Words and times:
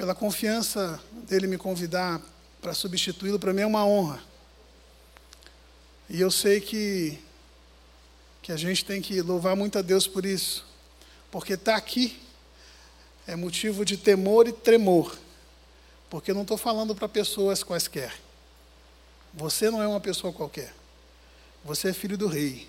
pela 0.00 0.14
confiança 0.14 0.98
dele 1.28 1.46
me 1.46 1.58
convidar 1.58 2.22
para 2.62 2.72
substituí-lo, 2.72 3.38
para 3.38 3.52
mim 3.52 3.60
é 3.60 3.66
uma 3.66 3.84
honra. 3.84 4.18
E 6.08 6.18
eu 6.18 6.30
sei 6.30 6.58
que, 6.58 7.18
que 8.40 8.50
a 8.50 8.56
gente 8.56 8.82
tem 8.82 9.02
que 9.02 9.20
louvar 9.20 9.54
muito 9.54 9.78
a 9.78 9.82
Deus 9.82 10.06
por 10.06 10.24
isso, 10.24 10.64
porque 11.30 11.52
estar 11.52 11.72
tá 11.72 11.76
aqui 11.76 12.18
é 13.26 13.36
motivo 13.36 13.84
de 13.84 13.98
temor 13.98 14.48
e 14.48 14.52
tremor, 14.54 15.18
porque 16.08 16.30
eu 16.30 16.34
não 16.34 16.42
estou 16.42 16.56
falando 16.56 16.94
para 16.94 17.06
pessoas 17.06 17.62
quaisquer. 17.62 18.14
Você 19.34 19.70
não 19.70 19.82
é 19.82 19.86
uma 19.86 20.00
pessoa 20.00 20.32
qualquer. 20.32 20.74
Você 21.62 21.90
é 21.90 21.92
filho 21.92 22.16
do 22.16 22.26
Rei. 22.26 22.66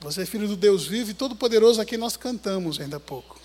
Você 0.00 0.24
é 0.24 0.26
filho 0.26 0.46
do 0.46 0.58
Deus 0.58 0.86
vivo 0.86 1.10
e 1.10 1.14
todo-poderoso 1.14 1.80
a 1.80 1.86
quem 1.86 1.96
nós 1.96 2.18
cantamos 2.18 2.78
ainda 2.78 2.98
há 2.98 3.00
pouco. 3.00 3.43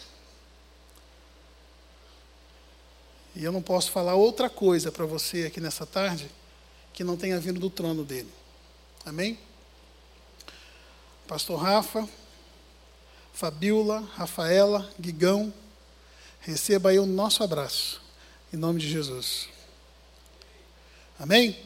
E 3.40 3.44
eu 3.46 3.54
não 3.54 3.62
posso 3.62 3.90
falar 3.90 4.16
outra 4.16 4.50
coisa 4.50 4.92
para 4.92 5.06
você 5.06 5.46
aqui 5.46 5.62
nessa 5.62 5.86
tarde 5.86 6.30
que 6.92 7.06
não 7.06 7.16
tenha 7.16 7.40
vindo 7.40 7.58
do 7.58 7.70
trono 7.70 8.04
dele. 8.04 8.28
Amém? 9.06 9.40
Pastor 11.26 11.58
Rafa, 11.58 12.06
Fabiola, 13.32 14.02
Rafaela, 14.14 14.92
Guigão, 15.00 15.54
receba 16.42 16.90
aí 16.90 17.00
o 17.00 17.06
nosso 17.06 17.42
abraço, 17.42 18.02
em 18.52 18.58
nome 18.58 18.82
de 18.82 18.90
Jesus. 18.90 19.48
Amém? 21.18 21.58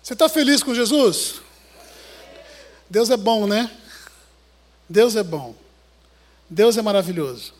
Você 0.00 0.12
está 0.12 0.28
feliz 0.28 0.62
com 0.62 0.72
Jesus? 0.72 1.40
Deus 2.88 3.10
é 3.10 3.16
bom, 3.16 3.48
né? 3.48 3.76
Deus 4.88 5.16
é 5.16 5.24
bom. 5.24 5.56
Deus 6.48 6.76
é 6.76 6.82
maravilhoso. 6.82 7.57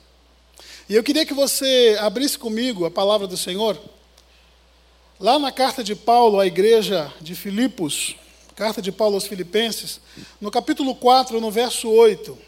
E 0.89 0.95
eu 0.95 1.03
queria 1.03 1.27
que 1.27 1.35
você 1.35 1.99
abrisse 2.01 2.39
comigo 2.39 2.87
a 2.87 2.91
palavra 2.91 3.27
do 3.27 3.37
Senhor, 3.37 3.79
lá 5.21 5.39
na 5.39 5.53
carta 5.53 5.85
de 5.85 5.95
Paulo 5.95 6.41
à 6.41 6.47
igreja 6.47 7.13
de 7.21 7.35
Filipos, 7.35 8.17
carta 8.57 8.81
de 8.81 8.91
Paulo 8.91 9.17
aos 9.17 9.27
Filipenses, 9.27 10.01
no 10.41 10.51
capítulo 10.51 10.95
4, 10.95 11.43
no 11.43 11.51
verso 11.51 11.91
8. 11.91 12.39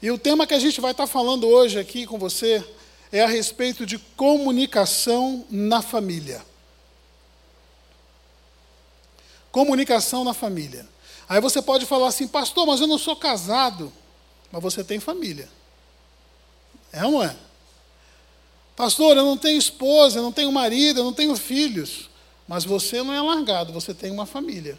E 0.00 0.10
o 0.10 0.16
tema 0.16 0.46
que 0.46 0.54
a 0.54 0.58
gente 0.58 0.80
vai 0.80 0.92
estar 0.92 1.06
falando 1.06 1.46
hoje 1.46 1.78
aqui 1.78 2.06
com 2.06 2.18
você 2.18 2.64
é 3.12 3.22
a 3.22 3.28
respeito 3.28 3.84
de 3.84 3.98
comunicação 3.98 5.44
na 5.50 5.82
família. 5.82 6.42
Comunicação 9.52 10.24
na 10.24 10.32
família. 10.32 10.88
Aí 11.28 11.42
você 11.42 11.60
pode 11.60 11.84
falar 11.84 12.08
assim, 12.08 12.26
pastor, 12.26 12.66
mas 12.66 12.80
eu 12.80 12.86
não 12.86 12.98
sou 12.98 13.16
casado. 13.16 13.92
Mas 14.50 14.62
você 14.62 14.82
tem 14.82 14.98
família. 14.98 15.48
É 16.90 17.04
ou 17.04 17.12
não 17.12 17.22
é? 17.22 17.36
Pastor, 18.76 19.16
eu 19.16 19.24
não 19.24 19.38
tenho 19.38 19.58
esposa, 19.58 20.18
eu 20.18 20.22
não 20.22 20.30
tenho 20.30 20.52
marido, 20.52 21.00
eu 21.00 21.04
não 21.04 21.12
tenho 21.12 21.34
filhos. 21.34 22.10
Mas 22.46 22.64
você 22.64 23.02
não 23.02 23.12
é 23.12 23.20
largado, 23.20 23.72
você 23.72 23.94
tem 23.94 24.10
uma 24.10 24.26
família. 24.26 24.78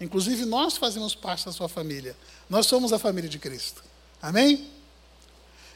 Inclusive, 0.00 0.44
nós 0.44 0.76
fazemos 0.76 1.14
parte 1.14 1.46
da 1.46 1.52
sua 1.52 1.68
família. 1.68 2.14
Nós 2.48 2.66
somos 2.66 2.92
a 2.92 2.98
família 2.98 3.28
de 3.28 3.38
Cristo. 3.38 3.82
Amém? 4.22 4.68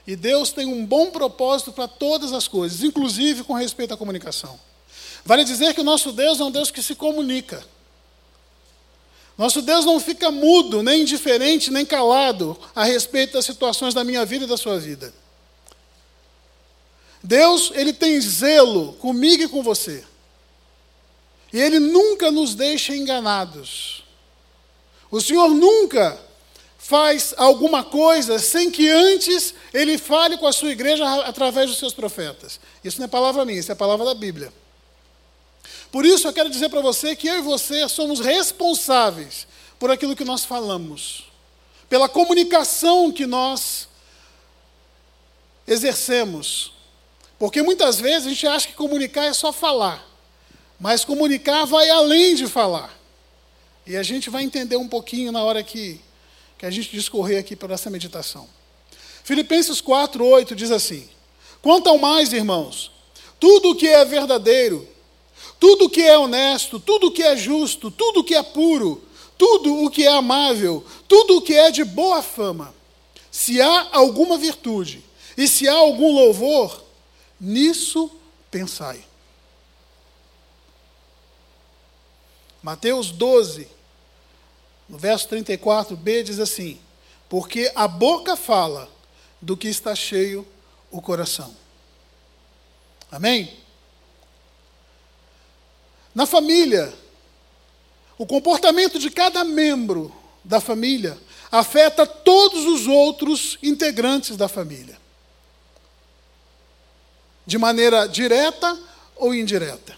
E 0.06 0.14
Deus 0.14 0.52
tem 0.52 0.66
um 0.66 0.84
bom 0.84 1.10
propósito 1.10 1.72
para 1.72 1.88
todas 1.88 2.32
as 2.32 2.46
coisas, 2.46 2.82
inclusive 2.82 3.42
com 3.42 3.54
respeito 3.54 3.94
à 3.94 3.96
comunicação. 3.96 4.58
Vale 5.24 5.44
dizer 5.44 5.74
que 5.74 5.80
o 5.80 5.84
nosso 5.84 6.12
Deus 6.12 6.40
é 6.40 6.44
um 6.44 6.50
Deus 6.50 6.70
que 6.70 6.82
se 6.82 6.94
comunica. 6.94 7.64
Nosso 9.38 9.62
Deus 9.62 9.84
não 9.84 9.98
fica 9.98 10.30
mudo, 10.30 10.82
nem 10.82 11.02
indiferente, 11.02 11.70
nem 11.70 11.86
calado 11.86 12.58
a 12.74 12.84
respeito 12.84 13.32
das 13.32 13.44
situações 13.44 13.94
da 13.94 14.04
minha 14.04 14.24
vida 14.24 14.44
e 14.44 14.48
da 14.48 14.56
sua 14.56 14.78
vida. 14.78 15.12
Deus, 17.22 17.70
ele 17.74 17.92
tem 17.92 18.20
zelo 18.20 18.94
comigo 18.94 19.44
e 19.44 19.48
com 19.48 19.62
você. 19.62 20.04
E 21.52 21.60
ele 21.60 21.78
nunca 21.78 22.30
nos 22.30 22.54
deixa 22.54 22.96
enganados. 22.96 24.02
O 25.10 25.20
Senhor 25.20 25.48
nunca 25.48 26.18
faz 26.78 27.32
alguma 27.36 27.84
coisa 27.84 28.38
sem 28.38 28.70
que 28.70 28.88
antes 28.88 29.54
ele 29.72 29.96
fale 29.98 30.36
com 30.36 30.46
a 30.46 30.52
sua 30.52 30.70
igreja 30.72 31.04
através 31.24 31.70
dos 31.70 31.78
seus 31.78 31.94
profetas. 31.94 32.58
Isso 32.82 32.98
não 32.98 33.04
é 33.04 33.08
palavra 33.08 33.44
minha, 33.44 33.60
isso 33.60 33.70
é 33.70 33.74
palavra 33.74 34.04
da 34.04 34.14
Bíblia. 34.14 34.52
Por 35.92 36.04
isso 36.06 36.26
eu 36.26 36.32
quero 36.32 36.50
dizer 36.50 36.70
para 36.70 36.80
você 36.80 37.14
que 37.14 37.28
eu 37.28 37.38
e 37.38 37.42
você 37.42 37.88
somos 37.88 38.18
responsáveis 38.18 39.46
por 39.78 39.90
aquilo 39.90 40.16
que 40.16 40.24
nós 40.24 40.44
falamos, 40.44 41.30
pela 41.88 42.08
comunicação 42.08 43.12
que 43.12 43.26
nós 43.26 43.86
exercemos. 45.66 46.72
Porque 47.42 47.60
muitas 47.60 47.98
vezes 47.98 48.28
a 48.28 48.30
gente 48.30 48.46
acha 48.46 48.68
que 48.68 48.74
comunicar 48.74 49.24
é 49.24 49.32
só 49.32 49.52
falar, 49.52 50.08
mas 50.78 51.04
comunicar 51.04 51.64
vai 51.64 51.90
além 51.90 52.36
de 52.36 52.46
falar. 52.46 52.96
E 53.84 53.96
a 53.96 54.02
gente 54.04 54.30
vai 54.30 54.44
entender 54.44 54.76
um 54.76 54.86
pouquinho 54.86 55.32
na 55.32 55.42
hora 55.42 55.60
que, 55.60 56.00
que 56.56 56.64
a 56.64 56.70
gente 56.70 56.92
discorrer 56.92 57.40
aqui 57.40 57.56
para 57.56 57.74
essa 57.74 57.90
meditação. 57.90 58.48
Filipenses 59.24 59.80
4, 59.80 60.24
8 60.24 60.54
diz 60.54 60.70
assim: 60.70 61.08
Quanto 61.60 61.88
ao 61.88 61.98
mais, 61.98 62.32
irmãos, 62.32 62.92
tudo 63.40 63.70
o 63.70 63.74
que 63.74 63.88
é 63.88 64.04
verdadeiro, 64.04 64.88
tudo 65.58 65.86
o 65.86 65.90
que 65.90 66.02
é 66.02 66.16
honesto, 66.16 66.78
tudo 66.78 67.08
o 67.08 67.10
que 67.10 67.24
é 67.24 67.36
justo, 67.36 67.90
tudo 67.90 68.20
o 68.20 68.24
que 68.24 68.36
é 68.36 68.42
puro, 68.44 69.02
tudo 69.36 69.82
o 69.82 69.90
que 69.90 70.06
é 70.06 70.12
amável, 70.12 70.86
tudo 71.08 71.38
o 71.38 71.42
que 71.42 71.54
é 71.54 71.72
de 71.72 71.82
boa 71.82 72.22
fama, 72.22 72.72
se 73.32 73.60
há 73.60 73.88
alguma 73.90 74.38
virtude 74.38 75.02
e 75.36 75.48
se 75.48 75.66
há 75.66 75.74
algum 75.74 76.12
louvor, 76.12 76.81
nisso 77.42 78.08
pensai. 78.48 79.04
Mateus 82.62 83.10
12, 83.10 83.66
no 84.88 84.96
verso 84.96 85.28
34b, 85.28 86.22
diz 86.22 86.38
assim: 86.38 86.78
Porque 87.28 87.72
a 87.74 87.88
boca 87.88 88.36
fala 88.36 88.88
do 89.40 89.56
que 89.56 89.66
está 89.66 89.96
cheio 89.96 90.46
o 90.88 91.02
coração. 91.02 91.52
Amém? 93.10 93.58
Na 96.14 96.24
família, 96.24 96.94
o 98.16 98.24
comportamento 98.24 98.98
de 99.00 99.10
cada 99.10 99.42
membro 99.42 100.14
da 100.44 100.60
família 100.60 101.18
afeta 101.50 102.06
todos 102.06 102.64
os 102.64 102.86
outros 102.86 103.58
integrantes 103.62 104.36
da 104.36 104.46
família. 104.46 105.01
De 107.46 107.58
maneira 107.58 108.06
direta 108.06 108.78
ou 109.16 109.34
indireta. 109.34 109.96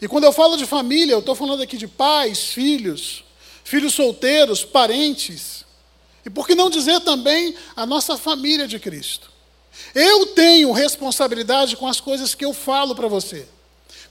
E 0.00 0.08
quando 0.08 0.24
eu 0.24 0.32
falo 0.32 0.56
de 0.56 0.66
família, 0.66 1.12
eu 1.12 1.18
estou 1.18 1.34
falando 1.34 1.62
aqui 1.62 1.76
de 1.76 1.86
pais, 1.86 2.46
filhos, 2.46 3.24
filhos 3.64 3.94
solteiros, 3.94 4.64
parentes. 4.64 5.64
E 6.24 6.30
por 6.30 6.46
que 6.46 6.54
não 6.54 6.70
dizer 6.70 7.00
também 7.00 7.54
a 7.76 7.84
nossa 7.84 8.16
família 8.16 8.66
de 8.66 8.78
Cristo? 8.78 9.30
Eu 9.94 10.26
tenho 10.26 10.72
responsabilidade 10.72 11.76
com 11.76 11.86
as 11.86 12.00
coisas 12.00 12.34
que 12.34 12.44
eu 12.44 12.54
falo 12.54 12.94
para 12.94 13.08
você 13.08 13.46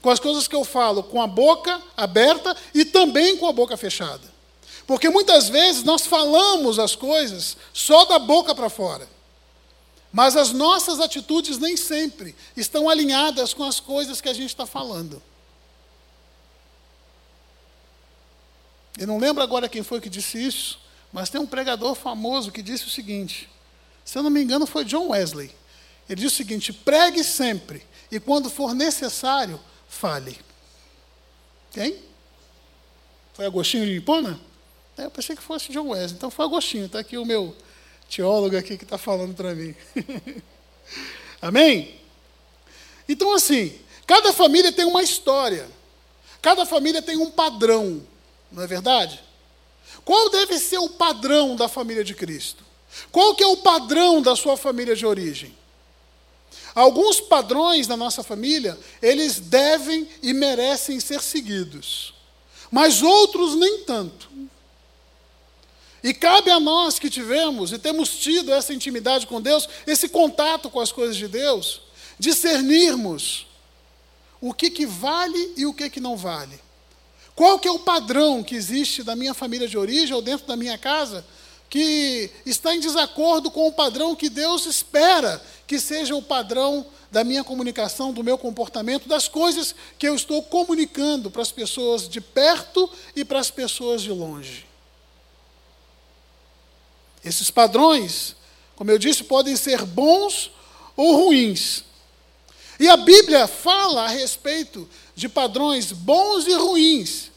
com 0.00 0.10
as 0.10 0.18
coisas 0.18 0.48
que 0.48 0.54
eu 0.54 0.64
falo 0.64 1.02
com 1.02 1.20
a 1.20 1.26
boca 1.26 1.80
aberta 1.96 2.56
e 2.74 2.84
também 2.84 3.36
com 3.36 3.46
a 3.46 3.52
boca 3.52 3.76
fechada. 3.76 4.22
Porque 4.86 5.08
muitas 5.08 5.48
vezes 5.48 5.84
nós 5.84 6.06
falamos 6.06 6.78
as 6.78 6.96
coisas 6.96 7.56
só 7.72 8.04
da 8.06 8.18
boca 8.18 8.54
para 8.54 8.70
fora. 8.70 9.06
Mas 10.12 10.36
as 10.36 10.52
nossas 10.52 10.98
atitudes 10.98 11.58
nem 11.58 11.76
sempre 11.76 12.34
estão 12.56 12.88
alinhadas 12.88 13.54
com 13.54 13.64
as 13.64 13.78
coisas 13.78 14.20
que 14.20 14.28
a 14.28 14.32
gente 14.32 14.48
está 14.48 14.66
falando. 14.66 15.22
Eu 18.98 19.06
não 19.06 19.18
lembro 19.18 19.42
agora 19.42 19.68
quem 19.68 19.82
foi 19.82 20.00
que 20.00 20.10
disse 20.10 20.44
isso, 20.44 20.80
mas 21.12 21.30
tem 21.30 21.40
um 21.40 21.46
pregador 21.46 21.94
famoso 21.94 22.50
que 22.50 22.60
disse 22.60 22.86
o 22.86 22.90
seguinte: 22.90 23.48
se 24.04 24.18
eu 24.18 24.22
não 24.22 24.30
me 24.30 24.42
engano, 24.42 24.66
foi 24.66 24.84
John 24.84 25.08
Wesley. 25.08 25.54
Ele 26.08 26.20
disse 26.20 26.34
o 26.34 26.36
seguinte: 26.36 26.72
pregue 26.72 27.22
sempre, 27.22 27.86
e 28.10 28.18
quando 28.18 28.50
for 28.50 28.74
necessário, 28.74 29.60
fale. 29.88 30.38
Quem? 31.70 32.02
Foi 33.32 33.46
Agostinho 33.46 33.86
de 33.86 33.92
Hipona? 33.92 34.40
É, 34.98 35.04
eu 35.04 35.10
pensei 35.10 35.36
que 35.36 35.42
fosse 35.42 35.72
John 35.72 35.88
Wesley. 35.88 36.16
Então 36.16 36.30
foi 36.30 36.44
Agostinho. 36.44 36.86
Está 36.86 36.98
aqui 36.98 37.16
o 37.16 37.24
meu 37.24 37.56
teólogo 38.10 38.56
aqui 38.56 38.76
que 38.76 38.84
está 38.84 38.98
falando 38.98 39.34
para 39.34 39.54
mim. 39.54 39.74
Amém? 41.40 41.98
Então, 43.08 43.32
assim, 43.32 43.78
cada 44.06 44.32
família 44.32 44.72
tem 44.72 44.84
uma 44.84 45.02
história. 45.02 45.68
Cada 46.42 46.66
família 46.66 47.00
tem 47.00 47.16
um 47.16 47.30
padrão. 47.30 48.04
Não 48.50 48.62
é 48.62 48.66
verdade? 48.66 49.22
Qual 50.04 50.28
deve 50.30 50.58
ser 50.58 50.78
o 50.78 50.88
padrão 50.88 51.54
da 51.54 51.68
família 51.68 52.02
de 52.02 52.14
Cristo? 52.14 52.64
Qual 53.12 53.34
que 53.34 53.42
é 53.42 53.46
o 53.46 53.58
padrão 53.58 54.20
da 54.20 54.34
sua 54.34 54.56
família 54.56 54.96
de 54.96 55.06
origem? 55.06 55.56
Alguns 56.74 57.20
padrões 57.20 57.86
na 57.86 57.96
nossa 57.96 58.22
família, 58.22 58.78
eles 59.02 59.38
devem 59.38 60.08
e 60.22 60.32
merecem 60.32 61.00
ser 61.00 61.20
seguidos, 61.20 62.14
mas 62.70 63.02
outros 63.02 63.56
nem 63.56 63.84
tanto. 63.84 64.30
E 66.02 66.14
cabe 66.14 66.50
a 66.50 66.58
nós 66.58 66.98
que 66.98 67.10
tivemos 67.10 67.72
e 67.72 67.78
temos 67.78 68.10
tido 68.10 68.52
essa 68.52 68.72
intimidade 68.72 69.26
com 69.26 69.40
Deus, 69.40 69.68
esse 69.86 70.08
contato 70.08 70.70
com 70.70 70.80
as 70.80 70.90
coisas 70.90 71.16
de 71.16 71.28
Deus, 71.28 71.82
discernirmos 72.18 73.46
o 74.40 74.54
que, 74.54 74.70
que 74.70 74.86
vale 74.86 75.52
e 75.56 75.66
o 75.66 75.74
que, 75.74 75.90
que 75.90 76.00
não 76.00 76.16
vale. 76.16 76.58
Qual 77.34 77.58
que 77.58 77.68
é 77.68 77.70
o 77.70 77.78
padrão 77.78 78.42
que 78.42 78.54
existe 78.54 79.02
da 79.02 79.14
minha 79.14 79.34
família 79.34 79.68
de 79.68 79.76
origem 79.76 80.14
ou 80.14 80.22
dentro 80.22 80.46
da 80.46 80.56
minha 80.56 80.78
casa 80.78 81.24
que 81.68 82.30
está 82.44 82.74
em 82.74 82.80
desacordo 82.80 83.50
com 83.50 83.68
o 83.68 83.72
padrão 83.72 84.16
que 84.16 84.28
Deus 84.28 84.66
espera 84.66 85.40
que 85.66 85.78
seja 85.78 86.16
o 86.16 86.22
padrão 86.22 86.84
da 87.10 87.22
minha 87.22 87.44
comunicação, 87.44 88.12
do 88.12 88.24
meu 88.24 88.36
comportamento, 88.36 89.08
das 89.08 89.28
coisas 89.28 89.74
que 89.98 90.08
eu 90.08 90.14
estou 90.14 90.42
comunicando 90.42 91.30
para 91.30 91.42
as 91.42 91.52
pessoas 91.52 92.08
de 92.08 92.20
perto 92.20 92.90
e 93.14 93.24
para 93.24 93.38
as 93.38 93.50
pessoas 93.50 94.02
de 94.02 94.10
longe. 94.10 94.69
Esses 97.24 97.50
padrões, 97.50 98.34
como 98.76 98.90
eu 98.90 98.98
disse, 98.98 99.24
podem 99.24 99.56
ser 99.56 99.84
bons 99.84 100.50
ou 100.96 101.16
ruins. 101.16 101.84
E 102.78 102.88
a 102.88 102.96
Bíblia 102.96 103.46
fala 103.46 104.04
a 104.04 104.08
respeito 104.08 104.88
de 105.14 105.28
padrões 105.28 105.92
bons 105.92 106.46
e 106.46 106.54
ruins, 106.54 107.30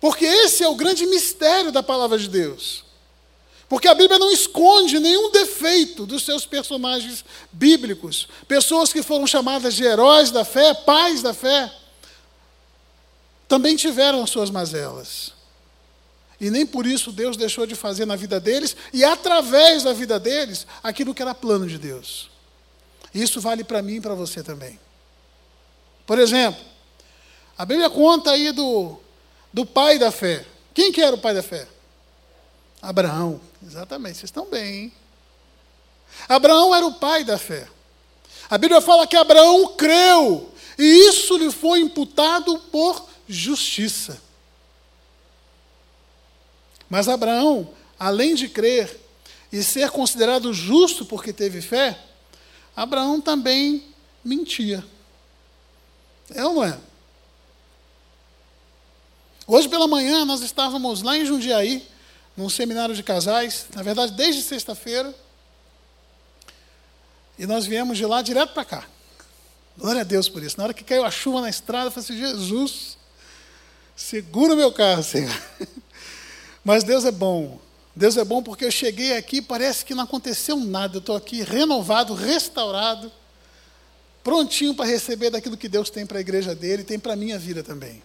porque 0.00 0.24
esse 0.24 0.64
é 0.64 0.68
o 0.68 0.74
grande 0.74 1.06
mistério 1.06 1.70
da 1.70 1.82
palavra 1.82 2.18
de 2.18 2.28
Deus. 2.28 2.84
Porque 3.68 3.88
a 3.88 3.94
Bíblia 3.94 4.18
não 4.18 4.30
esconde 4.30 4.98
nenhum 4.98 5.30
defeito 5.30 6.04
dos 6.04 6.24
seus 6.24 6.44
personagens 6.44 7.24
bíblicos, 7.50 8.28
pessoas 8.46 8.92
que 8.92 9.02
foram 9.02 9.26
chamadas 9.26 9.74
de 9.74 9.84
heróis 9.84 10.30
da 10.30 10.44
fé, 10.44 10.74
pais 10.74 11.22
da 11.22 11.32
fé, 11.32 11.72
também 13.48 13.76
tiveram 13.76 14.22
as 14.22 14.30
suas 14.30 14.50
mazelas. 14.50 15.32
E 16.40 16.50
nem 16.50 16.66
por 16.66 16.86
isso 16.86 17.12
Deus 17.12 17.36
deixou 17.36 17.66
de 17.66 17.74
fazer 17.74 18.06
na 18.06 18.16
vida 18.16 18.40
deles 18.40 18.76
e 18.92 19.04
através 19.04 19.82
da 19.82 19.92
vida 19.92 20.18
deles 20.18 20.66
aquilo 20.82 21.14
que 21.14 21.22
era 21.22 21.34
plano 21.34 21.66
de 21.66 21.78
Deus. 21.78 22.30
Isso 23.14 23.40
vale 23.40 23.62
para 23.62 23.80
mim 23.80 23.96
e 23.96 24.00
para 24.00 24.14
você 24.14 24.42
também. 24.42 24.78
Por 26.06 26.18
exemplo, 26.18 26.62
a 27.56 27.64
Bíblia 27.64 27.88
conta 27.88 28.32
aí 28.32 28.50
do, 28.52 28.98
do 29.52 29.64
pai 29.64 29.98
da 29.98 30.10
fé. 30.10 30.44
Quem 30.74 30.90
que 30.90 31.00
era 31.00 31.14
o 31.14 31.20
pai 31.20 31.34
da 31.34 31.42
fé? 31.42 31.68
Abraão. 32.82 33.40
Exatamente, 33.64 34.18
vocês 34.18 34.28
estão 34.28 34.46
bem, 34.46 34.74
hein? 34.74 34.92
Abraão 36.28 36.74
era 36.74 36.84
o 36.84 36.94
pai 36.94 37.24
da 37.24 37.38
fé. 37.38 37.66
A 38.50 38.58
Bíblia 38.58 38.80
fala 38.80 39.06
que 39.06 39.16
Abraão 39.16 39.74
creu, 39.74 40.52
e 40.78 41.08
isso 41.08 41.36
lhe 41.38 41.50
foi 41.50 41.80
imputado 41.80 42.58
por 42.70 43.08
justiça. 43.26 44.20
Mas 46.88 47.08
Abraão, 47.08 47.68
além 47.98 48.34
de 48.34 48.48
crer 48.48 49.00
e 49.52 49.62
ser 49.62 49.90
considerado 49.90 50.52
justo 50.52 51.04
porque 51.04 51.32
teve 51.32 51.60
fé, 51.60 51.98
Abraão 52.74 53.20
também 53.20 53.84
mentia. 54.24 54.84
É 56.34 56.44
ou 56.44 56.54
não 56.54 56.64
é? 56.64 56.78
Hoje 59.46 59.68
pela 59.68 59.86
manhã 59.86 60.24
nós 60.24 60.40
estávamos 60.40 61.02
lá 61.02 61.16
em 61.16 61.26
Jundiaí, 61.26 61.86
num 62.36 62.48
seminário 62.48 62.94
de 62.94 63.02
casais, 63.02 63.66
na 63.74 63.82
verdade 63.82 64.12
desde 64.12 64.42
sexta-feira, 64.42 65.14
e 67.38 67.46
nós 67.46 67.66
viemos 67.66 67.98
de 67.98 68.06
lá 68.06 68.22
direto 68.22 68.54
para 68.54 68.64
cá. 68.64 68.86
Glória 69.76 70.02
a 70.02 70.04
Deus 70.04 70.28
por 70.28 70.42
isso. 70.42 70.56
Na 70.56 70.64
hora 70.64 70.74
que 70.74 70.84
caiu 70.84 71.04
a 71.04 71.10
chuva 71.10 71.40
na 71.40 71.50
estrada, 71.50 71.86
eu 71.86 71.90
falei 71.90 72.04
assim: 72.04 72.18
Jesus, 72.18 72.96
segura 73.96 74.54
o 74.54 74.56
meu 74.56 74.72
carro, 74.72 75.02
Senhor. 75.02 75.36
Mas 76.64 76.82
Deus 76.82 77.04
é 77.04 77.12
bom. 77.12 77.60
Deus 77.94 78.16
é 78.16 78.24
bom 78.24 78.42
porque 78.42 78.64
eu 78.64 78.70
cheguei 78.70 79.16
aqui 79.16 79.40
parece 79.40 79.84
que 79.84 79.94
não 79.94 80.04
aconteceu 80.04 80.56
nada. 80.56 80.96
Eu 80.96 81.00
estou 81.00 81.14
aqui 81.14 81.42
renovado, 81.42 82.14
restaurado, 82.14 83.12
prontinho 84.24 84.74
para 84.74 84.86
receber 84.86 85.30
daquilo 85.30 85.56
que 85.56 85.68
Deus 85.68 85.90
tem 85.90 86.06
para 86.06 86.18
a 86.18 86.20
igreja 86.20 86.54
dele 86.54 86.82
tem 86.82 86.98
para 86.98 87.12
a 87.12 87.16
minha 87.16 87.38
vida 87.38 87.62
também. 87.62 88.02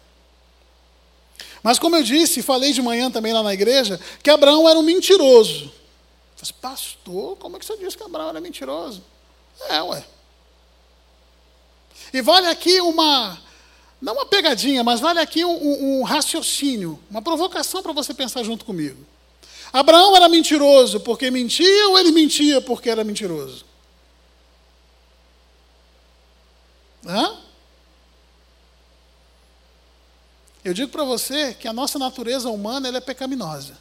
Mas 1.64 1.80
como 1.80 1.96
eu 1.96 2.04
disse, 2.04 2.42
falei 2.42 2.72
de 2.74 2.82
manhã 2.82 3.10
também 3.10 3.34
lá 3.34 3.42
na 3.42 3.54
igreja, 3.54 4.00
que 4.22 4.30
Abraão 4.30 4.68
era 4.68 4.78
um 4.78 4.84
mentiroso. 4.84 5.66
Eu 5.66 5.70
falei, 5.70 6.42
assim, 6.42 6.54
pastor, 6.62 7.38
como 7.38 7.56
é 7.56 7.60
que 7.60 7.66
você 7.66 7.78
disse 7.78 7.98
que 7.98 8.04
Abraão 8.04 8.30
era 8.30 8.42
mentiroso? 8.42 9.04
É, 9.70 9.82
ué. 9.82 10.06
E 12.14 12.22
vale 12.22 12.48
aqui 12.48 12.80
uma, 12.80 13.38
não 14.01 14.13
uma 14.13 14.25
pegadinha, 14.25 14.84
mas 14.84 15.00
vale 15.00 15.19
aqui 15.19 15.44
um, 15.44 15.51
um, 15.51 16.00
um 16.00 16.04
raciocínio, 16.04 17.00
uma 17.10 17.22
provocação 17.22 17.84
para 17.84 17.92
você 17.92 18.13
pensar 18.13 18.44
junto 18.44 18.63
comigo. 18.66 19.06
Abraão 19.72 20.16
era 20.16 20.30
mentiroso 20.30 21.00
porque 21.01 21.30
mentia 21.30 21.90
ou 21.90 22.00
ele 22.00 22.12
mentia 22.12 22.62
porque 22.62 22.90
era 22.90 23.04
mentiroso? 23.04 23.66
Hã? 27.06 27.38
Eu 30.63 30.74
digo 30.74 30.92
para 30.92 31.04
você 31.04 31.54
que 31.54 31.68
a 31.68 31.74
nossa 31.74 31.98
natureza 31.98 32.50
humana 32.50 32.88
ela 32.88 32.98
é 32.98 33.02
pecaminosa. 33.02 33.78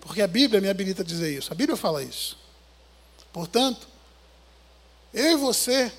Porque 0.00 0.22
a 0.22 0.26
Bíblia 0.26 0.60
me 0.60 0.68
habilita 0.68 1.02
a 1.02 1.04
dizer 1.04 1.36
isso. 1.36 1.52
A 1.52 1.54
Bíblia 1.54 1.76
fala 1.76 2.02
isso. 2.02 2.36
Portanto, 3.32 3.86
eu 5.12 5.32
e 5.32 5.36
você, 5.36 5.92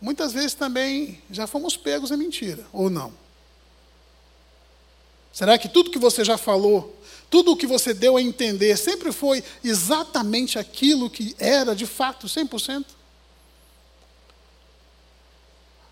muitas 0.00 0.32
vezes 0.32 0.54
também 0.54 1.22
já 1.30 1.46
fomos 1.46 1.76
pegos 1.76 2.10
em 2.10 2.16
mentira, 2.16 2.66
ou 2.72 2.88
não? 2.88 3.12
Será 5.32 5.58
que 5.58 5.68
tudo 5.68 5.90
que 5.90 5.98
você 5.98 6.24
já 6.24 6.36
falou 6.36 7.00
tudo 7.30 7.52
o 7.52 7.56
que 7.56 7.66
você 7.66 7.94
deu 7.94 8.16
a 8.16 8.22
entender 8.22 8.76
sempre 8.76 9.12
foi 9.12 9.42
exatamente 9.62 10.58
aquilo 10.58 11.08
que 11.08 11.34
era 11.38 11.76
de 11.76 11.86
fato, 11.86 12.26
100%? 12.26 12.84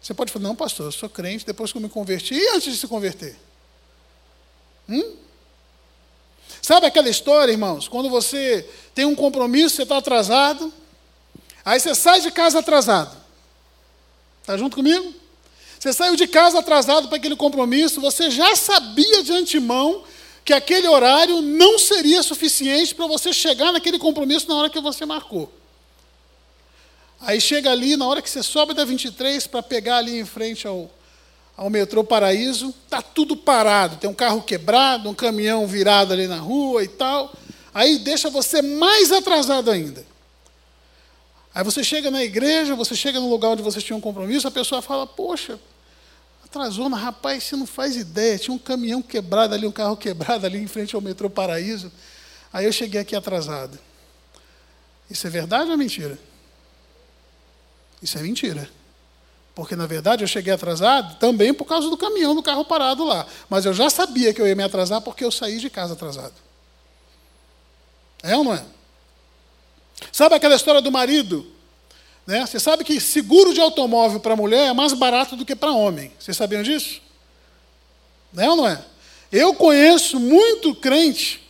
Você 0.02 0.12
pode 0.12 0.32
falar, 0.32 0.44
não, 0.44 0.56
pastor, 0.56 0.86
eu 0.86 0.92
sou 0.92 1.08
crente 1.08 1.46
depois 1.46 1.70
que 1.70 1.78
eu 1.78 1.82
me 1.82 1.88
converti. 1.88 2.34
E 2.34 2.48
antes 2.48 2.72
de 2.72 2.78
se 2.78 2.88
converter? 2.88 3.36
Hum? 4.88 5.16
Sabe 6.60 6.86
aquela 6.86 7.08
história, 7.08 7.52
irmãos? 7.52 7.86
Quando 7.86 8.10
você 8.10 8.68
tem 8.94 9.04
um 9.04 9.14
compromisso, 9.14 9.76
você 9.76 9.82
está 9.82 9.98
atrasado, 9.98 10.72
aí 11.64 11.78
você 11.78 11.94
sai 11.94 12.20
de 12.20 12.30
casa 12.32 12.58
atrasado. 12.58 13.16
Está 14.48 14.56
junto 14.56 14.76
comigo? 14.76 15.12
Você 15.78 15.92
saiu 15.92 16.16
de 16.16 16.26
casa 16.26 16.60
atrasado 16.60 17.06
para 17.08 17.18
aquele 17.18 17.36
compromisso, 17.36 18.00
você 18.00 18.30
já 18.30 18.56
sabia 18.56 19.22
de 19.22 19.30
antemão 19.30 20.04
que 20.42 20.54
aquele 20.54 20.88
horário 20.88 21.42
não 21.42 21.78
seria 21.78 22.22
suficiente 22.22 22.94
para 22.94 23.06
você 23.06 23.30
chegar 23.30 23.74
naquele 23.74 23.98
compromisso 23.98 24.48
na 24.48 24.54
hora 24.54 24.70
que 24.70 24.80
você 24.80 25.04
marcou. 25.04 25.52
Aí 27.20 27.38
chega 27.42 27.70
ali, 27.70 27.94
na 27.94 28.06
hora 28.06 28.22
que 28.22 28.30
você 28.30 28.42
sobe 28.42 28.72
da 28.72 28.86
23 28.86 29.46
para 29.48 29.62
pegar 29.62 29.98
ali 29.98 30.18
em 30.18 30.24
frente 30.24 30.66
ao, 30.66 30.90
ao 31.54 31.68
metrô 31.68 32.02
Paraíso, 32.02 32.74
está 32.86 33.02
tudo 33.02 33.36
parado. 33.36 33.98
Tem 33.98 34.08
um 34.08 34.14
carro 34.14 34.40
quebrado, 34.40 35.10
um 35.10 35.14
caminhão 35.14 35.66
virado 35.66 36.14
ali 36.14 36.26
na 36.26 36.38
rua 36.38 36.82
e 36.82 36.88
tal. 36.88 37.30
Aí 37.74 37.98
deixa 37.98 38.30
você 38.30 38.62
mais 38.62 39.12
atrasado 39.12 39.70
ainda. 39.70 40.06
Aí 41.58 41.64
você 41.64 41.82
chega 41.82 42.08
na 42.08 42.22
igreja, 42.22 42.76
você 42.76 42.94
chega 42.94 43.18
no 43.18 43.28
lugar 43.28 43.48
onde 43.48 43.62
você 43.62 43.80
tinha 43.80 43.96
um 43.96 44.00
compromisso, 44.00 44.46
a 44.46 44.50
pessoa 44.50 44.80
fala: 44.80 45.08
Poxa, 45.08 45.58
Atrasou, 46.44 46.88
rapaz, 46.90 47.42
você 47.42 47.56
não 47.56 47.66
faz 47.66 47.96
ideia. 47.96 48.38
Tinha 48.38 48.54
um 48.54 48.58
caminhão 48.58 49.02
quebrado 49.02 49.56
ali, 49.56 49.66
um 49.66 49.72
carro 49.72 49.96
quebrado 49.96 50.46
ali 50.46 50.56
em 50.56 50.68
frente 50.68 50.94
ao 50.94 51.00
metrô 51.00 51.28
Paraíso. 51.28 51.90
Aí 52.52 52.64
eu 52.64 52.72
cheguei 52.72 53.00
aqui 53.00 53.16
atrasado. 53.16 53.76
Isso 55.10 55.26
é 55.26 55.30
verdade 55.30 55.66
ou 55.66 55.74
é 55.74 55.76
mentira? 55.76 56.16
Isso 58.00 58.16
é 58.16 58.22
mentira. 58.22 58.70
Porque, 59.52 59.74
na 59.74 59.84
verdade, 59.84 60.22
eu 60.22 60.28
cheguei 60.28 60.52
atrasado 60.52 61.18
também 61.18 61.52
por 61.52 61.64
causa 61.64 61.90
do 61.90 61.96
caminhão 61.96 62.36
do 62.36 62.42
carro 62.42 62.64
parado 62.64 63.04
lá. 63.04 63.26
Mas 63.50 63.64
eu 63.64 63.74
já 63.74 63.90
sabia 63.90 64.32
que 64.32 64.40
eu 64.40 64.46
ia 64.46 64.54
me 64.54 64.62
atrasar 64.62 65.00
porque 65.00 65.24
eu 65.24 65.32
saí 65.32 65.58
de 65.58 65.68
casa 65.68 65.94
atrasado. 65.94 66.34
É 68.22 68.36
ou 68.36 68.44
não 68.44 68.54
é? 68.54 68.64
Sabe 70.12 70.34
aquela 70.34 70.54
história 70.54 70.80
do 70.80 70.90
marido 70.90 71.46
né? 72.28 72.44
Você 72.44 72.60
sabe 72.60 72.84
que 72.84 73.00
seguro 73.00 73.54
de 73.54 73.60
automóvel 73.62 74.20
para 74.20 74.36
mulher 74.36 74.68
é 74.68 74.72
mais 74.74 74.92
barato 74.92 75.34
do 75.34 75.46
que 75.46 75.56
para 75.56 75.72
homem. 75.72 76.12
Vocês 76.20 76.36
sabiam 76.36 76.62
disso? 76.62 77.00
Não 78.30 78.44
é 78.44 78.50
ou 78.50 78.56
não 78.56 78.68
é? 78.68 78.84
Eu 79.32 79.54
conheço 79.54 80.20
muito 80.20 80.74
crente 80.74 81.40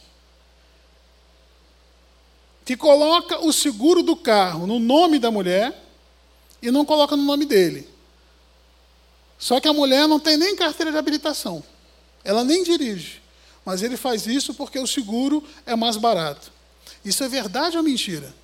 que 2.65 2.77
coloca 2.77 3.45
o 3.45 3.53
seguro 3.53 4.05
do 4.05 4.15
carro 4.15 4.69
no 4.69 4.79
nome 4.79 5.19
da 5.19 5.33
mulher 5.33 5.77
e 6.63 6.71
não 6.71 6.85
coloca 6.85 7.17
no 7.17 7.25
nome 7.25 7.45
dele. 7.45 7.89
Só 9.37 9.59
que 9.59 9.67
a 9.67 9.73
mulher 9.73 10.07
não 10.07 10.21
tem 10.21 10.37
nem 10.37 10.55
carteira 10.55 10.93
de 10.93 10.99
habilitação. 10.99 11.61
Ela 12.23 12.45
nem 12.45 12.63
dirige. 12.63 13.21
Mas 13.65 13.83
ele 13.83 13.97
faz 13.97 14.29
isso 14.29 14.55
porque 14.55 14.79
o 14.79 14.87
seguro 14.87 15.43
é 15.67 15.75
mais 15.75 15.97
barato. 15.97 16.53
Isso 17.09 17.25
é 17.25 17.29
verdade 17.29 17.77
ou 17.77 17.83
mentira? 17.83 18.35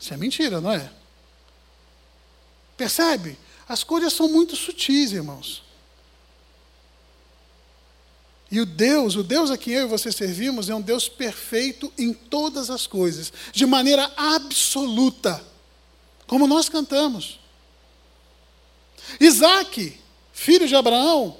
Isso 0.00 0.12
é 0.12 0.16
mentira, 0.16 0.60
não 0.60 0.72
é? 0.72 0.90
Percebe? 2.76 3.38
As 3.68 3.84
coisas 3.84 4.12
são 4.12 4.28
muito 4.28 4.56
sutis, 4.56 5.12
irmãos. 5.12 5.62
E 8.50 8.60
o 8.60 8.66
Deus, 8.66 9.16
o 9.16 9.22
Deus 9.22 9.50
a 9.50 9.58
quem 9.58 9.74
eu 9.74 9.86
e 9.86 9.88
você 9.88 10.12
servimos, 10.12 10.68
é 10.68 10.74
um 10.74 10.80
Deus 10.80 11.08
perfeito 11.08 11.92
em 11.98 12.12
todas 12.12 12.70
as 12.70 12.86
coisas, 12.86 13.32
de 13.52 13.66
maneira 13.66 14.10
absoluta. 14.16 15.44
como 16.26 16.46
nós 16.46 16.70
cantamos. 16.70 17.38
Isaac, 19.20 20.00
filho 20.32 20.66
de 20.66 20.74
Abraão, 20.74 21.36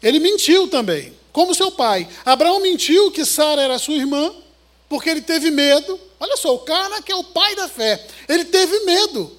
ele 0.00 0.20
mentiu 0.20 0.68
também, 0.68 1.12
como 1.32 1.54
seu 1.54 1.72
pai. 1.72 2.08
Abraão 2.24 2.60
mentiu 2.60 3.10
que 3.10 3.24
Sara 3.24 3.60
era 3.62 3.80
sua 3.80 3.96
irmã, 3.96 4.32
porque 4.92 5.08
ele 5.08 5.22
teve 5.22 5.50
medo. 5.50 5.98
Olha 6.20 6.36
só, 6.36 6.54
o 6.54 6.58
cara 6.58 7.00
que 7.00 7.10
é 7.10 7.16
o 7.16 7.24
pai 7.24 7.56
da 7.56 7.66
fé, 7.66 8.06
ele 8.28 8.44
teve 8.44 8.80
medo. 8.80 9.34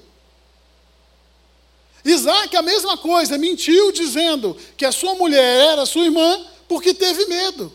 Isaac, 2.04 2.58
a 2.58 2.64
mesma 2.64 2.98
coisa, 2.98 3.38
mentiu 3.38 3.92
dizendo 3.92 4.58
que 4.76 4.84
a 4.84 4.92
sua 4.92 5.14
mulher 5.14 5.74
era 5.74 5.86
sua 5.86 6.06
irmã, 6.06 6.44
porque 6.68 6.92
teve 6.92 7.28
medo. 7.28 7.72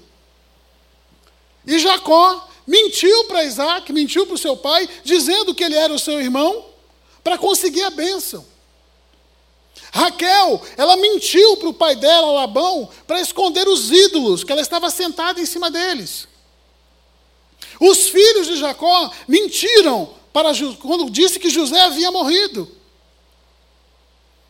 E 1.65 1.79
Jacó 1.79 2.49
mentiu 2.67 3.27
para 3.27 3.45
Isaac, 3.45 3.93
mentiu 3.93 4.27
para 4.27 4.35
o 4.35 4.39
seu 4.39 4.57
pai, 4.57 4.89
dizendo 5.05 5.55
que 5.55 5.63
ele 5.63 5.77
era 5.77 5.95
o 5.95 6.01
seu 6.01 6.21
irmão, 6.21 6.67
para 7.23 7.39
conseguir 7.39 7.85
a 7.85 7.91
bênção. 7.91 8.45
Raquel, 9.93 10.61
ela 10.77 10.97
mentiu 10.97 11.59
para 11.59 11.69
o 11.69 11.75
pai 11.75 11.95
dela, 11.95 12.33
Labão, 12.33 12.91
para 13.07 13.21
esconder 13.21 13.69
os 13.69 13.93
ídolos, 13.93 14.43
que 14.43 14.51
ela 14.51 14.63
estava 14.63 14.91
sentada 14.91 15.41
em 15.41 15.47
cima 15.47 15.71
deles. 15.71 16.27
Os 17.81 18.09
filhos 18.09 18.47
de 18.47 18.57
Jacó 18.57 19.13
mentiram 19.27 20.15
para 20.33 20.51
quando 20.81 21.11
disse 21.11 21.39
que 21.39 21.51
José 21.51 21.81
havia 21.81 22.11
morrido. 22.11 22.71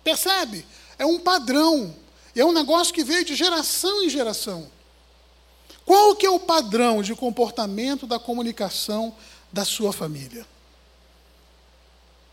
Percebe? 0.02 0.64
É 0.98 1.04
um 1.04 1.18
padrão. 1.18 1.94
É 2.34 2.44
um 2.44 2.52
negócio 2.52 2.94
que 2.94 3.04
veio 3.04 3.24
de 3.24 3.34
geração 3.34 4.02
em 4.02 4.08
geração. 4.08 4.70
Qual 5.84 6.14
que 6.14 6.26
é 6.26 6.30
o 6.30 6.40
padrão 6.40 7.02
de 7.02 7.14
comportamento 7.14 8.06
da 8.06 8.18
comunicação 8.18 9.14
da 9.52 9.64
sua 9.64 9.92
família? 9.92 10.46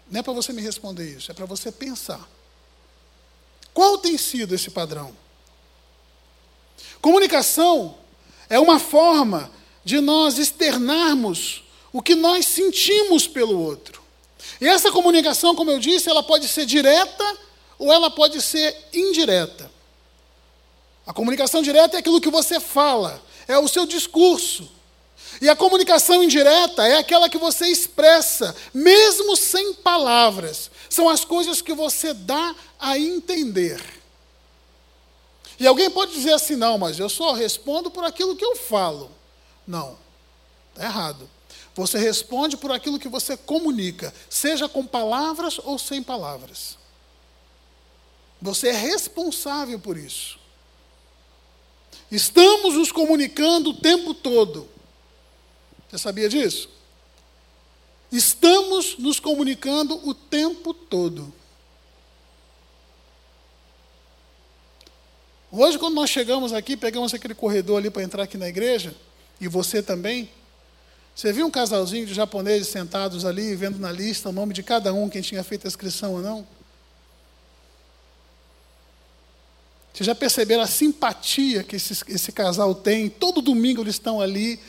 Não 0.10 0.20
é 0.20 0.24
para 0.24 0.34
você 0.34 0.54
me 0.54 0.62
responder 0.62 1.18
isso, 1.18 1.32
é 1.32 1.34
para 1.34 1.46
você 1.46 1.72
pensar. 1.72 2.30
Qual 3.74 3.98
tem 3.98 4.18
sido 4.18 4.54
esse 4.54 4.70
padrão? 4.70 5.16
Comunicação 7.02 7.98
é 8.50 8.60
uma 8.60 8.80
forma 8.80 9.52
de 9.86 10.02
nós 10.02 10.40
externarmos 10.40 11.64
o 11.94 12.02
que 12.02 12.16
nós 12.16 12.48
sentimos 12.48 13.28
pelo 13.28 13.58
outro. 13.58 14.02
E 14.60 14.68
essa 14.68 14.92
comunicação, 14.92 15.56
como 15.56 15.72
eu 15.72 15.80
disse, 15.80 16.10
ela 16.10 16.24
pode 16.24 16.48
ser 16.48 16.66
direta 16.66 17.38
ou 17.78 17.94
ela 17.94 18.10
pode 18.10 18.42
ser 18.42 18.76
indireta. 18.92 19.72
A 21.06 21.14
comunicação 21.14 21.62
direta 21.62 21.96
é 21.96 22.00
aquilo 22.00 22.20
que 22.20 22.32
você 22.32 22.60
fala, 22.60 23.24
é 23.48 23.58
o 23.60 23.68
seu 23.68 23.86
discurso. 23.86 24.70
E 25.40 25.48
a 25.48 25.56
comunicação 25.56 26.24
indireta 26.24 26.86
é 26.88 26.98
aquela 26.98 27.30
que 27.30 27.38
você 27.38 27.68
expressa, 27.68 28.56
mesmo 28.74 29.36
sem 29.36 29.74
palavras. 29.76 30.72
São 30.90 31.08
as 31.08 31.24
coisas 31.24 31.62
que 31.62 31.74
você 31.74 32.14
dá 32.14 32.56
a 32.80 32.98
entender. 32.98 33.82
E 35.60 35.68
alguém 35.68 35.90
pode 35.90 36.14
dizer 36.14 36.34
assim: 36.34 36.56
não, 36.56 36.78
mas 36.78 36.98
eu 37.00 37.10
só 37.10 37.34
respondo 37.34 37.92
por 37.92 38.04
aquilo 38.04 38.36
que 38.36 38.46
eu 38.46 38.56
falo. 38.56 39.12
Não, 39.68 39.98
está 40.74 40.86
errado. 40.86 41.30
Você 41.76 41.98
responde 41.98 42.56
por 42.56 42.72
aquilo 42.72 43.00
que 43.00 43.10
você 43.10 43.36
comunica, 43.36 44.14
seja 44.30 44.70
com 44.70 44.86
palavras 44.86 45.60
ou 45.60 45.78
sem 45.78 46.02
palavras. 46.02 46.78
Você 48.42 48.70
é 48.70 48.74
responsável 48.74 49.80
por 49.80 49.98
isso. 49.98 50.40
Estamos 52.12 52.76
nos 52.76 52.92
comunicando 52.92 53.72
o 53.72 53.74
tempo 53.74 54.14
todo. 54.14 54.70
Você 55.90 55.98
sabia 55.98 56.30
disso? 56.30 56.70
Estamos 58.12 58.98
nos 58.98 59.20
comunicando 59.20 59.96
o 60.08 60.14
tempo 60.14 60.74
todo. 60.74 61.34
Hoje, 65.52 65.80
quando 65.80 65.96
nós 65.96 66.10
chegamos 66.10 66.54
aqui, 66.54 66.78
pegamos 66.78 67.14
aquele 67.14 67.34
corredor 67.34 67.80
ali 67.80 67.90
para 67.90 68.04
entrar 68.04 68.24
aqui 68.24 68.38
na 68.38 68.48
igreja, 68.48 68.96
e 69.40 69.48
você 69.48 69.82
também. 69.82 70.30
Você 71.16 71.32
viu 71.32 71.46
um 71.48 71.52
casalzinho 71.52 72.06
de 72.06 72.14
japoneses 72.14 72.68
sentados 72.68 73.26
ali, 73.26 73.56
vendo 73.56 73.80
na 73.80 73.92
lista 73.92 74.30
o 74.30 74.34
nome 74.34 74.54
de 74.54 74.62
cada 74.62 74.94
um, 74.94 75.10
quem 75.10 75.22
tinha 75.22 75.44
feito 75.44 75.66
a 75.66 75.68
inscrição 75.68 76.14
ou 76.14 76.22
não? 76.22 76.46
Vocês 79.94 80.06
já 80.08 80.14
perceberam 80.14 80.62
a 80.62 80.68
simpatia 80.68 81.64
que 81.64 81.78
esse, 81.78 81.94
esse 82.10 82.32
casal 82.34 82.76
tem? 82.76 83.10
Todo 83.10 83.42
domingo 83.42 83.82
eles 83.82 83.96
estão 83.96 84.20
ali, 84.20 84.60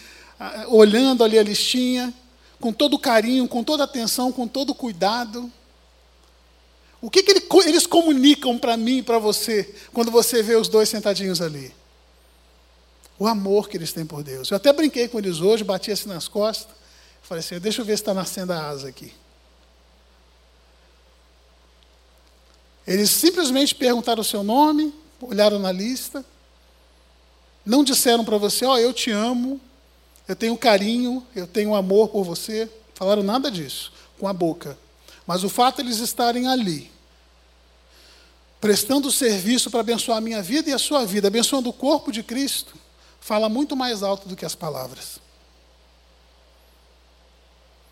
olhando 0.68 1.24
ali 1.24 1.36
a 1.36 1.42
listinha, 1.42 2.14
com 2.60 2.72
todo 2.72 2.96
carinho, 2.96 3.48
com 3.48 3.64
toda 3.64 3.82
atenção, 3.82 4.30
com 4.30 4.46
todo 4.46 4.72
cuidado. 4.72 5.50
O 7.00 7.10
que, 7.10 7.24
que 7.24 7.32
eles 7.66 7.86
comunicam 7.88 8.56
para 8.56 8.76
mim 8.76 8.98
e 8.98 9.02
para 9.02 9.18
você, 9.18 9.74
quando 9.92 10.12
você 10.12 10.44
vê 10.44 10.54
os 10.54 10.68
dois 10.68 10.88
sentadinhos 10.88 11.42
ali? 11.42 11.74
O 13.18 13.26
amor 13.26 13.68
que 13.68 13.76
eles 13.76 13.92
têm 13.92 14.04
por 14.04 14.22
Deus. 14.22 14.50
Eu 14.50 14.56
até 14.56 14.72
brinquei 14.72 15.08
com 15.08 15.18
eles 15.18 15.40
hoje, 15.40 15.64
bati 15.64 15.90
assim 15.90 16.08
nas 16.08 16.28
costas. 16.28 16.74
Falei 17.22 17.40
assim: 17.40 17.58
deixa 17.58 17.80
eu 17.80 17.84
ver 17.84 17.96
se 17.96 18.02
está 18.02 18.12
nascendo 18.12 18.52
a 18.52 18.68
asa 18.68 18.88
aqui. 18.88 19.12
Eles 22.86 23.10
simplesmente 23.10 23.74
perguntaram 23.74 24.20
o 24.20 24.24
seu 24.24 24.44
nome, 24.44 24.94
olharam 25.20 25.58
na 25.58 25.72
lista, 25.72 26.24
não 27.64 27.82
disseram 27.82 28.24
para 28.24 28.38
você: 28.38 28.64
Ó, 28.64 28.74
oh, 28.74 28.78
eu 28.78 28.92
te 28.92 29.10
amo, 29.10 29.60
eu 30.28 30.36
tenho 30.36 30.56
carinho, 30.56 31.26
eu 31.34 31.46
tenho 31.46 31.74
amor 31.74 32.08
por 32.08 32.22
você. 32.22 32.70
Falaram 32.94 33.22
nada 33.22 33.50
disso, 33.50 33.92
com 34.18 34.28
a 34.28 34.32
boca. 34.32 34.78
Mas 35.26 35.42
o 35.42 35.48
fato 35.48 35.82
de 35.82 35.88
eles 35.88 35.98
estarem 35.98 36.46
ali, 36.46 36.90
prestando 38.60 39.10
serviço 39.10 39.70
para 39.70 39.80
abençoar 39.80 40.18
a 40.18 40.20
minha 40.20 40.40
vida 40.40 40.70
e 40.70 40.72
a 40.72 40.78
sua 40.78 41.04
vida, 41.04 41.26
abençoando 41.26 41.68
o 41.68 41.72
corpo 41.72 42.12
de 42.12 42.22
Cristo, 42.22 42.76
fala 43.26 43.48
muito 43.48 43.74
mais 43.74 44.04
alto 44.04 44.28
do 44.28 44.36
que 44.36 44.46
as 44.46 44.54
palavras. 44.54 45.18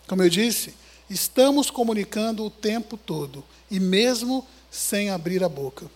Como 0.06 0.22
eu 0.22 0.30
disse, 0.30 0.76
estamos 1.10 1.72
comunicando 1.72 2.44
o 2.44 2.50
tempo 2.50 2.96
todo, 2.96 3.42
e 3.68 3.80
mesmo 3.80 4.46
sem 4.70 5.10
abrir 5.10 5.42
a 5.42 5.48
boca. 5.48 5.90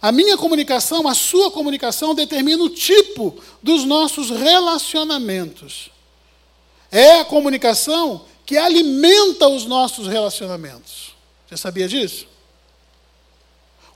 A 0.00 0.10
minha 0.10 0.38
comunicação, 0.38 1.06
a 1.06 1.12
sua 1.14 1.50
comunicação, 1.50 2.14
determina 2.14 2.62
o 2.62 2.70
tipo 2.70 3.38
dos 3.62 3.84
nossos 3.84 4.30
relacionamentos. 4.30 5.90
É 6.90 7.20
a 7.20 7.26
comunicação 7.26 8.24
que 8.46 8.56
alimenta 8.56 9.46
os 9.48 9.66
nossos 9.66 10.06
relacionamentos. 10.06 11.14
Você 11.46 11.58
sabia 11.58 11.86
disso? 11.86 12.26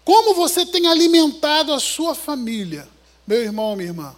Como 0.05 0.35
você 0.35 0.67
tem 0.67 0.87
alimentado 0.87 1.73
a 1.73 1.81
sua 1.81 2.15
família? 2.15 2.95
Meu 3.27 3.43
irmão, 3.43 3.75
minha 3.75 3.89
irmã? 3.89 4.17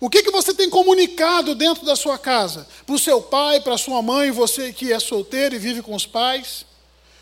O 0.00 0.10
que, 0.10 0.22
que 0.22 0.32
você 0.32 0.52
tem 0.52 0.68
comunicado 0.68 1.54
dentro 1.54 1.86
da 1.86 1.94
sua 1.94 2.18
casa? 2.18 2.66
Para 2.84 2.94
o 2.96 2.98
seu 2.98 3.22
pai, 3.22 3.60
para 3.60 3.74
a 3.74 3.78
sua 3.78 4.02
mãe, 4.02 4.32
você 4.32 4.72
que 4.72 4.92
é 4.92 4.98
solteiro 4.98 5.54
e 5.54 5.58
vive 5.60 5.80
com 5.80 5.94
os 5.94 6.04
pais? 6.04 6.66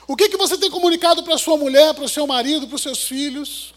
O 0.09 0.17
que, 0.17 0.31
que 0.31 0.37
você 0.39 0.57
tem 0.57 0.71
comunicado 0.71 1.23
para 1.23 1.35
a 1.35 1.39
sua 1.39 1.59
mulher, 1.59 1.93
para 1.95 2.05
o 2.05 2.09
seu 2.09 2.27
marido, 2.27 2.67
para 2.67 2.77
os 2.77 2.83
seus 2.83 3.05
filhos? 3.05 3.75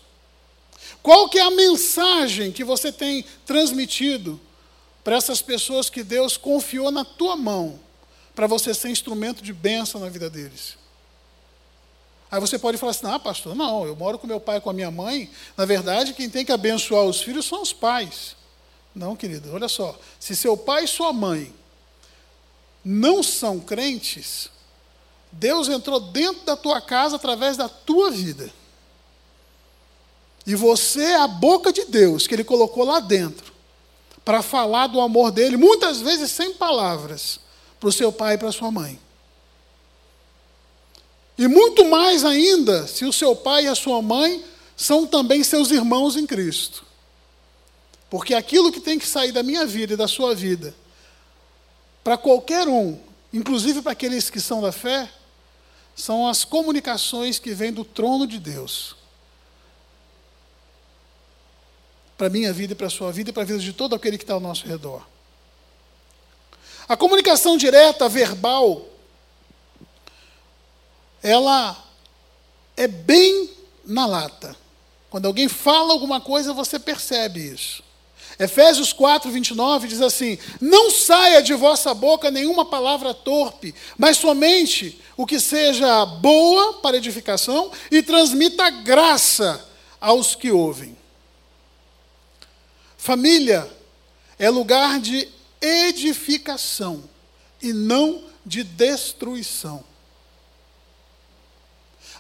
Qual 1.01 1.27
que 1.27 1.37
é 1.37 1.41
a 1.41 1.51
mensagem 1.51 2.49
que 2.49 2.63
você 2.63 2.93
tem 2.93 3.25
transmitido 3.45 4.39
para 5.03 5.17
essas 5.17 5.41
pessoas 5.41 5.89
que 5.89 6.01
Deus 6.01 6.37
confiou 6.37 6.89
na 6.89 7.03
tua 7.03 7.35
mão, 7.35 7.77
para 8.33 8.47
você 8.47 8.73
ser 8.73 8.87
instrumento 8.87 9.43
de 9.43 9.51
bênção 9.51 9.99
na 9.99 10.07
vida 10.07 10.29
deles? 10.29 10.77
Aí 12.33 12.39
você 12.39 12.57
pode 12.57 12.79
falar 12.79 12.89
assim: 12.89 13.05
ah, 13.05 13.19
pastor, 13.19 13.53
não, 13.53 13.85
eu 13.85 13.95
moro 13.95 14.17
com 14.17 14.25
meu 14.25 14.39
pai 14.39 14.57
e 14.57 14.59
com 14.59 14.71
a 14.71 14.73
minha 14.73 14.89
mãe. 14.89 15.29
Na 15.55 15.65
verdade, 15.65 16.13
quem 16.13 16.27
tem 16.27 16.43
que 16.43 16.51
abençoar 16.51 17.03
os 17.03 17.21
filhos 17.21 17.45
são 17.45 17.61
os 17.61 17.71
pais. 17.71 18.35
Não, 18.95 19.15
querido, 19.15 19.53
olha 19.53 19.67
só. 19.67 19.95
Se 20.19 20.35
seu 20.35 20.57
pai 20.57 20.85
e 20.85 20.87
sua 20.87 21.13
mãe 21.13 21.53
não 22.83 23.21
são 23.21 23.59
crentes, 23.59 24.49
Deus 25.31 25.69
entrou 25.69 25.99
dentro 25.99 26.43
da 26.43 26.57
tua 26.57 26.81
casa 26.81 27.17
através 27.17 27.55
da 27.55 27.69
tua 27.69 28.09
vida. 28.09 28.51
E 30.43 30.55
você 30.55 31.03
é 31.03 31.17
a 31.17 31.27
boca 31.27 31.71
de 31.71 31.85
Deus 31.85 32.25
que 32.25 32.33
Ele 32.33 32.43
colocou 32.43 32.83
lá 32.83 32.99
dentro 32.99 33.53
para 34.25 34.41
falar 34.41 34.87
do 34.87 34.99
amor 34.99 35.29
dele, 35.29 35.55
muitas 35.55 36.01
vezes 36.01 36.31
sem 36.31 36.55
palavras, 36.55 37.39
para 37.79 37.89
o 37.89 37.93
seu 37.93 38.11
pai 38.11 38.33
e 38.33 38.37
para 38.39 38.49
a 38.49 38.51
sua 38.51 38.71
mãe. 38.71 38.99
E 41.37 41.47
muito 41.47 41.85
mais 41.85 42.23
ainda 42.23 42.87
se 42.87 43.05
o 43.05 43.13
seu 43.13 43.35
pai 43.35 43.65
e 43.65 43.67
a 43.67 43.75
sua 43.75 44.01
mãe 44.01 44.43
são 44.75 45.05
também 45.05 45.43
seus 45.43 45.71
irmãos 45.71 46.15
em 46.15 46.25
Cristo. 46.27 46.85
Porque 48.09 48.33
aquilo 48.33 48.71
que 48.71 48.79
tem 48.79 48.99
que 48.99 49.07
sair 49.07 49.31
da 49.31 49.41
minha 49.41 49.65
vida 49.65 49.93
e 49.93 49.97
da 49.97 50.07
sua 50.07 50.35
vida, 50.35 50.75
para 52.03 52.17
qualquer 52.17 52.67
um, 52.67 52.99
inclusive 53.31 53.81
para 53.81 53.93
aqueles 53.93 54.29
que 54.29 54.39
são 54.39 54.61
da 54.61 54.71
fé, 54.71 55.09
são 55.95 56.27
as 56.27 56.43
comunicações 56.43 57.39
que 57.39 57.53
vêm 57.53 57.71
do 57.73 57.83
trono 57.83 58.27
de 58.27 58.39
Deus. 58.39 58.95
Para 62.15 62.27
a 62.27 62.29
minha 62.29 62.53
vida 62.53 62.73
e 62.73 62.75
para 62.75 62.87
a 62.87 62.91
sua 62.91 63.11
vida 63.11 63.31
e 63.31 63.33
para 63.33 63.43
a 63.43 63.45
vida 63.45 63.59
de 63.59 63.73
todo 63.73 63.95
aquele 63.95 64.17
que 64.17 64.23
está 64.23 64.35
ao 64.35 64.39
nosso 64.39 64.67
redor. 64.67 65.07
A 66.87 66.95
comunicação 66.95 67.57
direta, 67.57 68.07
verbal, 68.09 68.92
ela 71.23 71.81
é 72.75 72.87
bem 72.87 73.49
na 73.85 74.05
lata. 74.05 74.55
Quando 75.09 75.25
alguém 75.25 75.47
fala 75.47 75.93
alguma 75.93 76.19
coisa, 76.19 76.53
você 76.53 76.77
percebe 76.77 77.39
isso. 77.39 77.81
Efésios 78.37 78.91
4, 78.91 79.31
29 79.31 79.87
diz 79.87 80.01
assim: 80.01 80.37
Não 80.59 80.91
saia 80.91 81.41
de 81.41 81.53
vossa 81.53 81.93
boca 81.93 82.31
nenhuma 82.31 82.65
palavra 82.65 83.13
torpe, 83.13 83.73
mas 83.97 84.17
somente 84.17 84.99
o 85.15 85.25
que 85.25 85.39
seja 85.39 86.05
boa 86.05 86.73
para 86.73 86.97
edificação 86.97 87.71
e 87.91 88.01
transmita 88.01 88.69
graça 88.69 89.65
aos 90.01 90.35
que 90.35 90.51
ouvem. 90.51 90.97
Família 92.97 93.69
é 94.39 94.49
lugar 94.49 94.99
de 94.99 95.29
edificação 95.61 97.03
e 97.61 97.71
não 97.71 98.23
de 98.45 98.63
destruição. 98.63 99.92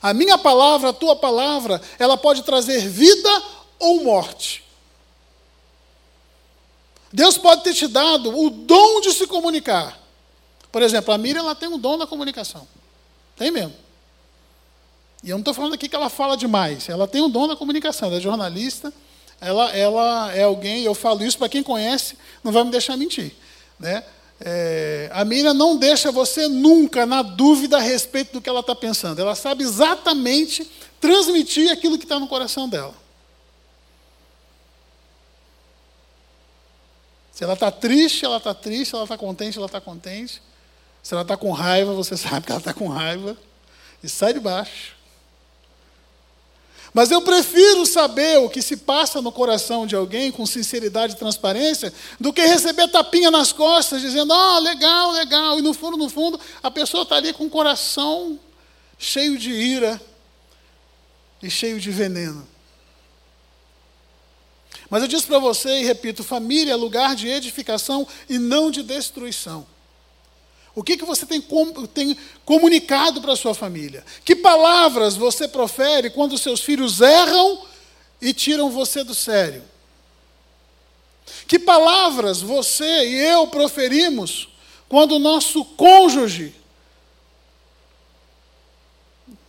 A 0.03 0.13
minha 0.13 0.37
palavra, 0.37 0.89
a 0.89 0.93
tua 0.93 1.15
palavra, 1.15 1.81
ela 1.97 2.17
pode 2.17 2.43
trazer 2.43 2.87
vida 2.87 3.29
ou 3.79 4.03
morte. 4.03 4.63
Deus 7.11 7.37
pode 7.37 7.63
ter 7.63 7.73
te 7.73 7.87
dado 7.87 8.37
o 8.37 8.49
dom 8.49 9.01
de 9.01 9.13
se 9.13 9.25
comunicar. 9.25 9.97
Por 10.71 10.81
exemplo, 10.81 11.13
a 11.13 11.17
Miriam 11.17 11.39
ela 11.39 11.55
tem 11.55 11.69
um 11.69 11.79
dom 11.79 11.97
da 11.97 12.05
comunicação. 12.05 12.67
Tem 13.37 13.49
mesmo. 13.49 13.73
E 15.23 15.29
eu 15.29 15.35
não 15.35 15.41
estou 15.41 15.53
falando 15.53 15.73
aqui 15.73 15.87
que 15.87 15.95
ela 15.95 16.09
fala 16.09 16.35
demais. 16.35 16.89
Ela 16.89 17.07
tem 17.07 17.21
um 17.21 17.29
dom 17.29 17.47
da 17.47 17.55
comunicação. 17.55 18.09
Ela 18.09 18.17
é 18.17 18.21
jornalista. 18.21 18.93
Ela, 19.43 19.75
ela 19.75 20.33
é 20.33 20.43
alguém, 20.43 20.83
eu 20.83 20.95
falo 20.95 21.21
isso 21.21 21.37
para 21.37 21.49
quem 21.49 21.61
conhece, 21.61 22.17
não 22.41 22.51
vai 22.53 22.63
me 22.63 22.71
deixar 22.71 22.95
mentir. 22.95 23.35
Né? 23.77 24.01
É, 24.45 25.09
a 25.13 25.23
Miriam 25.23 25.53
não 25.53 25.77
deixa 25.77 26.11
você 26.11 26.49
nunca 26.49 27.05
na 27.05 27.21
dúvida 27.21 27.77
a 27.77 27.79
respeito 27.79 28.33
do 28.33 28.41
que 28.41 28.49
ela 28.49 28.59
está 28.59 28.75
pensando. 28.75 29.21
Ela 29.21 29.35
sabe 29.35 29.63
exatamente 29.63 30.69
transmitir 30.99 31.71
aquilo 31.71 31.97
que 31.97 32.03
está 32.03 32.19
no 32.19 32.27
coração 32.27 32.67
dela. 32.67 32.93
Se 37.31 37.45
ela 37.45 37.53
está 37.53 37.71
triste, 37.71 38.25
ela 38.25 38.35
está 38.35 38.53
triste. 38.53 38.89
Se 38.89 38.95
ela 38.95 39.05
está 39.05 39.17
contente, 39.17 39.57
ela 39.57 39.65
está 39.65 39.79
contente. 39.79 40.41
Se 41.01 41.13
ela 41.13 41.21
está 41.21 41.37
com 41.37 41.51
raiva, 41.51 41.93
você 41.93 42.15
sabe 42.17 42.45
que 42.45 42.51
ela 42.51 42.59
está 42.59 42.73
com 42.73 42.89
raiva. 42.89 43.37
E 44.03 44.09
sai 44.09 44.33
de 44.33 44.41
baixo. 44.41 44.92
Mas 46.93 47.09
eu 47.09 47.23
prefiro 47.23 47.85
saber 47.87 48.37
o 48.37 48.49
que 48.49 48.61
se 48.61 48.77
passa 48.77 49.19
no 49.19 49.31
coração 49.31 49.87
de 49.87 49.95
alguém 49.95 50.31
com 50.31 50.45
sinceridade 50.45 51.13
e 51.13 51.17
transparência 51.17 51.91
do 52.19 52.31
que 52.31 52.45
receber 52.45 52.87
tapinha 52.87 53.31
nas 53.31 53.51
costas 53.51 53.99
dizendo, 53.99 54.31
ah, 54.31 54.57
oh, 54.57 54.59
legal, 54.59 55.11
legal. 55.11 55.57
E 55.57 55.61
no 55.63 55.73
fundo, 55.73 55.97
no 55.97 56.07
fundo, 56.07 56.39
a 56.61 56.69
pessoa 56.69 57.01
está 57.01 57.15
ali 57.15 57.33
com 57.33 57.45
o 57.45 57.49
coração 57.49 58.39
cheio 58.97 59.37
de 59.39 59.51
ira 59.51 59.99
e 61.41 61.49
cheio 61.49 61.79
de 61.79 61.89
veneno. 61.89 62.47
Mas 64.87 65.01
eu 65.01 65.07
disse 65.07 65.25
para 65.25 65.39
você 65.39 65.81
e 65.81 65.83
repito: 65.83 66.23
família 66.23 66.73
é 66.73 66.75
lugar 66.75 67.15
de 67.15 67.27
edificação 67.27 68.07
e 68.29 68.37
não 68.37 68.69
de 68.69 68.83
destruição. 68.83 69.65
O 70.75 70.83
que, 70.83 70.97
que 70.97 71.05
você 71.05 71.25
tem, 71.25 71.39
com, 71.39 71.85
tem 71.85 72.17
comunicado 72.43 73.21
para 73.21 73.33
a 73.33 73.35
sua 73.37 73.53
família? 73.53 74.03
Que 74.25 74.35
palavras 74.35 75.15
você 75.15 75.47
profere 75.47 76.09
quando 76.09 76.37
seus 76.37 76.61
filhos 76.61 76.99
erram 76.99 77.63
e 78.19 78.33
tiram 78.33 78.71
você 78.71 79.03
do 79.03 79.13
sério? 79.13 79.63
Que 81.47 81.59
palavras 81.59 82.41
você 82.41 83.07
e 83.07 83.15
eu 83.15 83.47
proferimos 83.47 84.49
quando 84.89 85.13
o 85.13 85.19
nosso 85.19 85.63
cônjuge. 85.63 86.55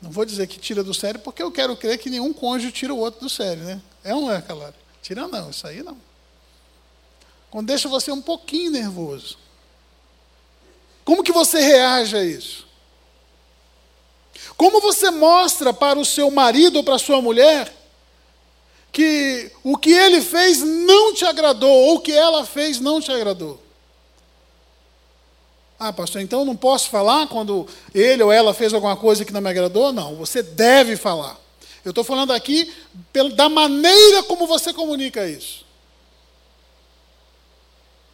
Não 0.03 0.11
vou 0.11 0.27
dizer 0.27 0.47
que 0.47 0.59
tira 0.59 0.85
do 0.85 0.93
sério, 0.93 1.21
porque 1.21 1.43
eu 1.43 1.51
quero 1.51 1.75
crer 1.77 1.99
que 1.99 2.11
nenhum 2.11 2.35
cônjuge 2.35 2.71
tira 2.71 2.93
o 2.93 2.99
outro 2.99 3.21
do 3.21 3.31
sério, 3.31 3.65
né? 3.65 3.81
É 4.03 4.11
não 4.11 4.31
é, 4.31 4.43
Calari? 4.43 4.75
Tira 5.01 5.27
não, 5.27 5.49
isso 5.49 5.67
aí 5.67 5.83
não. 5.83 5.97
Quando 7.51 7.69
deixa 7.69 7.89
você 7.89 8.13
um 8.13 8.21
pouquinho 8.21 8.71
nervoso. 8.71 9.39
Como 11.05 11.23
que 11.23 11.33
você 11.33 11.61
reage 11.61 12.17
a 12.17 12.25
isso? 12.25 12.67
Como 14.57 14.81
você 14.81 15.11
mostra 15.11 15.73
para 15.73 15.99
o 15.99 16.05
seu 16.05 16.31
marido 16.31 16.77
ou 16.77 16.85
para 16.85 16.95
a 16.95 16.99
sua 16.99 17.21
mulher 17.21 17.73
que 18.93 19.51
o 19.65 19.77
que 19.77 19.91
ele 19.91 20.23
fez 20.23 20.61
não 20.61 21.13
te 21.13 21.25
agradou 21.25 21.71
ou 21.71 21.97
o 21.97 22.01
que 22.01 22.13
ela 22.13 22.47
fez 22.47 22.81
não 22.81 23.01
te 23.01 23.11
agradou? 23.11 23.61
Ah, 25.79 25.93
pastor, 25.93 26.23
então 26.23 26.41
eu 26.41 26.45
não 26.45 26.57
posso 26.57 26.89
falar 26.89 27.27
quando 27.27 27.67
ele 27.93 28.23
ou 28.23 28.33
ela 28.33 28.55
fez 28.55 28.73
alguma 28.73 28.97
coisa 28.97 29.25
que 29.25 29.33
não 29.33 29.41
me 29.41 29.51
agradou? 29.51 29.93
Não, 29.93 30.15
você 30.15 30.43
deve 30.43 30.97
falar. 30.97 31.39
Eu 31.85 31.91
estou 31.91 32.05
falando 32.05 32.33
aqui 32.33 32.73
da 33.35 33.49
maneira 33.49 34.23
como 34.23 34.47
você 34.47 34.73
comunica 34.73 35.27
isso. 35.27 35.67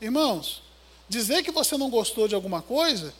Irmãos, 0.01 0.63
Dizer 1.11 1.43
que 1.43 1.51
você 1.51 1.77
não 1.77 1.91
gostou 1.91 2.27
de 2.27 2.35
alguma 2.35 2.63
coisa 2.63 3.13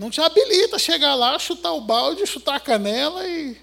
não 0.00 0.10
te 0.10 0.18
habilita 0.18 0.76
a 0.76 0.78
chegar 0.78 1.14
lá, 1.14 1.38
chutar 1.38 1.72
o 1.72 1.80
balde, 1.82 2.26
chutar 2.26 2.56
a 2.56 2.60
canela 2.60 3.26
e, 3.28 3.60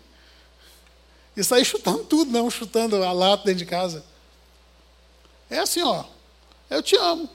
e 1.36 1.43
sair 1.43 1.65
chutando 1.65 2.03
tudo, 2.03 2.32
não 2.32 2.47
chutando 2.47 3.03
a 3.03 3.12
lata 3.12 3.45
dentro 3.45 3.58
de 3.58 3.65
casa. 3.65 4.06
É 5.49 5.58
assim, 5.58 5.82
ó. 5.82 6.03
Eu 6.69 6.84
te 6.84 6.95
amo. 6.95 7.27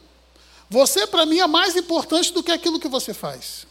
Você, 0.71 1.05
para 1.05 1.27
mim, 1.27 1.41
é 1.41 1.47
mais 1.49 1.75
importante 1.75 2.33
do 2.33 2.45
que 2.45 2.53
aquilo 2.53 2.79
que 2.79 2.87
você 2.87 3.13
faz. 3.13 3.67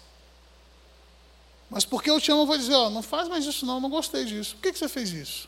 Mas 1.69 1.85
porque 1.85 2.09
eu 2.09 2.19
te 2.19 2.29
amo, 2.29 2.41
eu 2.41 2.47
vou 2.47 2.57
dizer, 2.57 2.73
ó, 2.73 2.89
não 2.89 3.01
faz 3.01 3.29
mais 3.29 3.45
isso 3.45 3.65
não, 3.65 3.79
não 3.79 3.89
gostei 3.89 4.25
disso. 4.25 4.55
Por 4.55 4.63
que, 4.63 4.73
que 4.73 4.79
você 4.79 4.89
fez 4.89 5.11
isso? 5.13 5.47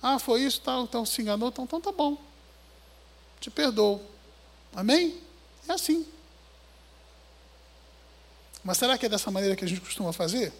Ah, 0.00 0.20
foi 0.20 0.42
isso, 0.42 0.60
tá, 0.60 0.78
então 0.78 1.04
se 1.04 1.20
enganou, 1.20 1.48
então, 1.48 1.64
então 1.64 1.80
tá 1.80 1.90
bom. 1.90 2.16
Te 3.40 3.50
perdoo. 3.50 4.00
Amém? 4.74 5.18
É 5.68 5.72
assim. 5.72 6.06
Mas 8.62 8.78
será 8.78 8.98
que 8.98 9.06
é 9.06 9.08
dessa 9.08 9.30
maneira 9.30 9.56
que 9.56 9.64
a 9.64 9.68
gente 9.68 9.80
costuma 9.80 10.12
fazer? 10.12 10.52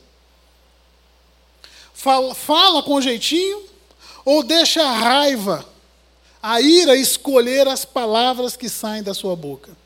Fala, 1.92 2.34
fala 2.34 2.82
com 2.82 3.00
jeitinho 3.00 3.68
ou 4.24 4.42
deixa 4.42 4.82
a 4.82 4.92
raiva, 4.92 5.68
a 6.42 6.60
ira 6.60 6.96
escolher 6.96 7.66
as 7.66 7.84
palavras 7.84 8.56
que 8.56 8.68
saem 8.68 9.02
da 9.02 9.12
sua 9.12 9.34
boca? 9.34 9.76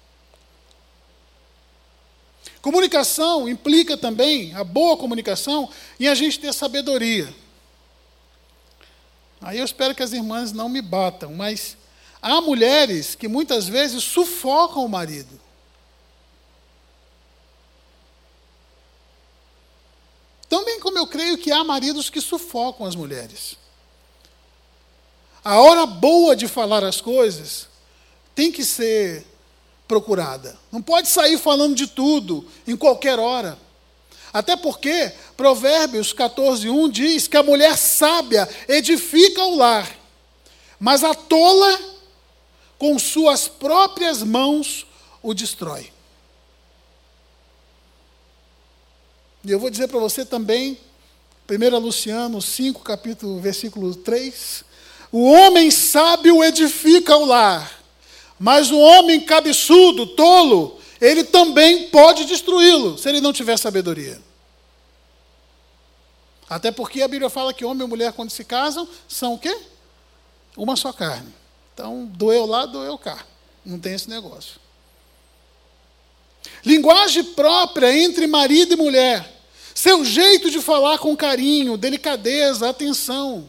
Comunicação 2.61 3.48
implica 3.48 3.96
também, 3.96 4.54
a 4.54 4.62
boa 4.62 4.96
comunicação, 4.96 5.68
em 5.98 6.06
a 6.06 6.14
gente 6.14 6.38
ter 6.38 6.52
sabedoria. 6.52 7.35
Aí 9.40 9.58
eu 9.58 9.64
espero 9.64 9.94
que 9.96 10.02
as 10.02 10.12
irmãs 10.12 10.52
não 10.52 10.68
me 10.68 10.80
batam, 10.80 11.32
mas 11.32 11.76
Há 12.22 12.40
mulheres 12.40 13.16
que 13.16 13.26
muitas 13.26 13.66
vezes 13.66 14.04
sufocam 14.04 14.85
o 14.85 14.88
marido. 14.88 15.40
Também 20.48 20.78
como 20.78 20.96
eu 20.98 21.06
creio 21.06 21.37
que 21.37 21.50
há 21.50 21.64
maridos 21.64 22.08
que 22.08 22.20
sufocam 22.20 22.87
as 22.87 22.94
mulheres. 22.94 23.56
A 25.44 25.61
hora 25.61 25.85
boa 25.85 26.37
de 26.37 26.46
falar 26.46 26.85
as 26.85 27.00
coisas 27.00 27.66
tem 28.37 28.52
que 28.52 28.64
ser 28.64 29.26
procurada. 29.88 30.56
Não 30.70 30.80
pode 30.80 31.08
sair 31.08 31.37
falando 31.38 31.74
de 31.74 31.88
tudo 31.88 32.46
em 32.66 32.76
qualquer 32.76 33.18
hora. 33.18 33.58
Até 34.32 34.56
porque 34.56 35.12
Provérbios 35.37 36.12
14:1 36.12 36.88
diz 36.88 37.26
que 37.26 37.37
a 37.37 37.42
mulher 37.42 37.76
sábia 37.76 38.48
edifica 38.68 39.42
o 39.42 39.56
lar, 39.56 39.90
mas 40.78 41.02
a 41.02 41.14
tola 41.14 41.92
com 42.83 42.99
suas 42.99 43.47
próprias 43.47 44.25
mãos 44.25 44.85
o 45.23 45.33
destrói. 45.33 45.92
E 49.45 49.53
eu 49.53 49.61
vou 49.61 49.71
dizer 49.71 49.87
para 49.87 50.01
você 50.01 50.25
também, 50.25 50.77
1 51.49 51.79
Luciano 51.79 52.42
5, 52.42 52.83
capítulo, 52.83 53.38
versículo 53.38 53.95
3, 53.95 54.64
o 55.12 55.31
homem 55.31 55.71
sábio 55.71 56.42
edifica 56.42 57.16
o 57.16 57.25
lar, 57.25 57.73
mas 58.37 58.73
o 58.73 58.79
homem 58.81 59.21
cabeçudo, 59.21 60.05
tolo, 60.05 60.81
ele 61.01 61.23
também 61.23 61.88
pode 61.88 62.25
destruí-lo, 62.25 62.99
se 62.99 63.09
ele 63.09 63.21
não 63.21 63.33
tiver 63.33 63.57
sabedoria. 63.61 64.21
Até 66.51 66.73
porque 66.73 67.01
a 67.01 67.07
Bíblia 67.07 67.31
fala 67.31 67.55
que 67.55 67.64
homem 67.64 67.87
e 67.87 67.88
mulher, 67.88 68.12
quando 68.12 68.31
se 68.31 68.42
casam, 68.42 68.88
são 69.07 69.35
o 69.35 69.38
quê? 69.38 69.57
Uma 70.57 70.75
só 70.75 70.92
carne. 70.92 71.41
Então, 71.74 72.06
doeu 72.06 72.46
lá, 72.46 72.66
doeu 72.66 72.98
cá. 72.98 73.24
Não 73.64 73.78
tem 73.78 73.94
esse 73.94 74.08
negócio. 74.08 74.61
Linguagem 76.64 77.24
própria 77.24 77.96
entre 77.96 78.26
marido 78.26 78.74
e 78.74 78.76
mulher. 78.76 79.40
Seu 79.74 80.04
jeito 80.04 80.50
de 80.50 80.61
falar 80.61 80.98
com 80.98 81.16
carinho, 81.16 81.76
delicadeza, 81.76 82.68
atenção. 82.68 83.48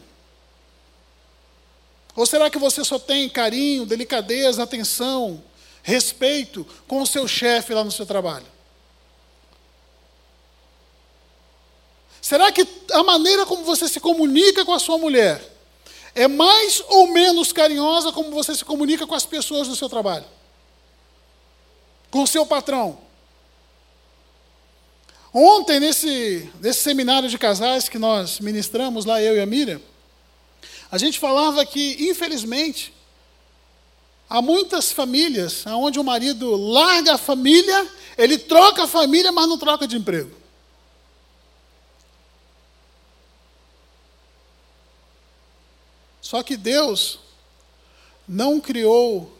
Ou 2.16 2.24
será 2.24 2.48
que 2.48 2.58
você 2.58 2.84
só 2.84 2.98
tem 2.98 3.28
carinho, 3.28 3.84
delicadeza, 3.84 4.62
atenção, 4.62 5.42
respeito 5.82 6.66
com 6.86 7.02
o 7.02 7.06
seu 7.06 7.26
chefe 7.26 7.74
lá 7.74 7.84
no 7.84 7.92
seu 7.92 8.06
trabalho? 8.06 8.46
Será 12.22 12.50
que 12.50 12.66
a 12.92 13.02
maneira 13.02 13.44
como 13.44 13.64
você 13.64 13.86
se 13.86 14.00
comunica 14.00 14.64
com 14.64 14.72
a 14.72 14.78
sua 14.78 14.96
mulher 14.96 15.53
é 16.14 16.28
mais 16.28 16.82
ou 16.88 17.08
menos 17.08 17.52
carinhosa 17.52 18.12
como 18.12 18.30
você 18.30 18.54
se 18.54 18.64
comunica 18.64 19.06
com 19.06 19.14
as 19.14 19.26
pessoas 19.26 19.66
do 19.66 19.74
seu 19.74 19.88
trabalho? 19.88 20.24
Com 22.10 22.22
o 22.22 22.26
seu 22.26 22.46
patrão? 22.46 22.98
Ontem, 25.32 25.80
nesse, 25.80 26.48
nesse 26.60 26.80
seminário 26.80 27.28
de 27.28 27.36
casais 27.36 27.88
que 27.88 27.98
nós 27.98 28.38
ministramos 28.38 29.04
lá, 29.04 29.20
eu 29.20 29.36
e 29.36 29.40
a 29.40 29.46
Miriam, 29.46 29.80
a 30.92 30.96
gente 30.96 31.18
falava 31.18 31.66
que, 31.66 32.08
infelizmente, 32.08 32.94
há 34.30 34.40
muitas 34.40 34.92
famílias 34.92 35.66
onde 35.66 35.98
o 35.98 36.04
marido 36.04 36.54
larga 36.54 37.14
a 37.14 37.18
família, 37.18 37.88
ele 38.16 38.38
troca 38.38 38.84
a 38.84 38.86
família, 38.86 39.32
mas 39.32 39.48
não 39.48 39.58
troca 39.58 39.88
de 39.88 39.96
emprego. 39.96 40.43
Só 46.24 46.42
que 46.42 46.56
Deus 46.56 47.18
não 48.26 48.58
criou 48.58 49.38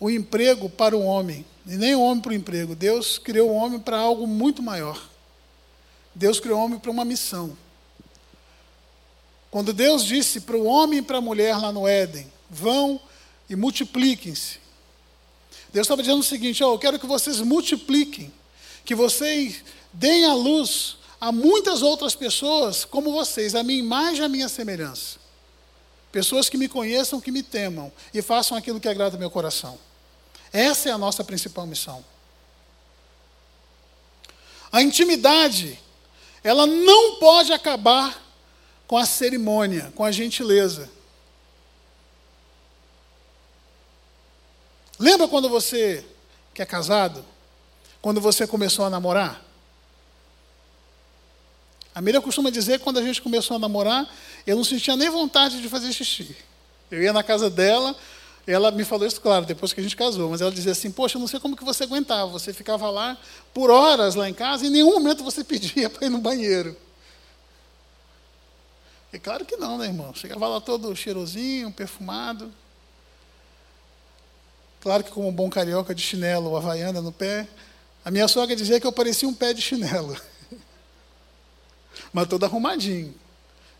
o 0.00 0.08
emprego 0.08 0.70
para 0.70 0.96
o 0.96 1.04
homem, 1.04 1.44
e 1.66 1.76
nem 1.76 1.94
o 1.94 2.00
homem 2.00 2.22
para 2.22 2.32
o 2.32 2.34
emprego. 2.34 2.74
Deus 2.74 3.18
criou 3.18 3.50
o 3.50 3.54
homem 3.54 3.78
para 3.78 3.98
algo 3.98 4.26
muito 4.26 4.62
maior. 4.62 4.98
Deus 6.14 6.40
criou 6.40 6.58
o 6.58 6.64
homem 6.64 6.78
para 6.78 6.90
uma 6.90 7.04
missão. 7.04 7.54
Quando 9.50 9.74
Deus 9.74 10.02
disse 10.02 10.40
para 10.40 10.56
o 10.56 10.64
homem 10.64 11.00
e 11.00 11.02
para 11.02 11.18
a 11.18 11.20
mulher 11.20 11.58
lá 11.58 11.70
no 11.70 11.86
Éden: 11.86 12.26
vão 12.48 12.98
e 13.46 13.54
multipliquem-se. 13.54 14.60
Deus 15.74 15.84
estava 15.84 16.00
dizendo 16.00 16.20
o 16.20 16.24
seguinte: 16.24 16.64
oh, 16.64 16.72
eu 16.72 16.78
quero 16.78 16.98
que 16.98 17.06
vocês 17.06 17.38
multipliquem, 17.40 18.32
que 18.82 18.94
vocês 18.94 19.62
deem 19.92 20.24
a 20.24 20.32
luz 20.32 20.96
a 21.20 21.30
muitas 21.30 21.82
outras 21.82 22.14
pessoas 22.14 22.82
como 22.82 23.12
vocês, 23.12 23.54
a 23.54 23.62
minha 23.62 23.78
imagem 23.78 24.22
e 24.22 24.24
a 24.24 24.28
minha 24.28 24.48
semelhança. 24.48 25.23
Pessoas 26.14 26.48
que 26.48 26.56
me 26.56 26.68
conheçam, 26.68 27.20
que 27.20 27.32
me 27.32 27.42
temam 27.42 27.90
e 28.14 28.22
façam 28.22 28.56
aquilo 28.56 28.78
que 28.78 28.88
agrada 28.88 29.18
meu 29.18 29.28
coração. 29.28 29.76
Essa 30.52 30.88
é 30.88 30.92
a 30.92 30.96
nossa 30.96 31.24
principal 31.24 31.66
missão. 31.66 32.04
A 34.70 34.80
intimidade 34.80 35.76
ela 36.44 36.68
não 36.68 37.16
pode 37.16 37.52
acabar 37.52 38.22
com 38.86 38.96
a 38.96 39.04
cerimônia, 39.04 39.92
com 39.96 40.04
a 40.04 40.12
gentileza. 40.12 40.88
Lembra 45.00 45.26
quando 45.26 45.48
você, 45.48 46.06
que 46.54 46.62
é 46.62 46.64
casado, 46.64 47.24
quando 48.00 48.20
você 48.20 48.46
começou 48.46 48.84
a 48.84 48.90
namorar? 48.90 49.43
A 51.94 52.00
Miriam 52.00 52.20
costuma 52.20 52.50
dizer 52.50 52.78
que 52.78 52.84
quando 52.84 52.98
a 52.98 53.02
gente 53.02 53.22
começou 53.22 53.56
a 53.56 53.58
namorar, 53.58 54.12
eu 54.46 54.56
não 54.56 54.64
sentia 54.64 54.96
nem 54.96 55.08
vontade 55.08 55.62
de 55.62 55.68
fazer 55.68 55.92
xixi. 55.92 56.36
Eu 56.90 57.02
ia 57.02 57.12
na 57.12 57.22
casa 57.22 57.48
dela, 57.48 57.94
ela 58.46 58.70
me 58.70 58.84
falou 58.84 59.06
isso, 59.06 59.20
claro, 59.20 59.46
depois 59.46 59.72
que 59.72 59.80
a 59.80 59.82
gente 59.82 59.96
casou, 59.96 60.30
mas 60.30 60.40
ela 60.40 60.50
dizia 60.50 60.72
assim: 60.72 60.90
Poxa, 60.90 61.16
eu 61.16 61.20
não 61.20 61.28
sei 61.28 61.40
como 61.40 61.56
que 61.56 61.64
você 61.64 61.84
aguentava. 61.84 62.30
Você 62.32 62.52
ficava 62.52 62.90
lá 62.90 63.16
por 63.54 63.70
horas 63.70 64.14
lá 64.16 64.28
em 64.28 64.34
casa 64.34 64.64
e 64.64 64.68
em 64.68 64.70
nenhum 64.70 64.92
momento 64.92 65.22
você 65.22 65.42
pedia 65.44 65.88
para 65.88 66.06
ir 66.06 66.10
no 66.10 66.18
banheiro. 66.18 66.76
E 69.12 69.18
claro 69.18 69.44
que 69.44 69.56
não, 69.56 69.78
né, 69.78 69.86
irmão? 69.86 70.12
Chegava 70.12 70.48
lá 70.48 70.60
todo 70.60 70.94
cheirosinho, 70.96 71.70
perfumado. 71.70 72.52
Claro 74.80 75.04
que, 75.04 75.10
como 75.12 75.28
um 75.28 75.32
bom 75.32 75.48
carioca 75.48 75.94
de 75.94 76.02
chinelo 76.02 76.56
havaiana 76.56 77.00
no 77.00 77.12
pé, 77.12 77.48
a 78.04 78.10
minha 78.10 78.28
sogra 78.28 78.54
dizia 78.54 78.78
que 78.78 78.86
eu 78.86 78.92
parecia 78.92 79.28
um 79.28 79.32
pé 79.32 79.54
de 79.54 79.62
chinelo. 79.62 80.14
Mas 82.12 82.28
todo 82.28 82.44
arrumadinho. 82.44 83.14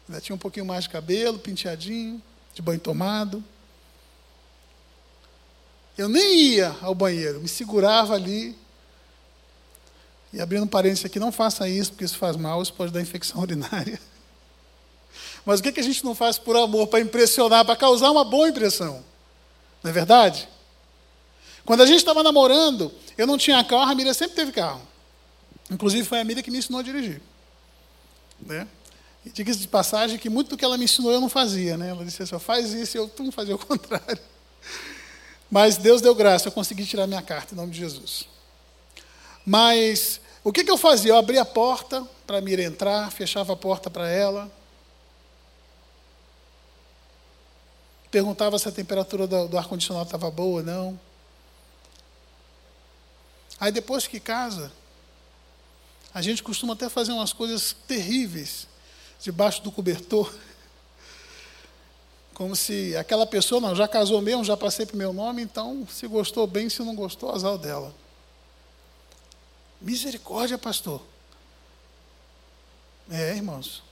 Ainda 0.09 0.21
tinha 0.21 0.37
um 0.37 0.39
pouquinho 0.39 0.67
mais 0.67 0.85
de 0.85 0.91
cabelo, 0.91 1.39
penteadinho, 1.39 2.23
de 2.55 2.61
banho 2.61 2.81
tomado. 2.81 3.43
Eu 5.97 6.09
nem 6.09 6.39
ia 6.51 6.77
ao 6.83 6.95
banheiro, 6.95 7.41
me 7.41 7.49
segurava 7.49 8.15
ali. 8.15 8.57
E 10.33 10.41
abrindo 10.41 10.65
um 10.65 10.69
parênteses 10.69 11.05
aqui, 11.05 11.21
não 11.21 11.31
faça 11.31 11.69
isso, 11.69 11.93
porque 11.93 12.05
isso 12.05 12.19
faz 12.19 12.37
mal, 12.37 12.61
isso 12.61 12.73
pode 12.73 12.93
dar 12.93 13.01
infecção 13.01 13.41
urinária. 13.43 14.01
Mas 15.45 15.61
o 15.61 15.63
que, 15.63 15.73
que 15.73 15.81
a 15.81 15.85
gente 15.85 16.05
não 16.05 16.15
faz 16.15 16.39
por 16.39 16.57
amor, 16.57 16.89
para 16.89 17.01
impressionar, 17.01 17.65
para 17.65 17.77
causar 17.77 18.11
uma 18.11 18.25
boa 18.25 18.49
impressão? 18.49 19.05
Não 19.83 19.91
é 19.91 19.95
verdade? 19.95 20.49
Quando 21.65 21.83
a 21.83 21.87
gente 21.87 21.99
estava 21.99 22.23
namorando, 22.23 22.93
eu 23.17 23.27
não 23.27 23.39
tinha 23.39 23.63
carro, 23.63 23.91
a 23.91 23.95
Miriam 23.95 24.13
sempre 24.13 24.35
teve 24.35 24.53
carro. 24.53 24.83
Inclusive 25.71 26.07
foi 26.07 26.21
a 26.21 26.25
Miriam 26.25 26.43
que 26.43 26.51
me 26.51 26.59
ensinou 26.59 26.81
a 26.81 26.83
dirigir. 26.83 27.23
Né? 28.41 28.67
E 29.25 29.31
diga 29.31 29.55
de 29.55 29.67
passagem 29.69 30.19
que 30.19 30.29
muito 30.29 30.51
do 30.51 30.57
que 30.57 30.65
ela 30.65 30.77
me 30.77 30.85
ensinou 30.85 31.13
eu 31.13 31.21
não 31.21 31.29
fazia. 31.29 31.77
Né? 31.77 31.91
Ela 31.91 32.05
disse 32.05 32.23
assim, 32.23 32.39
faz 32.39 32.73
isso, 32.73 32.97
e 32.97 32.99
eu 32.99 33.11
não 33.19 33.33
fazia 33.33 33.55
o 33.55 33.59
contrário. 33.65 34.19
Mas 35.51 35.77
Deus 35.77 36.01
deu 36.01 36.15
graça, 36.15 36.49
eu 36.49 36.53
consegui 36.53 36.85
tirar 36.85 37.07
minha 37.07 37.23
carta 37.23 37.55
em 37.55 37.57
nome 37.57 37.73
de 37.73 37.79
Jesus. 37.79 38.29
Mas 39.47 40.21
o 40.43 40.53
que, 40.53 40.65
que 40.65 40.71
eu 40.71 40.77
fazia? 40.77 41.13
Eu 41.13 41.17
abria 41.17 41.43
a 41.43 41.47
porta 41.47 42.07
para 42.27 42.39
a 42.39 42.41
Mira 42.41 42.63
entrar, 42.63 43.11
fechava 43.11 43.53
a 43.53 43.57
porta 43.57 43.89
para 43.89 44.09
ela. 44.09 44.51
Perguntava 48.11 48.59
se 48.59 48.69
a 48.69 48.73
temperatura 48.73 49.27
do, 49.27 49.49
do 49.49 49.59
ar-condicionado 49.59 50.07
estava 50.07 50.31
boa 50.31 50.61
ou 50.61 50.63
não. 50.63 51.01
Aí 53.59 53.73
depois 53.73 54.07
que 54.07 54.21
casa, 54.21 54.73
a 56.15 56.23
gente 56.23 56.45
costuma 56.45 56.75
até 56.75 56.89
fazer 56.89 57.11
umas 57.11 57.33
coisas 57.33 57.75
terríveis 57.89 58.69
debaixo 59.21 59.61
do 59.63 59.73
cobertor. 59.73 60.33
Como 62.33 62.55
se 62.55 62.97
aquela 62.97 63.27
pessoa, 63.27 63.61
não, 63.61 63.75
já 63.75 63.89
casou 63.89 64.23
mesmo, 64.23 64.45
já 64.45 64.57
passei 64.57 64.87
para 64.87 64.95
o 64.95 64.99
meu 64.99 65.13
nome, 65.13 65.43
então 65.43 65.87
se 65.91 66.07
gostou 66.07 66.47
bem, 66.47 66.69
se 66.69 66.83
não 66.83 66.95
gostou, 66.95 67.33
azar 67.33 67.59
dela. 67.59 67.93
Misericórdia, 69.81 70.57
pastor. 70.57 71.03
É, 73.11 73.35
irmãos. 73.35 73.83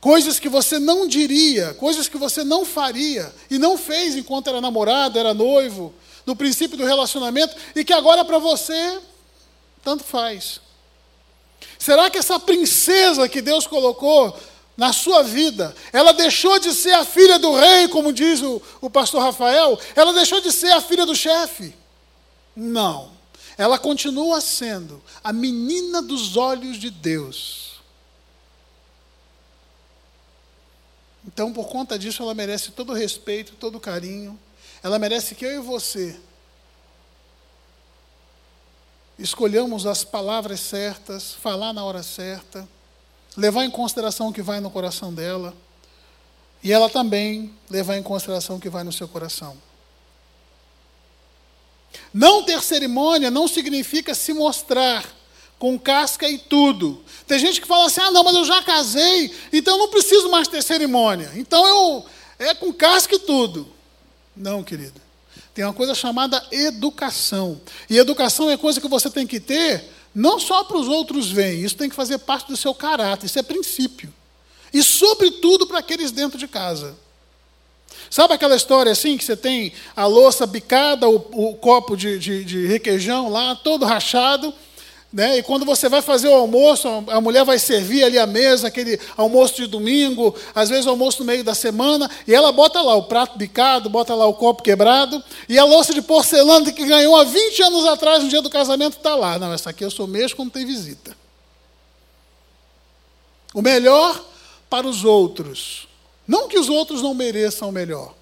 Coisas 0.00 0.38
que 0.38 0.48
você 0.48 0.78
não 0.78 1.06
diria, 1.06 1.72
coisas 1.74 2.08
que 2.08 2.18
você 2.18 2.42
não 2.44 2.64
faria 2.64 3.32
e 3.48 3.58
não 3.58 3.78
fez 3.78 4.16
enquanto 4.16 4.48
era 4.48 4.60
namorado, 4.60 5.18
era 5.18 5.32
noivo, 5.32 5.94
no 6.26 6.36
princípio 6.36 6.76
do 6.76 6.84
relacionamento, 6.84 7.56
e 7.74 7.84
que 7.84 7.92
agora 7.92 8.24
para 8.24 8.38
você 8.38 9.00
tanto 9.82 10.02
faz. 10.02 10.63
Será 11.78 12.08
que 12.10 12.18
essa 12.18 12.38
princesa 12.38 13.28
que 13.28 13.42
Deus 13.42 13.66
colocou 13.66 14.36
na 14.76 14.92
sua 14.92 15.22
vida, 15.22 15.74
ela 15.92 16.12
deixou 16.12 16.58
de 16.58 16.72
ser 16.72 16.92
a 16.92 17.04
filha 17.04 17.38
do 17.38 17.54
rei, 17.54 17.88
como 17.88 18.12
diz 18.12 18.42
o, 18.42 18.60
o 18.80 18.90
pastor 18.90 19.22
Rafael, 19.22 19.78
ela 19.94 20.12
deixou 20.12 20.40
de 20.40 20.50
ser 20.50 20.72
a 20.72 20.80
filha 20.80 21.06
do 21.06 21.14
chefe. 21.14 21.74
Não. 22.56 23.12
Ela 23.56 23.78
continua 23.78 24.40
sendo 24.40 25.02
a 25.22 25.32
menina 25.32 26.02
dos 26.02 26.36
olhos 26.36 26.76
de 26.76 26.90
Deus. 26.90 27.74
Então, 31.26 31.52
por 31.52 31.68
conta 31.68 31.98
disso, 31.98 32.22
ela 32.22 32.34
merece 32.34 32.72
todo 32.72 32.90
o 32.90 32.94
respeito, 32.94 33.54
todo 33.54 33.76
o 33.76 33.80
carinho. 33.80 34.38
Ela 34.82 34.98
merece 34.98 35.34
que 35.34 35.44
eu 35.44 35.52
e 35.52 35.58
você 35.58 36.18
escolhamos 39.18 39.86
as 39.86 40.04
palavras 40.04 40.60
certas, 40.60 41.32
falar 41.32 41.72
na 41.72 41.84
hora 41.84 42.02
certa 42.02 42.68
levar 43.36 43.64
em 43.64 43.70
consideração 43.70 44.28
o 44.28 44.32
que 44.32 44.42
vai 44.42 44.60
no 44.60 44.70
coração 44.70 45.12
dela, 45.12 45.54
e 46.62 46.72
ela 46.72 46.88
também 46.88 47.52
levar 47.68 47.96
em 47.96 48.02
consideração 48.02 48.56
o 48.56 48.60
que 48.60 48.70
vai 48.70 48.84
no 48.84 48.92
seu 48.92 49.06
coração. 49.06 49.56
Não 52.12 52.42
ter 52.42 52.62
cerimônia 52.62 53.30
não 53.30 53.46
significa 53.46 54.14
se 54.14 54.32
mostrar 54.32 55.04
com 55.58 55.78
casca 55.78 56.28
e 56.28 56.38
tudo. 56.38 57.04
Tem 57.26 57.38
gente 57.38 57.60
que 57.60 57.66
fala 57.66 57.86
assim: 57.86 58.00
ah, 58.00 58.10
não, 58.10 58.24
mas 58.24 58.34
eu 58.34 58.44
já 58.44 58.62
casei, 58.62 59.34
então 59.52 59.78
não 59.78 59.88
preciso 59.88 60.30
mais 60.30 60.48
ter 60.48 60.62
cerimônia. 60.62 61.30
Então 61.34 61.66
eu 61.66 62.06
é 62.38 62.54
com 62.54 62.72
casca 62.72 63.14
e 63.14 63.18
tudo. 63.18 63.68
Não, 64.34 64.64
querido. 64.64 65.00
Tem 65.54 65.64
uma 65.64 65.72
coisa 65.72 65.94
chamada 65.94 66.44
educação. 66.50 67.60
E 67.88 67.96
educação 67.96 68.50
é 68.50 68.56
coisa 68.56 68.80
que 68.80 68.88
você 68.88 69.08
tem 69.08 69.26
que 69.26 69.38
ter 69.38 69.84
não 70.14 70.38
só 70.38 70.62
para 70.62 70.76
os 70.76 70.86
outros 70.86 71.30
verem, 71.30 71.64
isso 71.64 71.76
tem 71.76 71.88
que 71.88 71.94
fazer 71.94 72.18
parte 72.18 72.48
do 72.48 72.56
seu 72.56 72.72
caráter, 72.72 73.26
isso 73.26 73.38
é 73.38 73.42
princípio. 73.42 74.12
E, 74.72 74.82
sobretudo, 74.82 75.66
para 75.66 75.78
aqueles 75.78 76.12
dentro 76.12 76.38
de 76.38 76.46
casa. 76.46 76.96
Sabe 78.08 78.34
aquela 78.34 78.54
história 78.54 78.92
assim, 78.92 79.16
que 79.16 79.24
você 79.24 79.36
tem 79.36 79.72
a 79.96 80.06
louça 80.06 80.46
bicada, 80.46 81.08
o, 81.08 81.16
o 81.16 81.54
copo 81.56 81.96
de, 81.96 82.18
de, 82.18 82.44
de 82.44 82.66
requeijão 82.66 83.28
lá, 83.28 83.56
todo 83.56 83.84
rachado, 83.84 84.54
né? 85.14 85.38
E 85.38 85.44
quando 85.44 85.64
você 85.64 85.88
vai 85.88 86.02
fazer 86.02 86.26
o 86.26 86.34
almoço, 86.34 86.88
a 86.88 87.20
mulher 87.20 87.44
vai 87.44 87.56
servir 87.56 88.02
ali 88.02 88.18
a 88.18 88.26
mesa, 88.26 88.66
aquele 88.66 88.98
almoço 89.16 89.54
de 89.54 89.68
domingo, 89.68 90.34
às 90.52 90.68
vezes 90.68 90.88
almoço 90.88 91.20
no 91.20 91.26
meio 91.26 91.44
da 91.44 91.54
semana, 91.54 92.10
e 92.26 92.34
ela 92.34 92.50
bota 92.50 92.82
lá 92.82 92.96
o 92.96 93.04
prato 93.04 93.38
bicado, 93.38 93.88
bota 93.88 94.12
lá 94.12 94.26
o 94.26 94.34
copo 94.34 94.60
quebrado, 94.60 95.22
e 95.48 95.56
a 95.56 95.64
louça 95.64 95.94
de 95.94 96.02
porcelana 96.02 96.72
que 96.72 96.84
ganhou 96.84 97.14
há 97.14 97.22
20 97.22 97.62
anos 97.62 97.86
atrás, 97.86 98.24
no 98.24 98.28
dia 98.28 98.42
do 98.42 98.50
casamento, 98.50 98.96
está 98.96 99.14
lá. 99.14 99.38
Não, 99.38 99.52
essa 99.52 99.70
aqui 99.70 99.84
eu 99.84 99.90
sou 99.90 100.08
mesmo 100.08 100.36
quando 100.36 100.50
tem 100.50 100.66
visita. 100.66 101.16
O 103.54 103.62
melhor 103.62 104.20
para 104.68 104.84
os 104.84 105.04
outros. 105.04 105.86
Não 106.26 106.48
que 106.48 106.58
os 106.58 106.68
outros 106.68 107.00
não 107.00 107.14
mereçam 107.14 107.68
o 107.68 107.72
melhor, 107.72 108.12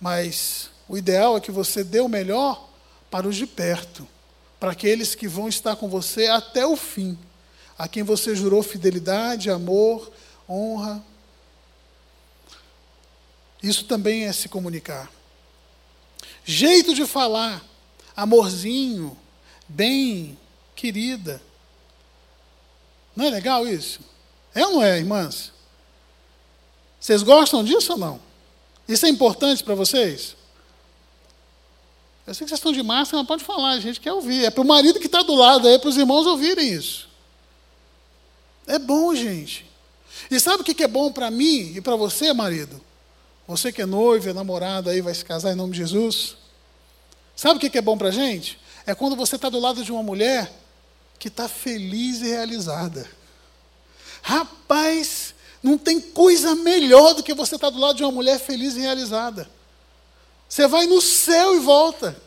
mas 0.00 0.68
o 0.88 0.98
ideal 0.98 1.36
é 1.36 1.40
que 1.40 1.52
você 1.52 1.84
dê 1.84 2.00
o 2.00 2.08
melhor 2.08 2.60
para 3.08 3.28
os 3.28 3.36
de 3.36 3.46
perto, 3.46 4.08
para 4.60 4.72
aqueles 4.72 5.14
que 5.14 5.26
vão 5.26 5.48
estar 5.48 5.74
com 5.74 5.88
você 5.88 6.26
até 6.26 6.66
o 6.66 6.76
fim, 6.76 7.18
a 7.78 7.88
quem 7.88 8.02
você 8.02 8.36
jurou 8.36 8.62
fidelidade, 8.62 9.50
amor, 9.50 10.12
honra. 10.46 11.02
Isso 13.62 13.86
também 13.86 14.26
é 14.26 14.32
se 14.32 14.50
comunicar. 14.50 15.10
Jeito 16.44 16.94
de 16.94 17.06
falar, 17.06 17.64
amorzinho, 18.14 19.16
bem, 19.66 20.38
querida. 20.76 21.40
Não 23.16 23.24
é 23.24 23.30
legal 23.30 23.66
isso? 23.66 24.00
É 24.54 24.66
ou 24.66 24.74
não 24.74 24.82
é, 24.82 24.98
irmãs? 24.98 25.52
Vocês 27.00 27.22
gostam 27.22 27.64
disso 27.64 27.92
ou 27.92 27.98
não? 27.98 28.20
Isso 28.86 29.06
é 29.06 29.08
importante 29.08 29.64
para 29.64 29.74
vocês? 29.74 30.36
Eu 32.26 32.34
sei 32.34 32.44
que 32.44 32.50
vocês 32.50 32.58
estão 32.58 32.72
de 32.72 32.82
máscara, 32.82 33.18
mas 33.18 33.26
pode 33.26 33.44
falar, 33.44 33.70
a 33.70 33.80
gente 33.80 34.00
quer 34.00 34.12
ouvir. 34.12 34.44
É 34.44 34.50
para 34.50 34.62
o 34.62 34.66
marido 34.66 35.00
que 35.00 35.06
está 35.06 35.22
do 35.22 35.34
lado, 35.34 35.68
é 35.68 35.78
para 35.78 35.88
os 35.88 35.96
irmãos 35.96 36.26
ouvirem 36.26 36.72
isso. 36.72 37.08
É 38.66 38.78
bom, 38.78 39.14
gente. 39.14 39.66
E 40.30 40.38
sabe 40.38 40.62
o 40.62 40.64
que 40.64 40.82
é 40.82 40.88
bom 40.88 41.10
para 41.12 41.30
mim 41.30 41.72
e 41.74 41.80
para 41.80 41.96
você, 41.96 42.32
marido? 42.32 42.80
Você 43.48 43.72
que 43.72 43.82
é 43.82 43.86
noivo, 43.86 44.28
é 44.28 44.32
namorado 44.32 44.90
aí, 44.90 45.00
vai 45.00 45.12
se 45.12 45.24
casar 45.24 45.52
em 45.52 45.56
nome 45.56 45.72
de 45.72 45.78
Jesus. 45.78 46.36
Sabe 47.34 47.56
o 47.56 47.70
que 47.70 47.76
é 47.76 47.82
bom 47.82 47.98
para 47.98 48.08
a 48.08 48.12
gente? 48.12 48.58
É 48.86 48.94
quando 48.94 49.16
você 49.16 49.36
está 49.36 49.48
do 49.48 49.58
lado 49.58 49.82
de 49.82 49.90
uma 49.90 50.02
mulher 50.02 50.52
que 51.18 51.28
está 51.28 51.48
feliz 51.48 52.20
e 52.20 52.28
realizada. 52.28 53.10
Rapaz, 54.22 55.34
não 55.62 55.76
tem 55.76 56.00
coisa 56.00 56.54
melhor 56.54 57.14
do 57.14 57.22
que 57.22 57.34
você 57.34 57.56
estar 57.56 57.68
tá 57.68 57.76
do 57.76 57.80
lado 57.80 57.96
de 57.96 58.04
uma 58.04 58.12
mulher 58.12 58.38
feliz 58.38 58.76
e 58.76 58.80
realizada. 58.80 59.50
Você 60.50 60.66
vai 60.66 60.84
no 60.86 61.00
céu 61.00 61.54
e 61.54 61.60
volta. 61.60 62.20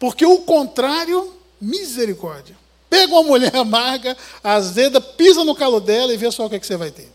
Porque 0.00 0.26
o 0.26 0.38
contrário, 0.40 1.32
misericórdia. 1.60 2.58
Pega 2.90 3.12
uma 3.12 3.22
mulher 3.22 3.54
amarga, 3.56 4.16
azeda, 4.42 5.00
pisa 5.00 5.44
no 5.44 5.54
calo 5.54 5.78
dela 5.78 6.12
e 6.12 6.16
vê 6.16 6.28
só 6.32 6.44
o 6.44 6.50
que, 6.50 6.56
é 6.56 6.58
que 6.58 6.66
você 6.66 6.76
vai 6.76 6.90
ter. 6.90 7.10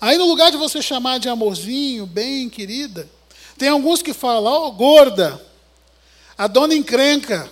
Aí, 0.00 0.18
no 0.18 0.26
lugar 0.26 0.50
de 0.50 0.56
você 0.56 0.82
chamar 0.82 1.18
de 1.18 1.28
amorzinho, 1.28 2.04
bem, 2.04 2.48
querida, 2.50 3.08
tem 3.56 3.68
alguns 3.68 4.02
que 4.02 4.12
falam, 4.12 4.52
ó, 4.52 4.66
oh, 4.66 4.72
gorda, 4.72 5.40
a 6.36 6.48
dona 6.48 6.74
encrenca, 6.74 7.48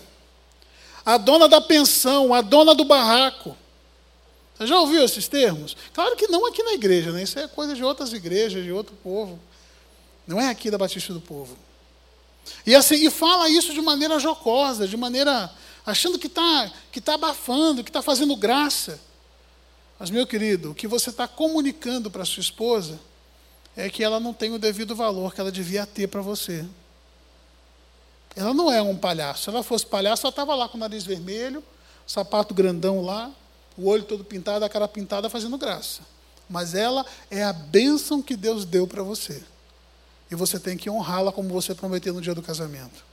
a 1.05 1.17
dona 1.17 1.49
da 1.49 1.61
pensão, 1.61 2.35
a 2.35 2.41
dona 2.41 2.75
do 2.75 2.85
barraco. 2.85 3.57
Você 4.57 4.67
já 4.67 4.81
ouviu 4.81 5.05
esses 5.05 5.29
termos? 5.29 5.77
Claro 5.93 6.17
que 6.17 6.27
não 6.29 6.47
aqui 6.47 6.63
na 6.63 6.73
igreja, 6.73 7.13
né? 7.13 7.23
isso 7.23 7.39
é 7.39 7.47
coisa 7.47 7.75
de 7.75 7.85
outras 7.85 8.13
igrejas, 8.13 8.65
de 8.65 8.73
outro 8.73 8.95
povo. 9.03 9.39
Não 10.27 10.41
é 10.41 10.49
aqui 10.49 10.71
da 10.71 10.79
Batista 10.79 11.13
do 11.13 11.21
Povo. 11.21 11.57
E, 12.65 12.75
assim, 12.75 12.95
e 12.97 13.11
fala 13.11 13.49
isso 13.49 13.73
de 13.73 13.81
maneira 13.81 14.19
jocosa, 14.19 14.89
de 14.89 14.97
maneira 14.97 15.51
achando 15.85 16.19
que 16.19 16.27
está 16.27 16.73
que 16.91 17.01
tá 17.01 17.15
abafando, 17.15 17.85
que 17.85 17.91
está 17.91 18.03
fazendo 18.03 18.35
graça. 18.35 18.99
Mas, 19.99 20.11
meu 20.11 20.27
querido, 20.27 20.71
o 20.71 20.75
que 20.75 20.87
você 20.87 21.11
está 21.11 21.29
comunicando 21.29 22.11
para 22.11 22.25
sua 22.25 22.41
esposa 22.41 22.99
é 23.77 23.91
que 23.91 24.03
ela 24.03 24.19
não 24.19 24.33
tem 24.33 24.53
o 24.53 24.59
devido 24.59 24.97
valor 24.97 25.35
que 25.35 25.41
ela 25.41 25.53
devia 25.53 25.87
ter 25.87 26.07
para 26.09 26.23
você. 26.23 26.65
Ela 28.35 28.53
não 28.53 28.71
é 28.71 28.83
um 28.83 28.97
palhaço. 28.97 29.45
Se 29.45 29.51
ela 29.51 29.63
fosse 29.63 29.87
palhaço, 29.87 30.27
ela 30.27 30.31
estava 30.31 30.55
lá 30.55 30.69
com 30.69 30.77
o 30.77 30.81
nariz 30.81 31.05
vermelho, 31.05 31.63
sapato 32.07 32.53
grandão 32.53 33.03
lá, 33.03 33.31
o 33.77 33.89
olho 33.89 34.05
todo 34.05 34.25
pintado, 34.25 34.65
a 34.65 34.69
cara 34.69 34.89
pintada, 34.89 35.29
fazendo 35.29 35.59
graça. 35.59 36.01
Mas 36.49 36.75
ela 36.75 37.05
é 37.31 37.43
a 37.43 37.53
bênção 37.53 38.23
que 38.23 38.37
Deus 38.37 38.65
deu 38.65 38.87
para 38.87 39.03
você. 39.03 39.43
E 40.31 40.35
você 40.35 40.59
tem 40.59 40.77
que 40.77 40.91
honrá-la 40.91 41.33
como 41.33 41.49
você 41.49 41.75
prometeu 41.75 42.15
no 42.15 42.21
dia 42.21 42.35
do 42.35 42.43
casamento. 42.43 43.05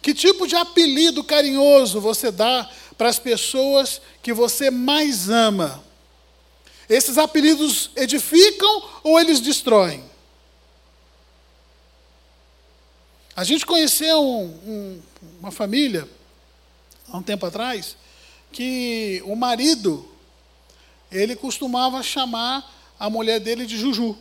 Que 0.00 0.14
tipo 0.14 0.46
de 0.46 0.56
apelido 0.56 1.22
carinhoso 1.22 2.00
você 2.00 2.30
dá 2.30 2.68
para 2.96 3.08
as 3.08 3.18
pessoas 3.18 4.00
que 4.22 4.32
você 4.32 4.70
mais 4.70 5.28
ama? 5.28 5.82
Esses 6.88 7.18
apelidos 7.18 7.90
edificam 7.94 8.88
ou 9.02 9.20
eles 9.20 9.40
destroem? 9.40 10.04
A 13.36 13.44
gente 13.44 13.64
conheceu 13.64 14.20
um, 14.20 14.44
um, 14.44 15.02
uma 15.40 15.50
família, 15.50 16.08
há 17.08 17.16
um 17.16 17.22
tempo 17.22 17.46
atrás, 17.46 17.96
que 18.52 19.22
o 19.24 19.34
marido, 19.36 20.08
ele 21.10 21.36
costumava 21.36 22.02
chamar 22.02 22.68
a 22.98 23.08
mulher 23.08 23.40
dele 23.40 23.66
de 23.66 23.76
Juju. 23.78 24.16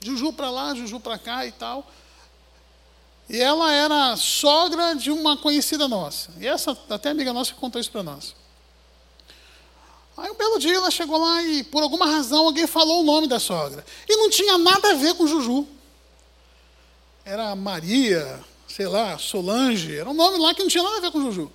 Juju 0.00 0.32
para 0.32 0.50
lá, 0.50 0.74
Juju 0.74 1.00
para 1.00 1.18
cá 1.18 1.46
e 1.46 1.52
tal. 1.52 1.86
E 3.28 3.38
ela 3.38 3.72
era 3.72 4.16
sogra 4.16 4.94
de 4.94 5.10
uma 5.10 5.36
conhecida 5.36 5.86
nossa. 5.86 6.30
E 6.38 6.46
essa, 6.46 6.76
até 6.88 7.10
amiga 7.10 7.32
nossa, 7.32 7.54
contou 7.54 7.80
isso 7.80 7.90
para 7.90 8.02
nós. 8.02 8.34
Aí 10.16 10.30
um 10.30 10.34
belo 10.34 10.58
dia 10.58 10.74
ela 10.74 10.90
chegou 10.90 11.16
lá 11.16 11.42
e, 11.42 11.62
por 11.62 11.82
alguma 11.82 12.06
razão, 12.06 12.46
alguém 12.46 12.66
falou 12.66 13.00
o 13.00 13.04
nome 13.04 13.26
da 13.26 13.38
sogra. 13.38 13.84
E 14.08 14.16
não 14.16 14.28
tinha 14.28 14.58
nada 14.58 14.90
a 14.90 14.94
ver 14.94 15.14
com 15.14 15.26
Juju. 15.26 15.66
Era 17.24 17.54
Maria, 17.54 18.44
sei 18.66 18.86
lá, 18.86 19.16
Solange, 19.16 19.96
era 19.96 20.10
um 20.10 20.14
nome 20.14 20.38
lá 20.38 20.54
que 20.54 20.62
não 20.62 20.68
tinha 20.68 20.82
nada 20.82 20.98
a 20.98 21.00
ver 21.00 21.10
com 21.10 21.20
Juju. 21.20 21.50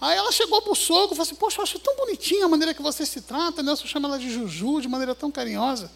Aí 0.00 0.16
ela 0.16 0.32
chegou 0.32 0.62
para 0.62 0.72
o 0.72 0.76
sogro 0.76 1.14
e 1.14 1.16
falou 1.16 1.22
assim: 1.22 1.34
Poxa, 1.34 1.58
eu 1.58 1.62
acho 1.62 1.78
tão 1.78 1.94
bonitinha 1.96 2.46
a 2.46 2.48
maneira 2.48 2.72
que 2.72 2.80
você 2.80 3.04
se 3.04 3.20
trata, 3.20 3.62
né? 3.62 3.70
Você 3.72 3.86
chama 3.86 4.08
ela 4.08 4.18
de 4.18 4.30
Juju 4.30 4.80
de 4.80 4.88
maneira 4.88 5.14
tão 5.14 5.30
carinhosa. 5.30 5.90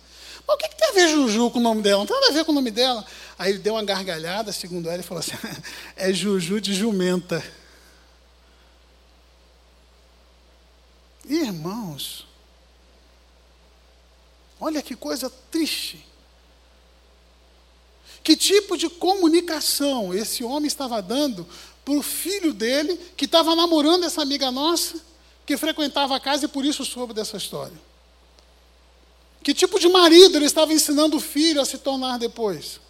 Mas 0.46 0.56
o 0.56 0.58
que, 0.58 0.68
que 0.68 0.76
tem 0.76 0.88
a 0.88 0.92
ver 0.92 1.08
Juju 1.08 1.50
com 1.50 1.58
o 1.58 1.62
nome 1.62 1.80
dela? 1.80 2.00
Não 2.00 2.06
tem 2.06 2.14
nada 2.14 2.28
a 2.28 2.34
ver 2.34 2.44
com 2.44 2.52
o 2.52 2.54
nome 2.54 2.70
dela. 2.70 3.04
Aí 3.38 3.52
ele 3.52 3.60
deu 3.60 3.74
uma 3.74 3.82
gargalhada, 3.82 4.52
segundo 4.52 4.90
ela, 4.90 5.00
e 5.00 5.02
falou 5.02 5.20
assim: 5.20 5.32
É 5.96 6.12
Juju 6.12 6.60
de 6.60 6.74
jumenta. 6.74 7.42
Irmãos, 11.26 12.26
olha 14.60 14.82
que 14.82 14.94
coisa 14.94 15.30
triste. 15.50 16.06
Que 18.22 18.36
tipo 18.36 18.76
de 18.76 18.90
comunicação 18.90 20.12
esse 20.12 20.44
homem 20.44 20.66
estava 20.66 21.00
dando 21.00 21.46
para 21.84 21.94
o 21.94 22.02
filho 22.02 22.52
dele, 22.52 22.98
que 23.16 23.26
estava 23.26 23.54
namorando 23.54 24.04
essa 24.04 24.22
amiga 24.22 24.50
nossa, 24.50 25.00
que 25.44 25.56
frequentava 25.56 26.16
a 26.16 26.20
casa 26.20 26.46
e 26.46 26.48
por 26.48 26.64
isso 26.64 26.84
soube 26.84 27.12
dessa 27.12 27.36
história. 27.36 27.78
Que 29.42 29.52
tipo 29.52 29.78
de 29.78 29.88
marido 29.88 30.36
ele 30.36 30.46
estava 30.46 30.72
ensinando 30.72 31.18
o 31.18 31.20
filho 31.20 31.60
a 31.60 31.64
se 31.66 31.76
tornar 31.76 32.18
depois? 32.18 32.80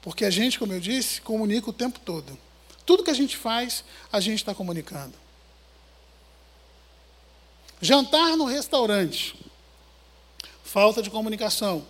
Porque 0.00 0.24
a 0.24 0.30
gente, 0.30 0.58
como 0.58 0.72
eu 0.72 0.80
disse, 0.80 1.20
comunica 1.20 1.68
o 1.68 1.72
tempo 1.72 2.00
todo. 2.00 2.36
Tudo 2.86 3.04
que 3.04 3.10
a 3.10 3.14
gente 3.14 3.36
faz, 3.36 3.84
a 4.10 4.18
gente 4.18 4.38
está 4.38 4.54
comunicando. 4.54 5.14
Jantar 7.80 8.36
no 8.36 8.44
restaurante. 8.44 9.34
Falta 10.64 11.02
de 11.02 11.10
comunicação. 11.10 11.86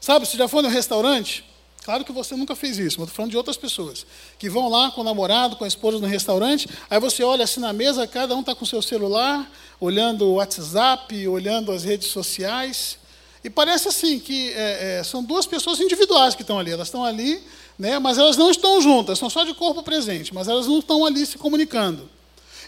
Sabe, 0.00 0.26
se 0.26 0.36
já 0.36 0.48
foi 0.48 0.62
no 0.62 0.68
restaurante, 0.68 1.44
Claro 1.86 2.04
que 2.04 2.10
você 2.10 2.34
nunca 2.34 2.56
fez 2.56 2.80
isso, 2.80 2.98
mas 2.98 3.06
estou 3.06 3.14
falando 3.14 3.30
de 3.30 3.36
outras 3.36 3.56
pessoas. 3.56 4.04
Que 4.40 4.50
vão 4.50 4.68
lá 4.68 4.90
com 4.90 5.02
o 5.02 5.04
namorado, 5.04 5.54
com 5.54 5.62
a 5.62 5.68
esposa 5.68 6.00
no 6.00 6.06
restaurante, 6.08 6.68
aí 6.90 6.98
você 6.98 7.22
olha 7.22 7.44
assim 7.44 7.60
na 7.60 7.72
mesa, 7.72 8.04
cada 8.08 8.34
um 8.34 8.40
está 8.40 8.56
com 8.56 8.64
o 8.64 8.66
seu 8.66 8.82
celular, 8.82 9.48
olhando 9.78 10.24
o 10.24 10.34
WhatsApp, 10.34 11.28
olhando 11.28 11.70
as 11.70 11.84
redes 11.84 12.08
sociais. 12.08 12.98
E 13.44 13.48
parece 13.48 13.86
assim 13.86 14.18
que 14.18 14.50
é, 14.54 14.98
é, 14.98 15.04
são 15.04 15.22
duas 15.22 15.46
pessoas 15.46 15.78
individuais 15.78 16.34
que 16.34 16.42
estão 16.42 16.58
ali. 16.58 16.72
Elas 16.72 16.88
estão 16.88 17.04
ali, 17.04 17.40
né, 17.78 18.00
mas 18.00 18.18
elas 18.18 18.36
não 18.36 18.50
estão 18.50 18.80
juntas, 18.82 19.16
são 19.16 19.30
só 19.30 19.44
de 19.44 19.54
corpo 19.54 19.80
presente, 19.80 20.34
mas 20.34 20.48
elas 20.48 20.66
não 20.66 20.80
estão 20.80 21.06
ali 21.06 21.24
se 21.24 21.38
comunicando. 21.38 22.10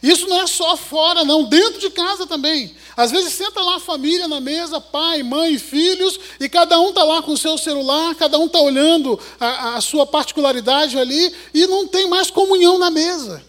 Isso 0.03 0.27
não 0.29 0.41
é 0.41 0.47
só 0.47 0.77
fora, 0.77 1.25
não, 1.25 1.45
dentro 1.45 1.81
de 1.81 1.91
casa 1.91 2.27
também. 2.27 2.75
Às 2.97 3.11
vezes 3.11 3.33
senta 3.35 3.61
lá 3.61 3.77
a 3.77 3.81
família 3.81 4.29
na 4.29 4.41
mesa, 4.41 4.81
pai, 4.81 5.23
mãe, 5.23 5.59
filhos, 5.59 6.19
e 6.39 6.49
cada 6.49 6.79
um 6.81 6.91
está 6.91 7.03
lá 7.03 7.23
com 7.23 7.33
o 7.33 7.39
seu 7.39 7.59
celular, 7.59 8.15
cada 8.15 8.39
um 8.39 8.47
está 8.47 8.61
olhando 8.61 9.19
a, 9.41 9.77
a 9.77 9.81
sua 9.81 10.07
particularidade 10.07 10.99
ali, 10.99 11.35
e 11.53 11.67
não 11.67 11.87
tem 11.87 12.09
mais 12.09 12.31
comunhão 12.31 12.79
na 12.79 12.91
mesa. 12.91 13.45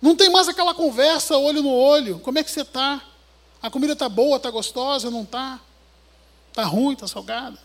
Não 0.00 0.16
tem 0.16 0.30
mais 0.30 0.48
aquela 0.48 0.74
conversa 0.74 1.36
olho 1.36 1.62
no 1.62 1.72
olho. 1.72 2.18
Como 2.20 2.38
é 2.38 2.42
que 2.42 2.50
você 2.50 2.62
está? 2.62 3.02
A 3.62 3.70
comida 3.70 3.92
está 3.92 4.08
boa, 4.08 4.38
está 4.38 4.50
gostosa, 4.50 5.10
não 5.10 5.22
está? 5.22 5.60
Está 6.48 6.64
ruim, 6.64 6.94
está 6.94 7.06
salgada? 7.06 7.58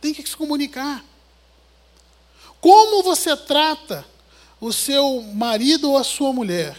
Tem 0.00 0.14
que 0.14 0.26
se 0.26 0.36
comunicar. 0.36 1.04
Como 2.60 3.02
você 3.02 3.36
trata 3.36 4.06
o 4.60 4.72
seu 4.72 5.22
marido 5.34 5.90
ou 5.90 5.96
a 5.96 6.04
sua 6.04 6.32
mulher. 6.32 6.76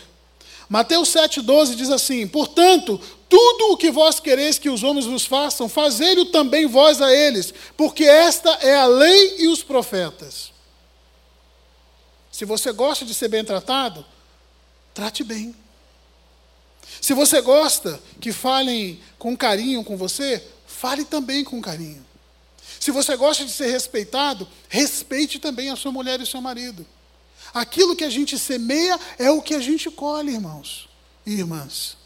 Mateus 0.69 1.09
7,12 1.09 1.75
diz 1.75 1.89
assim: 1.89 2.27
Portanto, 2.27 2.99
tudo 3.27 3.73
o 3.73 3.77
que 3.77 3.91
vós 3.91 4.19
quereis 4.19 4.59
que 4.59 4.69
os 4.69 4.83
homens 4.83 5.05
vos 5.05 5.25
façam, 5.25 5.67
fazei-o 5.67 6.25
também 6.25 6.65
vós 6.65 7.01
a 7.01 7.13
eles, 7.13 7.53
porque 7.75 8.03
esta 8.03 8.49
é 8.61 8.75
a 8.75 8.85
lei 8.85 9.35
e 9.39 9.47
os 9.47 9.63
profetas. 9.63 10.51
Se 12.31 12.45
você 12.45 12.71
gosta 12.71 13.03
de 13.05 13.13
ser 13.13 13.27
bem 13.27 13.43
tratado, 13.43 14.05
trate 14.93 15.23
bem. 15.23 15.55
Se 17.01 17.13
você 17.13 17.41
gosta 17.41 18.01
que 18.19 18.31
falem 18.31 18.99
com 19.17 19.35
carinho 19.35 19.83
com 19.83 19.97
você, 19.97 20.41
fale 20.65 21.03
também 21.03 21.43
com 21.43 21.61
carinho. 21.61 22.05
Se 22.79 22.91
você 22.91 23.15
gosta 23.15 23.45
de 23.45 23.51
ser 23.51 23.67
respeitado, 23.67 24.47
respeite 24.69 25.39
também 25.39 25.69
a 25.69 25.75
sua 25.75 25.91
mulher 25.91 26.19
e 26.19 26.23
o 26.23 26.27
seu 26.27 26.41
marido. 26.41 26.85
Aquilo 27.53 27.95
que 27.95 28.03
a 28.03 28.09
gente 28.09 28.37
semeia 28.39 28.99
é 29.17 29.29
o 29.29 29.41
que 29.41 29.53
a 29.53 29.59
gente 29.59 29.89
colhe, 29.91 30.33
irmãos 30.33 30.87
e 31.25 31.33
irmãs. 31.33 31.97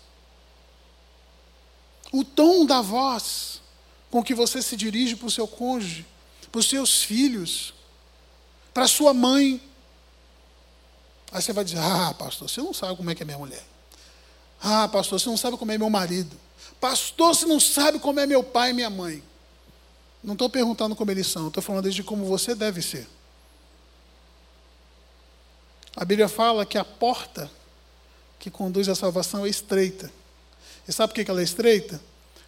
O 2.12 2.24
tom 2.24 2.66
da 2.66 2.82
voz 2.82 3.62
com 4.10 4.24
que 4.24 4.34
você 4.34 4.62
se 4.62 4.76
dirige 4.76 5.16
para 5.16 5.28
o 5.28 5.32
seu 5.32 5.48
cônjuge, 5.48 6.06
para 6.52 6.60
os 6.60 6.68
seus 6.68 7.04
filhos, 7.04 7.74
para 8.74 8.88
sua 8.88 9.14
mãe. 9.14 9.62
Aí 11.32 11.42
você 11.42 11.54
vai 11.54 11.64
dizer: 11.64 11.80
Ah, 11.80 12.14
pastor, 12.14 12.50
você 12.50 12.62
não 12.62 12.74
sabe 12.74 12.96
como 12.96 13.10
é 13.10 13.16
que 13.16 13.24
é 13.24 13.26
minha 13.26 13.38
mulher. 13.38 13.66
Ah, 14.62 14.88
pastor, 14.88 15.20
você 15.20 15.30
não 15.30 15.38
sabe 15.38 15.58
como 15.58 15.72
é 15.72 15.78
meu 15.78 15.90
marido. 15.90 16.36
Pastor, 16.80 17.36
você 17.36 17.46
não 17.46 17.60
sabe 17.60 18.00
como 18.00 18.20
é 18.20 18.26
meu 18.26 18.44
pai 18.44 18.72
e 18.72 18.74
minha 18.74 18.90
mãe. 18.90 19.22
Não 20.24 20.34
estou 20.34 20.50
perguntando 20.50 20.96
como 20.96 21.12
eles 21.12 21.28
são, 21.28 21.50
estou 21.50 21.62
falando 21.62 21.90
de 21.90 22.04
como 22.04 22.26
você 22.26 22.56
deve 22.56 22.82
ser. 22.82 23.08
A 25.96 26.04
Bíblia 26.04 26.28
fala 26.28 26.66
que 26.66 26.78
a 26.78 26.84
porta 26.84 27.50
que 28.38 28.52
conduz 28.52 28.90
à 28.90 28.96
salvação 28.96 29.46
é 29.46 29.50
estreita. 29.50 30.12
E 30.88 30.92
sabe 30.92 31.14
por 31.14 31.24
que 31.24 31.32
ela 31.32 31.40
é 31.40 31.44
estreita? 31.44 32.02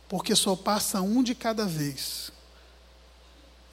Porque 0.10 0.36
só 0.36 0.56
passa 0.56 1.02
um 1.02 1.24
de 1.24 1.34
cada 1.34 1.66
vez. 1.66 2.32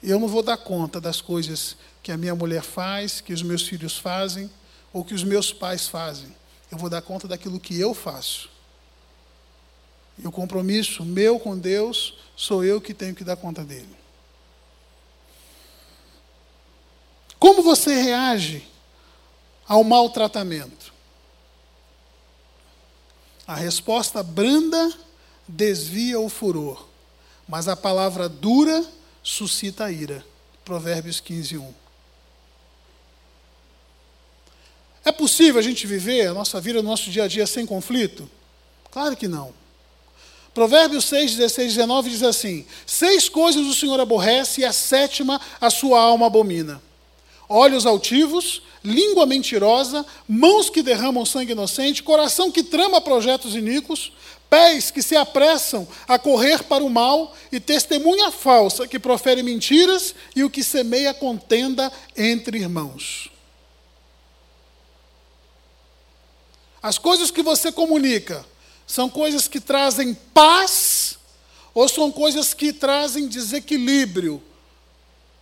Eu 0.01 0.19
não 0.19 0.27
vou 0.27 0.41
dar 0.41 0.57
conta 0.57 1.01
das 1.01 1.19
coisas 1.19 1.75
que 2.01 2.11
a 2.11 2.17
minha 2.17 2.35
mulher 2.35 2.63
faz, 2.63 3.19
que 3.19 3.33
os 3.33 3.41
meus 3.41 3.67
filhos 3.67 3.97
fazem, 3.97 4.49
ou 4.93 5.03
que 5.03 5.13
os 5.13 5.23
meus 5.23 5.51
pais 5.51 5.87
fazem. 5.87 6.33
Eu 6.71 6.77
vou 6.77 6.89
dar 6.89 7.01
conta 7.01 7.27
daquilo 7.27 7.59
que 7.59 7.79
eu 7.79 7.93
faço. 7.93 8.49
E 10.17 10.25
o 10.25 10.31
compromisso 10.31 11.03
meu 11.03 11.39
com 11.39 11.57
Deus, 11.57 12.17
sou 12.35 12.63
eu 12.63 12.79
que 12.79 12.93
tenho 12.93 13.13
que 13.13 13.23
dar 13.23 13.35
conta 13.35 13.63
dele. 13.63 13.95
Como 17.37 17.61
você 17.61 18.01
reage 18.01 18.65
ao 19.67 19.83
maltratamento? 19.83 20.93
A 23.47 23.55
resposta 23.55 24.23
branda 24.23 24.91
desvia 25.47 26.19
o 26.19 26.29
furor, 26.29 26.87
mas 27.47 27.67
a 27.67 27.75
palavra 27.75 28.27
dura 28.27 28.83
suscita 29.21 29.85
a 29.85 29.91
ira. 29.91 30.25
Provérbios 30.63 31.19
15, 31.19 31.57
1. 31.59 31.73
É 35.05 35.11
possível 35.11 35.59
a 35.59 35.63
gente 35.63 35.85
viver 35.85 36.27
a 36.27 36.33
nossa 36.33 36.59
vida, 36.59 36.79
o 36.79 36.83
nosso 36.83 37.11
dia 37.11 37.25
a 37.25 37.27
dia 37.27 37.45
sem 37.45 37.63
conflito? 37.63 38.27
Claro 38.89 39.15
que 39.15 39.27
não. 39.27 39.53
Provérbios 40.55 41.05
6, 41.05 41.35
16, 41.35 41.75
19 41.75 42.09
diz 42.09 42.23
assim: 42.23 42.65
Seis 42.87 43.29
coisas 43.29 43.67
o 43.67 43.73
Senhor 43.73 43.99
aborrece 43.99 44.61
e 44.61 44.65
a 44.65 44.73
sétima 44.73 45.39
a 45.61 45.69
sua 45.69 45.99
alma 45.99 46.25
abomina: 46.25 46.81
olhos 47.47 47.85
altivos, 47.85 48.61
língua 48.83 49.25
mentirosa, 49.25 50.05
mãos 50.27 50.69
que 50.69 50.83
derramam 50.83 51.25
sangue 51.25 51.53
inocente, 51.53 52.03
coração 52.03 52.51
que 52.51 52.63
trama 52.63 53.01
projetos 53.01 53.55
iníquos, 53.55 54.11
pés 54.49 54.91
que 54.91 55.01
se 55.01 55.15
apressam 55.15 55.87
a 56.07 56.19
correr 56.19 56.63
para 56.63 56.83
o 56.83 56.89
mal 56.89 57.35
e 57.51 57.59
testemunha 57.59 58.31
falsa 58.31 58.87
que 58.87 58.99
profere 58.99 59.41
mentiras 59.41 60.13
e 60.35 60.43
o 60.43 60.49
que 60.49 60.63
semeia 60.63 61.13
contenda 61.13 61.91
entre 62.15 62.59
irmãos. 62.59 63.29
As 66.81 66.99
coisas 66.99 67.31
que 67.31 67.41
você 67.41 67.71
comunica 67.71 68.45
são 68.85 69.09
coisas 69.09 69.47
que 69.47 69.59
trazem 69.59 70.13
paz 70.33 71.17
ou 71.73 71.89
são 71.89 72.11
coisas 72.11 72.53
que 72.53 72.71
trazem 72.71 73.27
desequilíbrio 73.27 74.41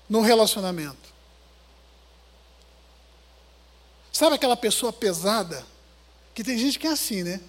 no 0.10 0.22
relacionamento? 0.22 1.03
Sabe 4.13 4.36
aquela 4.36 4.56
pessoa 4.56 4.93
pesada? 4.93 5.65
Que 6.36 6.43
tem 6.43 6.56
gente 6.56 6.78
que 6.78 6.86
é 6.86 6.91
assim, 6.91 7.23
né? 7.23 7.41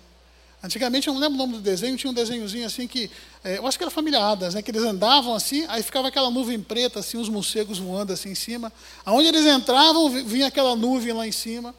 Antigamente, 0.62 1.08
eu 1.08 1.12
não 1.12 1.20
lembro 1.20 1.34
o 1.34 1.38
nome 1.38 1.52
do 1.52 1.60
desenho, 1.60 1.94
tinha 1.94 2.10
um 2.10 2.14
desenhozinho 2.14 2.64
assim 2.64 2.88
que. 2.88 3.10
É, 3.44 3.58
eu 3.58 3.66
acho 3.66 3.76
que 3.76 3.84
era 3.84 3.90
família 3.90 4.18
Adas, 4.18 4.54
né? 4.54 4.62
Que 4.62 4.70
eles 4.70 4.82
andavam 4.82 5.34
assim, 5.34 5.66
aí 5.68 5.82
ficava 5.82 6.08
aquela 6.08 6.30
nuvem 6.30 6.58
preta, 6.58 7.00
assim, 7.00 7.18
os 7.18 7.28
morcegos 7.28 7.78
voando 7.78 8.14
assim 8.14 8.30
em 8.30 8.34
cima. 8.34 8.72
Aonde 9.04 9.28
eles 9.28 9.44
entravam, 9.44 10.08
vinha 10.08 10.46
aquela 10.46 10.74
nuvem 10.74 11.12
lá 11.12 11.26
em 11.26 11.32
cima. 11.32 11.74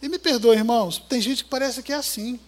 E 0.00 0.08
me 0.08 0.20
perdoe, 0.20 0.56
irmãos, 0.56 0.98
tem 1.08 1.20
gente 1.20 1.42
que 1.42 1.50
parece 1.50 1.82
que 1.82 1.92
é 1.92 1.96
assim. 1.96 2.38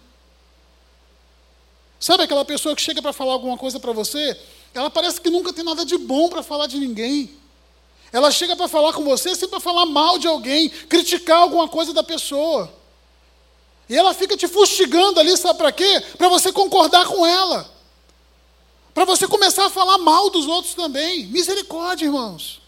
Sabe 1.98 2.22
aquela 2.22 2.44
pessoa 2.44 2.77
que 2.77 2.83
chega 2.83 3.03
para 3.03 3.12
falar 3.12 3.33
alguma 3.33 3.59
coisa 3.59 3.81
para 3.81 3.90
você? 3.90 4.38
Ela 4.72 4.90
parece 4.90 5.20
que 5.20 5.31
nunca 5.31 5.53
tem 5.53 5.64
nada 5.64 5.85
de 5.85 5.98
bom 5.98 6.29
para 6.29 6.42
falar 6.42 6.68
de 6.68 6.79
ninguém. 6.79 7.31
Ela 8.14 8.31
chega 8.31 8.55
para 8.55 8.68
falar 8.68 8.92
com 8.92 9.03
você 9.03 9.31
sempre 9.31 9.48
para 9.48 9.59
falar 9.59 9.87
mal 9.87 10.20
de 10.20 10.29
alguém, 10.29 10.68
criticar 10.68 11.38
alguma 11.38 11.66
coisa 11.66 11.92
da 11.92 12.05
pessoa. 12.05 12.72
E 13.88 13.96
ela 13.96 14.14
fica 14.14 14.37
te 14.37 14.46
fustigando 14.46 15.18
ali, 15.18 15.37
sabe 15.37 15.59
para 15.59 15.72
quê? 15.72 16.00
Para 16.16 16.29
você 16.29 16.53
concordar 16.53 17.09
com 17.09 17.27
ela. 17.27 17.68
Para 18.94 19.05
você 19.05 19.27
começar 19.27 19.66
a 19.66 19.70
falar 19.70 19.98
mal 19.98 20.31
dos 20.31 20.46
outros 20.46 20.74
também. 20.74 21.27
Misericórdia, 21.27 22.05
irmãos. 22.05 22.62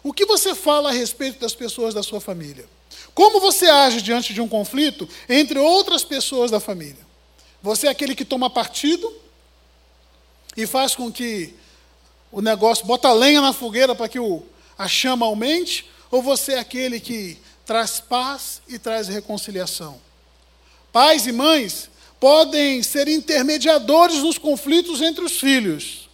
O 0.00 0.12
que 0.12 0.24
você 0.24 0.54
fala 0.54 0.90
a 0.90 0.92
respeito 0.92 1.40
das 1.40 1.56
pessoas 1.56 1.92
da 1.92 2.04
sua 2.04 2.20
família? 2.20 2.68
Como 3.12 3.40
você 3.40 3.66
age 3.68 4.00
diante 4.00 4.32
de 4.32 4.40
um 4.40 4.46
conflito 4.46 5.08
entre 5.28 5.58
outras 5.58 6.04
pessoas 6.04 6.52
da 6.52 6.60
família? 6.60 7.05
Você 7.66 7.88
é 7.88 7.90
aquele 7.90 8.14
que 8.14 8.24
toma 8.24 8.48
partido 8.48 9.12
e 10.56 10.68
faz 10.68 10.94
com 10.94 11.10
que 11.10 11.52
o 12.30 12.40
negócio, 12.40 12.86
bota 12.86 13.12
lenha 13.12 13.40
na 13.40 13.52
fogueira 13.52 13.92
para 13.92 14.08
que 14.08 14.20
o, 14.20 14.44
a 14.78 14.86
chama 14.86 15.26
aumente? 15.26 15.84
Ou 16.08 16.22
você 16.22 16.52
é 16.52 16.58
aquele 16.60 17.00
que 17.00 17.36
traz 17.64 17.98
paz 17.98 18.62
e 18.68 18.78
traz 18.78 19.08
reconciliação? 19.08 20.00
Pais 20.92 21.26
e 21.26 21.32
mães 21.32 21.90
podem 22.20 22.84
ser 22.84 23.08
intermediadores 23.08 24.18
nos 24.18 24.38
conflitos 24.38 25.00
entre 25.00 25.24
os 25.24 25.32
filhos. 25.32 26.08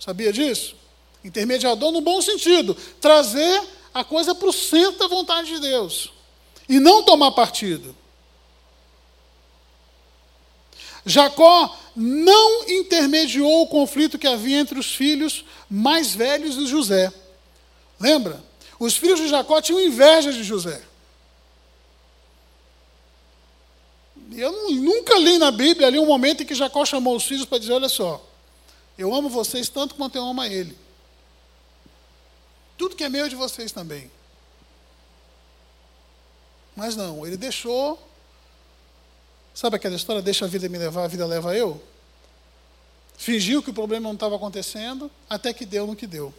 Sabia 0.00 0.32
disso? 0.32 0.74
Intermediador 1.22 1.92
no 1.92 2.00
bom 2.00 2.22
sentido, 2.22 2.74
trazer 2.98 3.62
a 3.92 4.02
coisa 4.02 4.34
para 4.34 4.48
o 4.48 4.52
centro 4.54 5.00
da 5.00 5.06
vontade 5.06 5.48
de 5.48 5.60
Deus 5.60 6.10
e 6.66 6.80
não 6.80 7.02
tomar 7.02 7.32
partido. 7.32 7.94
Jacó 11.04 11.76
não 11.96 12.68
intermediou 12.68 13.62
o 13.62 13.66
conflito 13.66 14.18
que 14.18 14.26
havia 14.26 14.58
entre 14.58 14.78
os 14.78 14.94
filhos 14.94 15.44
mais 15.68 16.14
velhos 16.14 16.56
de 16.56 16.66
José. 16.66 17.12
Lembra? 17.98 18.42
Os 18.78 18.96
filhos 18.96 19.20
de 19.20 19.28
Jacó 19.28 19.60
tinham 19.60 19.80
inveja 19.80 20.32
de 20.32 20.42
José. 20.42 20.82
Eu 24.34 24.70
nunca 24.70 25.18
li 25.18 25.38
na 25.38 25.50
Bíblia 25.50 25.88
ali 25.88 25.98
um 25.98 26.06
momento 26.06 26.42
em 26.42 26.46
que 26.46 26.54
Jacó 26.54 26.84
chamou 26.84 27.16
os 27.16 27.24
filhos 27.24 27.44
para 27.44 27.58
dizer: 27.58 27.72
Olha 27.72 27.88
só, 27.88 28.24
eu 28.96 29.14
amo 29.14 29.28
vocês 29.28 29.68
tanto 29.68 29.94
quanto 29.94 30.16
eu 30.16 30.24
amo 30.24 30.40
a 30.40 30.48
ele. 30.48 30.76
Tudo 32.78 32.96
que 32.96 33.04
é 33.04 33.08
meu 33.08 33.26
é 33.26 33.28
de 33.28 33.36
vocês 33.36 33.72
também. 33.72 34.10
Mas 36.74 36.96
não, 36.96 37.26
ele 37.26 37.36
deixou. 37.36 37.98
Sabe 39.54 39.76
aquela 39.76 39.94
história? 39.94 40.22
Deixa 40.22 40.44
a 40.44 40.48
vida 40.48 40.68
me 40.68 40.78
levar, 40.78 41.04
a 41.04 41.08
vida 41.08 41.26
leva 41.26 41.56
eu? 41.56 41.82
Fingiu 43.16 43.62
que 43.62 43.70
o 43.70 43.74
problema 43.74 44.08
não 44.08 44.14
estava 44.14 44.36
acontecendo, 44.36 45.10
até 45.28 45.52
que 45.52 45.64
deu 45.64 45.86
no 45.86 45.94
que 45.94 46.06
deu. 46.06 46.34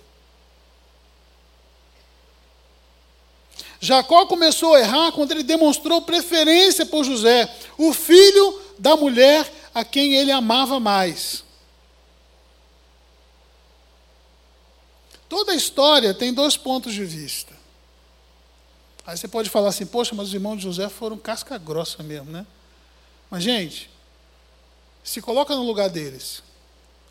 Jacó 3.80 4.26
começou 4.26 4.76
a 4.76 4.80
errar 4.80 5.12
quando 5.12 5.32
ele 5.32 5.44
demonstrou 5.44 6.02
preferência 6.02 6.86
por 6.86 7.04
José, 7.04 7.54
o 7.78 7.94
filho 7.94 8.62
da 8.80 8.96
mulher 8.96 9.52
a 9.74 9.84
quem 9.84 10.16
ele 10.16 10.32
amava 10.32 10.80
mais. 10.80 11.44
Toda 15.28 15.52
a 15.52 15.56
história 15.56 16.14
tem 16.14 16.34
dois 16.34 16.56
pontos 16.56 16.94
de 16.94 17.04
vista. 17.04 17.54
Aí 19.06 19.18
você 19.18 19.28
pode 19.28 19.50
falar 19.50 19.70
assim, 19.70 19.86
poxa, 19.86 20.16
mas 20.16 20.28
os 20.30 20.34
irmãos 20.34 20.58
de 20.58 20.64
José 20.64 20.88
foram 20.88 21.18
casca 21.18 21.58
grossa 21.58 22.02
mesmo, 22.04 22.32
né? 22.32 22.46
Mas, 23.34 23.42
gente, 23.42 23.90
se 25.04 25.20
coloca 25.20 25.56
no 25.56 25.64
lugar 25.64 25.90
deles. 25.90 26.44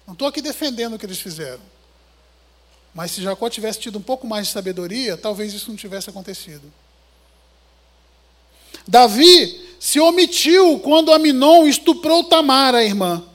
Não 0.07 0.13
estou 0.13 0.29
aqui 0.29 0.41
defendendo 0.41 0.95
o 0.95 0.99
que 0.99 1.05
eles 1.05 1.21
fizeram. 1.21 1.61
Mas 2.95 3.11
se 3.11 3.21
Jacó 3.21 3.51
tivesse 3.51 3.81
tido 3.81 3.99
um 3.99 4.03
pouco 4.03 4.25
mais 4.25 4.47
de 4.47 4.53
sabedoria, 4.53 5.17
talvez 5.17 5.53
isso 5.53 5.69
não 5.69 5.77
tivesse 5.77 6.11
acontecido. 6.11 6.73
Davi 8.87 9.77
se 9.81 9.99
omitiu 9.99 10.79
quando 10.79 11.13
Aminon 11.13 11.67
estuprou 11.67 12.23
Tamar, 12.23 12.73
a 12.73 12.85
irmã. 12.85 13.27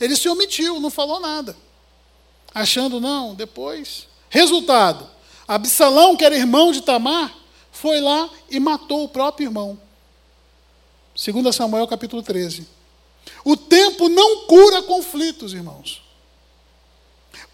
Ele 0.00 0.16
se 0.16 0.30
omitiu, 0.30 0.80
não 0.80 0.90
falou 0.90 1.20
nada. 1.20 1.54
Achando, 2.54 3.02
não, 3.02 3.34
depois. 3.34 4.08
Resultado: 4.30 5.06
Absalão, 5.46 6.16
que 6.16 6.24
era 6.24 6.34
irmão 6.34 6.72
de 6.72 6.80
Tamar, 6.80 7.43
foi 7.74 8.00
lá 8.00 8.30
e 8.48 8.60
matou 8.60 9.04
o 9.04 9.08
próprio 9.08 9.48
irmão. 9.48 9.78
2 11.14 11.54
Samuel 11.54 11.86
capítulo 11.88 12.22
13. 12.22 12.66
O 13.44 13.56
tempo 13.56 14.08
não 14.08 14.46
cura 14.46 14.82
conflitos, 14.82 15.52
irmãos. 15.52 16.02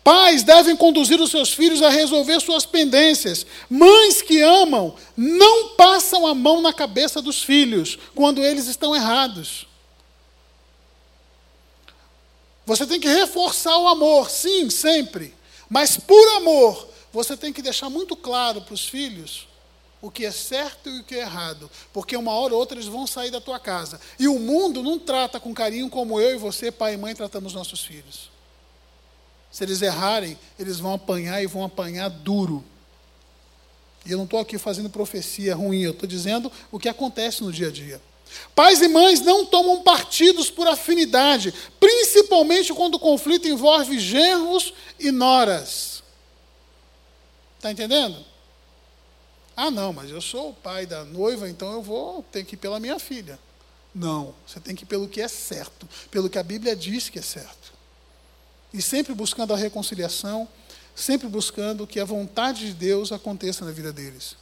Pais 0.05 0.43
devem 0.43 0.77
conduzir 0.77 1.21
os 1.21 1.31
seus 1.31 1.51
filhos 1.51 1.83
a 1.83 1.89
resolver 1.89 2.39
suas 2.41 2.66
pendências. 2.66 3.47
Mães 3.68 4.21
que 4.21 4.43
amam 4.43 4.95
não 5.16 5.71
passam 5.71 6.27
a 6.27 6.35
mão 6.35 6.61
na 6.61 6.73
cabeça 6.73 7.23
dos 7.23 7.43
filhos 7.43 7.99
quando 8.14 8.45
eles 8.45 8.66
estão 8.66 8.95
errados. 8.95 9.66
Você 12.66 12.87
tem 12.87 13.01
que 13.01 13.09
reforçar 13.09 13.77
o 13.79 13.89
amor, 13.89 14.31
sim, 14.31 14.68
sempre. 14.68 15.35
Mas 15.68 15.97
por 15.97 16.37
amor, 16.37 16.89
você 17.11 17.37
tem 17.37 17.53
que 17.53 17.62
deixar 17.62 17.89
muito 17.89 18.14
claro 18.14 18.61
para 18.61 18.75
os 18.75 18.85
filhos 18.85 19.49
o 20.03 20.11
que 20.11 20.24
é 20.24 20.30
certo 20.30 20.88
e 20.88 21.01
o 21.01 21.05
que 21.05 21.14
é 21.14 21.20
errado, 21.20 21.70
porque 21.92 22.16
uma 22.16 22.32
hora 22.32 22.55
ou 22.55 22.61
outra 22.61 22.76
eles 22.76 22.86
vão 22.86 23.07
sair 23.07 23.30
da 23.30 23.40
tua 23.40 23.59
casa. 23.59 24.01
E 24.18 24.28
o 24.28 24.38
mundo 24.38 24.82
não 24.82 24.98
trata 24.98 25.38
com 25.38 25.53
carinho 25.53 25.90
como 25.90 26.20
eu 26.20 26.34
e 26.34 26.38
você, 26.38 26.72
pai 26.72 26.94
e 26.94 26.96
mãe, 26.96 27.14
tratamos 27.14 27.53
nossos 27.53 27.84
filhos. 27.84 28.30
Se 29.51 29.64
eles 29.64 29.82
errarem, 29.82 30.38
eles 30.59 30.78
vão 30.78 30.94
apanhar 30.94 31.42
e 31.42 31.46
vão 31.46 31.64
apanhar 31.64 32.09
duro. 32.09 32.64
E 34.07 34.12
eu 34.12 34.16
não 34.16 34.24
estou 34.24 34.40
aqui 34.40 34.57
fazendo 34.57 34.88
profecia 34.88 35.55
ruim, 35.55 35.82
eu 35.82 35.90
estou 35.90 36.09
dizendo 36.09 36.51
o 36.70 36.78
que 36.78 36.88
acontece 36.88 37.42
no 37.42 37.53
dia 37.53 37.68
a 37.68 37.70
dia. 37.70 38.01
Pais 38.55 38.80
e 38.80 38.88
mães 38.88 39.20
não 39.20 39.44
tomam 39.44 39.82
partidos 39.82 40.51
por 40.51 40.66
afinidade, 40.66 41.53
principalmente 41.78 42.72
quando 42.72 42.94
o 42.94 42.98
conflito 43.01 43.48
envolve 43.48 43.98
genros 43.98 44.72
e 44.98 45.11
noras. 45.11 46.03
Está 47.57 47.70
entendendo? 47.70 48.30
Ah, 49.62 49.70
não, 49.70 49.92
mas 49.92 50.11
eu 50.11 50.22
sou 50.22 50.48
o 50.48 50.54
pai 50.54 50.86
da 50.86 51.04
noiva, 51.04 51.46
então 51.46 51.70
eu 51.70 51.82
vou 51.82 52.22
ter 52.22 52.44
que 52.46 52.54
ir 52.54 52.56
pela 52.56 52.80
minha 52.80 52.98
filha. 52.98 53.38
Não, 53.94 54.34
você 54.46 54.58
tem 54.58 54.74
que 54.74 54.84
ir 54.84 54.86
pelo 54.86 55.06
que 55.06 55.20
é 55.20 55.28
certo, 55.28 55.86
pelo 56.11 56.30
que 56.30 56.38
a 56.38 56.42
Bíblia 56.42 56.74
diz 56.74 57.11
que 57.11 57.18
é 57.18 57.22
certo. 57.22 57.74
E 58.72 58.80
sempre 58.80 59.12
buscando 59.12 59.52
a 59.52 59.58
reconciliação, 59.58 60.48
sempre 60.96 61.28
buscando 61.28 61.86
que 61.86 62.00
a 62.00 62.06
vontade 62.06 62.68
de 62.68 62.72
Deus 62.72 63.12
aconteça 63.12 63.62
na 63.62 63.70
vida 63.70 63.92
deles. 63.92 64.34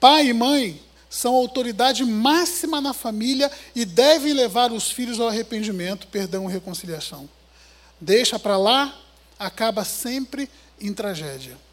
Pai 0.00 0.26
e 0.26 0.32
mãe 0.32 0.82
são 1.08 1.32
autoridade 1.32 2.04
máxima 2.04 2.80
na 2.80 2.92
família 2.92 3.52
e 3.72 3.84
devem 3.84 4.32
levar 4.32 4.72
os 4.72 4.90
filhos 4.90 5.20
ao 5.20 5.28
arrependimento, 5.28 6.08
perdão 6.08 6.50
e 6.50 6.52
reconciliação. 6.52 7.28
Deixa 8.00 8.36
para 8.36 8.56
lá, 8.56 9.00
acaba 9.38 9.84
sempre 9.84 10.50
em 10.80 10.92
tragédia. 10.92 11.64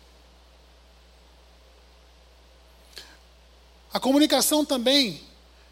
A 3.94 4.00
comunicação 4.00 4.66
também, 4.66 5.22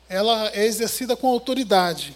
ela 0.07 0.49
é 0.53 0.65
exercida 0.65 1.15
com 1.15 1.27
autoridade. 1.27 2.15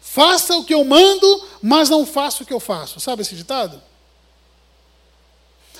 Faça 0.00 0.56
o 0.56 0.64
que 0.64 0.74
eu 0.74 0.84
mando, 0.84 1.48
mas 1.62 1.88
não 1.88 2.04
faça 2.04 2.42
o 2.42 2.46
que 2.46 2.52
eu 2.52 2.58
faço. 2.58 2.98
Sabe 2.98 3.22
esse 3.22 3.36
ditado? 3.36 3.80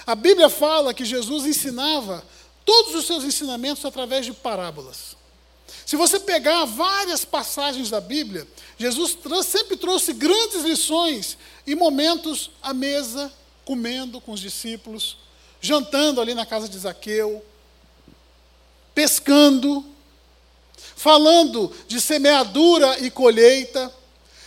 A 0.07 0.15
Bíblia 0.15 0.49
fala 0.49 0.95
que 0.95 1.05
Jesus 1.05 1.45
ensinava 1.47 2.25
todos 2.65 2.95
os 2.95 3.07
seus 3.07 3.25
ensinamentos 3.25 3.85
através 3.85 4.25
de 4.25 4.33
parábolas. 4.33 5.17
Se 5.85 5.97
você 5.97 6.21
pegar 6.21 6.65
várias 6.65 7.25
passagens 7.25 7.91
da 7.91 8.01
Bíblia, 8.01 8.47
Jesus 8.79 9.17
sempre 9.45 9.77
trouxe 9.77 10.13
grandes 10.13 10.63
lições 10.63 11.37
em 11.67 11.75
momentos 11.75 12.51
à 12.63 12.73
mesa, 12.73 13.33
comendo 13.65 14.21
com 14.21 14.33
os 14.33 14.41
discípulos, 14.41 15.17
jantando 15.61 16.21
ali 16.21 16.35
na 16.35 16.47
casa 16.47 16.69
de 16.69 16.79
Zaqueu, 16.79 17.45
pescando, 19.01 19.83
falando 20.95 21.73
de 21.89 21.99
semeadura 21.99 22.99
e 22.99 23.11
colheita, 23.11 23.91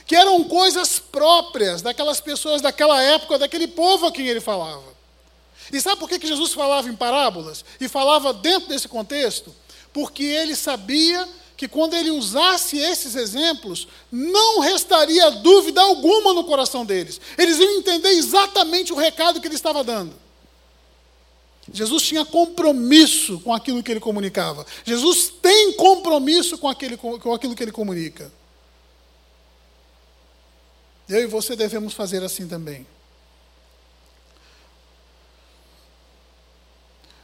que 0.06 0.16
eram 0.16 0.44
coisas 0.44 1.00
próprias 1.00 1.82
daquelas 1.82 2.22
pessoas 2.22 2.62
daquela 2.62 3.02
época, 3.02 3.40
daquele 3.40 3.68
povo 3.68 4.06
a 4.06 4.12
quem 4.12 4.28
ele 4.28 4.40
falava. 4.40 4.94
E 5.72 5.82
sabe 5.82 6.00
por 6.00 6.08
que 6.08 6.28
Jesus 6.28 6.54
falava 6.54 6.88
em 6.88 6.96
parábolas? 6.96 7.66
E 7.82 7.88
falava 7.88 8.32
dentro 8.32 8.70
desse 8.70 8.88
contexto? 8.88 9.52
Porque 9.92 10.24
ele 10.24 10.56
sabia 10.56 11.28
que 11.58 11.68
quando 11.68 11.96
ele 11.96 12.12
usasse 12.12 12.78
esses 12.78 13.16
exemplos, 13.16 13.88
não 14.12 14.60
restaria 14.60 15.32
dúvida 15.32 15.82
alguma 15.82 16.32
no 16.32 16.44
coração 16.44 16.86
deles. 16.86 17.20
Eles 17.40 17.58
iam 17.58 17.80
entender 17.80 18.10
exatamente 18.10 18.94
o 18.94 18.98
recado 18.98 19.42
que 19.42 19.48
ele 19.48 19.56
estava 19.56 19.84
dando. 19.84 20.14
Jesus 21.74 22.04
tinha 22.04 22.24
compromisso 22.24 23.40
com 23.40 23.52
aquilo 23.52 23.82
que 23.82 23.92
ele 23.92 24.00
comunicava. 24.00 24.64
Jesus 24.86 25.34
tem 25.42 25.74
compromisso 25.74 26.58
com, 26.60 26.70
aquele, 26.70 26.96
com 26.96 27.34
aquilo 27.34 27.56
que 27.56 27.64
ele 27.64 27.72
comunica. 27.72 28.32
Eu 31.10 31.24
e 31.24 31.26
você 31.26 31.56
devemos 31.56 31.94
fazer 31.94 32.24
assim 32.24 32.48
também. 32.48 32.86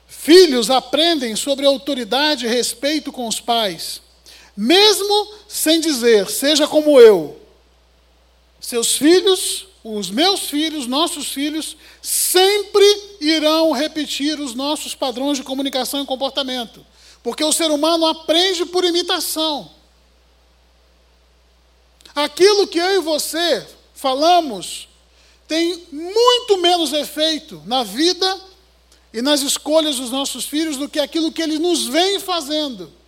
Filhos 0.08 0.72
aprendem 0.72 1.36
sobre 1.36 1.66
autoridade 1.66 2.46
e 2.46 2.50
respeito 2.50 3.12
com 3.12 3.28
os 3.28 3.40
pais, 3.40 4.02
mesmo 4.58 5.34
sem 5.48 5.80
dizer, 5.80 6.30
seja 6.30 6.68
como 6.68 7.00
eu. 7.00 7.40
Seus 8.60 8.98
filhos, 8.98 9.69
os 9.84 10.10
meus 10.10 10.42
filhos, 10.42 10.88
nossos 10.88 11.28
filhos, 11.28 11.78
sempre 12.02 12.84
irão 13.22 13.72
repetir 13.72 14.40
os 14.40 14.54
nossos 14.54 14.94
padrões 14.94 15.38
de 15.38 15.44
comunicação 15.44 16.04
e 16.04 16.06
comportamento, 16.06 16.86
porque 17.24 17.44
o 17.44 17.54
ser 17.54 17.72
humano 17.72 18.06
aprende 18.06 18.66
por 18.66 18.84
imitação. 18.84 19.72
Aquilo 22.14 22.68
que 22.68 22.78
eu 22.78 22.96
e 22.96 23.00
você 23.00 23.66
falamos 23.94 24.88
tem 25.48 25.88
muito 25.92 26.58
menos 26.58 26.94
efeito 26.94 27.62
na 27.66 27.84
vida 27.84 28.40
e 29.14 29.22
nas 29.22 29.42
escolhas 29.42 29.96
dos 29.96 30.12
nossos 30.12 30.46
filhos 30.46 30.78
do 30.78 30.88
que 30.88 31.00
aquilo 31.00 31.32
que 31.32 31.42
eles 31.42 31.60
nos 31.60 31.88
vêm 31.88 32.20
fazendo. 32.20 32.99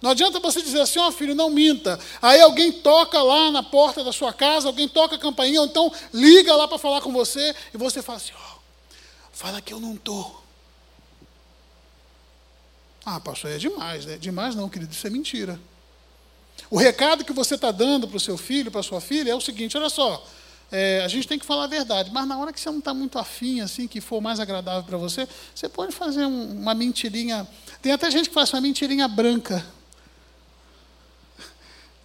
Não 0.00 0.10
adianta 0.10 0.38
você 0.38 0.60
dizer 0.60 0.80
assim, 0.80 0.98
ó 0.98 1.08
oh, 1.08 1.12
filho, 1.12 1.34
não 1.34 1.50
minta. 1.50 1.98
Aí 2.20 2.40
alguém 2.40 2.70
toca 2.70 3.20
lá 3.22 3.50
na 3.50 3.62
porta 3.62 4.04
da 4.04 4.12
sua 4.12 4.32
casa, 4.32 4.68
alguém 4.68 4.88
toca 4.88 5.16
a 5.16 5.18
campainha, 5.18 5.60
ou 5.60 5.66
então 5.66 5.92
liga 6.12 6.54
lá 6.54 6.68
para 6.68 6.78
falar 6.78 7.00
com 7.00 7.12
você, 7.12 7.54
e 7.72 7.78
você 7.78 8.02
fala 8.02 8.18
assim, 8.18 8.32
ó, 8.34 8.54
oh, 8.54 8.58
fala 9.32 9.60
que 9.60 9.72
eu 9.72 9.80
não 9.80 9.94
estou. 9.94 10.44
Ah, 13.04 13.20
pastor, 13.20 13.52
é 13.52 13.58
demais, 13.58 14.04
né? 14.04 14.18
Demais 14.18 14.54
não, 14.54 14.68
querido, 14.68 14.92
isso 14.92 15.06
é 15.06 15.10
mentira. 15.10 15.58
O 16.70 16.76
recado 16.76 17.24
que 17.24 17.32
você 17.32 17.54
está 17.54 17.70
dando 17.70 18.08
para 18.08 18.16
o 18.16 18.20
seu 18.20 18.36
filho, 18.36 18.70
para 18.70 18.80
a 18.80 18.84
sua 18.84 19.00
filha, 19.00 19.30
é 19.30 19.34
o 19.34 19.40
seguinte: 19.40 19.76
olha 19.76 19.88
só, 19.88 20.26
é, 20.72 21.02
a 21.04 21.08
gente 21.08 21.28
tem 21.28 21.38
que 21.38 21.46
falar 21.46 21.64
a 21.64 21.68
verdade, 21.68 22.10
mas 22.12 22.26
na 22.26 22.36
hora 22.36 22.52
que 22.52 22.60
você 22.60 22.68
não 22.68 22.80
está 22.80 22.92
muito 22.92 23.18
afim, 23.18 23.60
assim, 23.60 23.86
que 23.86 24.00
for 24.00 24.20
mais 24.20 24.40
agradável 24.40 24.82
para 24.82 24.96
você, 24.98 25.28
você 25.54 25.68
pode 25.68 25.92
fazer 25.92 26.26
um, 26.26 26.60
uma 26.60 26.74
mentirinha. 26.74 27.46
Tem 27.80 27.92
até 27.92 28.10
gente 28.10 28.28
que 28.28 28.34
faz 28.34 28.52
uma 28.52 28.60
mentirinha 28.60 29.06
branca. 29.06 29.64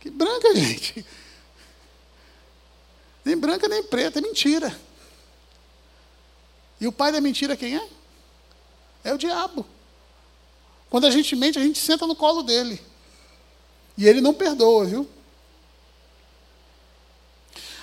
Que 0.01 0.09
branca, 0.09 0.53
gente? 0.57 1.05
Nem 3.23 3.37
branca 3.37 3.67
nem 3.67 3.83
preta, 3.83 4.19
é 4.19 4.21
mentira. 4.21 4.77
E 6.79 6.87
o 6.87 6.91
pai 6.91 7.11
da 7.11 7.21
mentira 7.21 7.55
quem 7.55 7.77
é? 7.77 7.87
É 9.03 9.13
o 9.13 9.17
diabo. 9.17 9.65
Quando 10.89 11.05
a 11.05 11.11
gente 11.11 11.35
mente, 11.35 11.57
a 11.57 11.61
gente 11.61 11.79
senta 11.79 12.05
no 12.07 12.15
colo 12.15 12.41
dele. 12.41 12.81
E 13.97 14.07
ele 14.07 14.19
não 14.19 14.33
perdoa, 14.33 14.85
viu? 14.85 15.07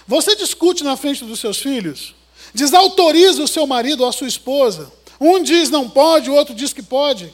Você 0.06 0.34
discute 0.34 0.82
na 0.82 0.96
frente 0.96 1.24
dos 1.24 1.38
seus 1.38 1.58
filhos, 1.58 2.14
desautoriza 2.52 3.42
o 3.42 3.48
seu 3.48 3.66
marido 3.66 4.02
ou 4.02 4.08
a 4.08 4.12
sua 4.12 4.26
esposa. 4.26 4.90
Um 5.20 5.42
diz 5.42 5.70
não 5.70 5.88
pode, 5.88 6.30
o 6.30 6.34
outro 6.34 6.54
diz 6.54 6.72
que 6.72 6.82
pode. 6.82 7.32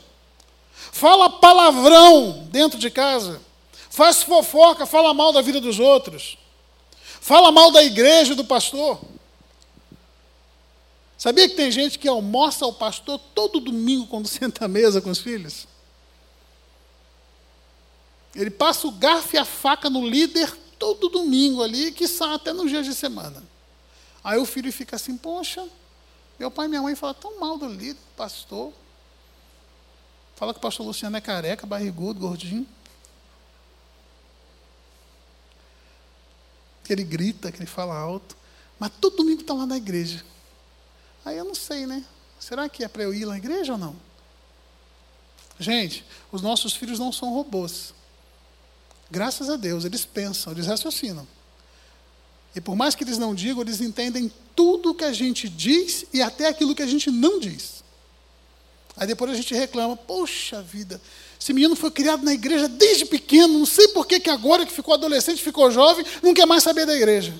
Fala 0.93 1.30
palavrão 1.30 2.47
dentro 2.51 2.78
de 2.78 2.91
casa. 2.91 3.41
Faz 3.95 4.24
fofoca, 4.24 4.86
fala 4.86 5.14
mal 5.14 5.32
da 5.32 5.40
vida 5.40 5.61
dos 5.61 5.78
outros. 5.78 6.36
Fala 7.20 7.53
mal 7.53 7.70
da 7.70 7.80
igreja 7.80 8.34
do 8.34 8.45
pastor. 8.45 9.01
Sabia 11.16 11.49
que 11.49 11.55
tem 11.55 11.70
gente 11.70 11.97
que 11.97 12.09
almoça 12.09 12.64
ao 12.64 12.72
pastor 12.72 13.20
todo 13.36 13.61
domingo 13.61 14.09
quando 14.09 14.26
senta 14.26 14.64
à 14.64 14.68
mesa 14.68 15.01
com 15.01 15.11
os 15.11 15.20
filhos? 15.20 15.68
Ele 18.34 18.51
passa 18.51 18.88
o 18.88 18.90
garfo 18.90 19.36
e 19.36 19.38
a 19.38 19.45
faca 19.45 19.88
no 19.88 20.05
líder 20.05 20.53
todo 20.76 21.09
domingo 21.09 21.62
ali, 21.62 21.92
que 21.92 22.09
sai 22.09 22.34
até 22.34 22.53
nos 22.53 22.68
dias 22.68 22.84
de 22.84 22.97
semana. 22.97 23.45
Aí 24.24 24.40
o 24.40 24.45
filho 24.45 24.72
fica 24.72 24.97
assim, 24.97 25.16
poxa, 25.16 25.64
meu 26.36 26.51
pai 26.51 26.66
e 26.66 26.68
minha 26.68 26.82
mãe 26.82 26.97
falam 26.97 27.14
tão 27.14 27.38
mal 27.38 27.57
do 27.57 27.68
líder, 27.68 28.01
pastor. 28.16 28.72
Fala 30.34 30.53
que 30.53 30.59
o 30.59 30.62
pastor 30.62 30.84
Luciano 30.84 31.16
é 31.16 31.20
careca, 31.20 31.64
barrigudo, 31.64 32.18
gordinho. 32.18 32.66
Que 36.85 36.93
ele 36.93 37.03
grita, 37.03 37.51
que 37.51 37.59
ele 37.59 37.66
fala 37.66 37.97
alto. 37.97 38.37
Mas 38.78 38.93
todo 39.01 39.16
domingo 39.16 39.41
está 39.41 39.55
lá 39.55 39.66
na 39.66 39.76
igreja. 39.76 40.24
Aí 41.24 41.37
eu 41.37 41.45
não 41.45 41.55
sei, 41.55 41.87
né? 41.87 42.05
Será 42.39 42.68
que 42.68 42.85
é 42.85 42.89
para 42.89 43.03
eu 43.03 43.14
ir 43.14 43.26
na 43.26 43.37
igreja 43.37 43.72
ou 43.72 43.78
não? 43.78 43.97
Gente, 45.59 46.05
os 46.30 46.43
nossos 46.43 46.74
filhos 46.74 46.99
não 46.99 47.11
são 47.12 47.32
robôs. 47.32 47.95
Graças 49.11 49.49
a 49.49 49.57
Deus, 49.57 49.85
eles 49.85 50.05
pensam, 50.05 50.53
eles 50.53 50.66
raciocinam. 50.66 51.26
E 52.55 52.61
por 52.61 52.76
mais 52.76 52.95
que 52.95 53.03
eles 53.03 53.18
não 53.18 53.35
digam, 53.35 53.62
eles 53.62 53.80
entendem 53.80 54.30
tudo 54.55 54.95
que 54.95 55.05
a 55.05 55.12
gente 55.12 55.49
diz 55.49 56.05
e 56.12 56.22
até 56.22 56.47
aquilo 56.49 56.74
que 56.74 56.82
a 56.82 56.87
gente 56.87 57.11
não 57.11 57.41
diz. 57.41 57.82
Aí 58.97 59.07
depois 59.07 59.30
a 59.30 59.35
gente 59.35 59.55
reclama, 59.55 59.97
poxa 59.97 60.62
vida, 60.62 61.01
esse 61.45 61.53
menino 61.53 61.76
foi 61.76 61.90
criado 61.90 62.24
na 62.24 62.32
igreja 62.32 62.66
desde 62.66 63.05
pequeno, 63.05 63.59
não 63.59 63.66
sei 63.66 63.88
por 63.88 64.07
que, 64.07 64.18
que 64.18 64.30
agora 64.30 64.64
que 64.64 64.72
ficou 64.72 64.95
adolescente, 64.95 65.42
ficou 65.42 65.70
jovem, 65.70 66.03
não 66.22 66.32
quer 66.32 66.47
mais 66.47 66.62
saber 66.62 66.86
da 66.86 66.97
igreja. 66.97 67.34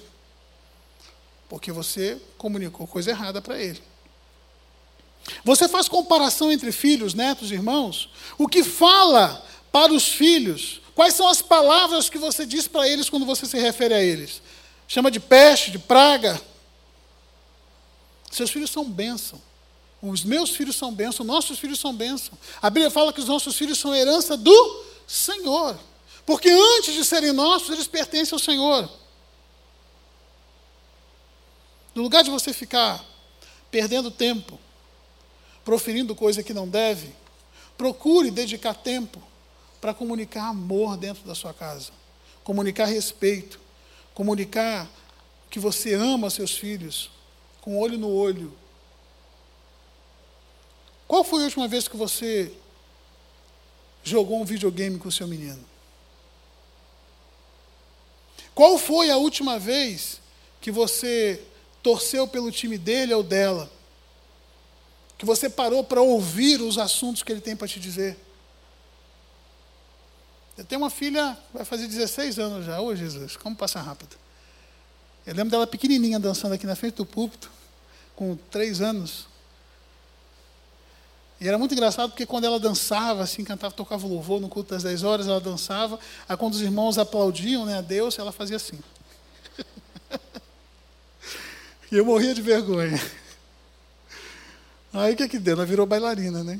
Porque 1.49 1.73
você 1.73 2.21
comunicou 2.37 2.87
coisa 2.87 3.09
errada 3.09 3.41
para 3.41 3.59
ele. 3.59 3.83
Você 5.43 5.67
faz 5.67 5.89
comparação 5.89 6.53
entre 6.53 6.71
filhos, 6.71 7.15
netos, 7.15 7.51
irmãos? 7.51 8.11
O 8.37 8.47
que 8.47 8.63
fala 8.63 9.43
para 9.73 9.91
os 9.91 10.07
filhos? 10.07 10.83
Quais 10.95 11.15
são 11.15 11.27
as 11.27 11.41
palavras 11.41 12.11
que 12.11 12.19
você 12.19 12.45
diz 12.45 12.69
para 12.69 12.87
eles 12.87 13.09
quando 13.09 13.25
você 13.25 13.47
se 13.47 13.59
refere 13.59 13.95
a 13.95 14.03
eles? 14.03 14.43
Chama 14.87 15.11
de 15.11 15.19
peste, 15.19 15.71
de 15.71 15.79
praga? 15.79 16.39
Seus 18.31 18.51
filhos 18.51 18.71
são 18.71 18.85
bênção. 18.85 19.41
Os 20.07 20.23
meus 20.23 20.51
filhos 20.51 20.77
são 20.77 20.93
bênção, 20.93 21.25
nossos 21.25 21.59
filhos 21.59 21.81
são 21.81 21.95
bênção. 21.95 22.37
A 22.61 22.69
Bíblia 22.69 22.91
fala 22.91 23.11
que 23.11 23.21
os 23.21 23.27
nossos 23.27 23.57
filhos 23.57 23.79
são 23.79 23.95
herança 23.95 24.37
do 24.37 24.85
Senhor. 25.07 25.79
Porque 26.27 26.51
antes 26.51 26.93
de 26.93 27.03
serem 27.07 27.33
nossos, 27.33 27.71
eles 27.71 27.87
pertencem 27.87 28.35
ao 28.35 28.39
Senhor. 28.39 28.87
No 31.95 32.03
lugar 32.03 32.23
de 32.23 32.29
você 32.29 32.53
ficar 32.53 33.03
perdendo 33.71 34.11
tempo, 34.11 34.61
proferindo 35.65 36.15
coisa 36.15 36.43
que 36.43 36.53
não 36.53 36.69
deve, 36.69 37.11
procure 37.79 38.31
dedicar 38.31 38.75
tempo 38.75 39.23
para 39.81 39.95
comunicar 39.95 40.49
amor 40.49 40.99
dentro 40.99 41.25
da 41.25 41.35
sua 41.35 41.55
casa, 41.55 41.93
comunicar 42.43 42.85
respeito, 42.85 43.59
comunicar 44.13 44.87
que 45.49 45.59
você 45.59 45.95
ama 45.95 46.29
seus 46.29 46.51
filhos, 46.51 47.11
com 47.63 47.79
olho 47.79 47.97
no 47.97 48.11
olho, 48.11 48.55
qual 51.15 51.23
foi 51.23 51.43
a 51.43 51.45
última 51.45 51.69
vez 51.69 51.87
que 51.87 51.97
você 51.97 52.53
jogou 54.03 54.41
um 54.41 54.45
videogame 54.45 54.99
com 54.99 55.07
o 55.07 55.13
seu 55.13 55.29
menino? 55.29 55.65
Qual 58.53 58.77
foi 58.77 59.11
a 59.11 59.17
última 59.17 59.57
vez 59.57 60.21
que 60.61 60.73
você 60.73 61.41
torceu 61.85 62.27
pelo 62.27 62.51
time 62.51 62.77
dele 62.77 63.15
ou 63.15 63.23
dela? 63.23 63.71
Que 65.17 65.25
você 65.25 65.49
parou 65.49 65.85
para 65.85 66.03
ouvir 66.03 66.61
os 66.61 66.79
assuntos 66.79 67.23
que 67.23 67.31
ele 67.31 67.41
tem 67.41 67.55
para 67.55 67.69
te 67.69 67.79
dizer? 67.79 68.19
Eu 70.59 70.65
tenho 70.65 70.81
uma 70.81 70.91
filha, 70.91 71.39
vai 71.53 71.65
fazer 71.65 71.87
16 71.87 72.41
anos 72.41 72.67
já. 72.67 72.81
Ô 72.81 72.93
Jesus, 72.93 73.37
como 73.37 73.55
passa 73.55 73.81
rápido. 73.81 74.17
Eu 75.25 75.33
lembro 75.33 75.53
dela 75.53 75.65
pequenininha 75.65 76.19
dançando 76.19 76.55
aqui 76.55 76.67
na 76.67 76.75
frente 76.75 76.97
do 76.97 77.07
púlpito, 77.07 77.53
com 78.17 78.35
três 78.51 78.81
anos. 78.81 79.33
E 81.45 81.49
era 81.49 81.59
muito 81.59 81.75
engraçado 81.75 82.09
porque 82.09 82.25
quando 82.25 82.45
ela 82.45 82.59
dançava, 82.59 83.23
assim, 83.23 83.45
cantava, 83.45 83.75
tocava 83.75 84.07
louvor 84.07 84.41
no 84.41 84.49
culto 84.49 84.71
das 84.71 84.83
10 84.83 85.03
horas, 85.03 85.29
ela 85.29 85.39
dançava. 85.39 86.01
Aí 86.27 86.35
quando 86.39 86.55
os 86.55 86.63
irmãos 86.63 86.97
aplaudiam 86.97 87.67
né, 87.67 87.77
a 87.77 87.83
Deus, 87.83 88.19
ela 88.19 88.33
fazia 88.33 88.57
assim. 88.57 88.79
e 91.93 91.99
eu 91.99 92.07
morria 92.07 92.35
de 92.35 92.41
vergonha. 92.41 92.99
Aí 94.91 95.13
o 95.13 95.17
que 95.19 95.29
que 95.29 95.39
deu? 95.39 95.53
Ela 95.53 95.67
virou 95.67 95.85
bailarina, 95.85 96.43
né? 96.43 96.59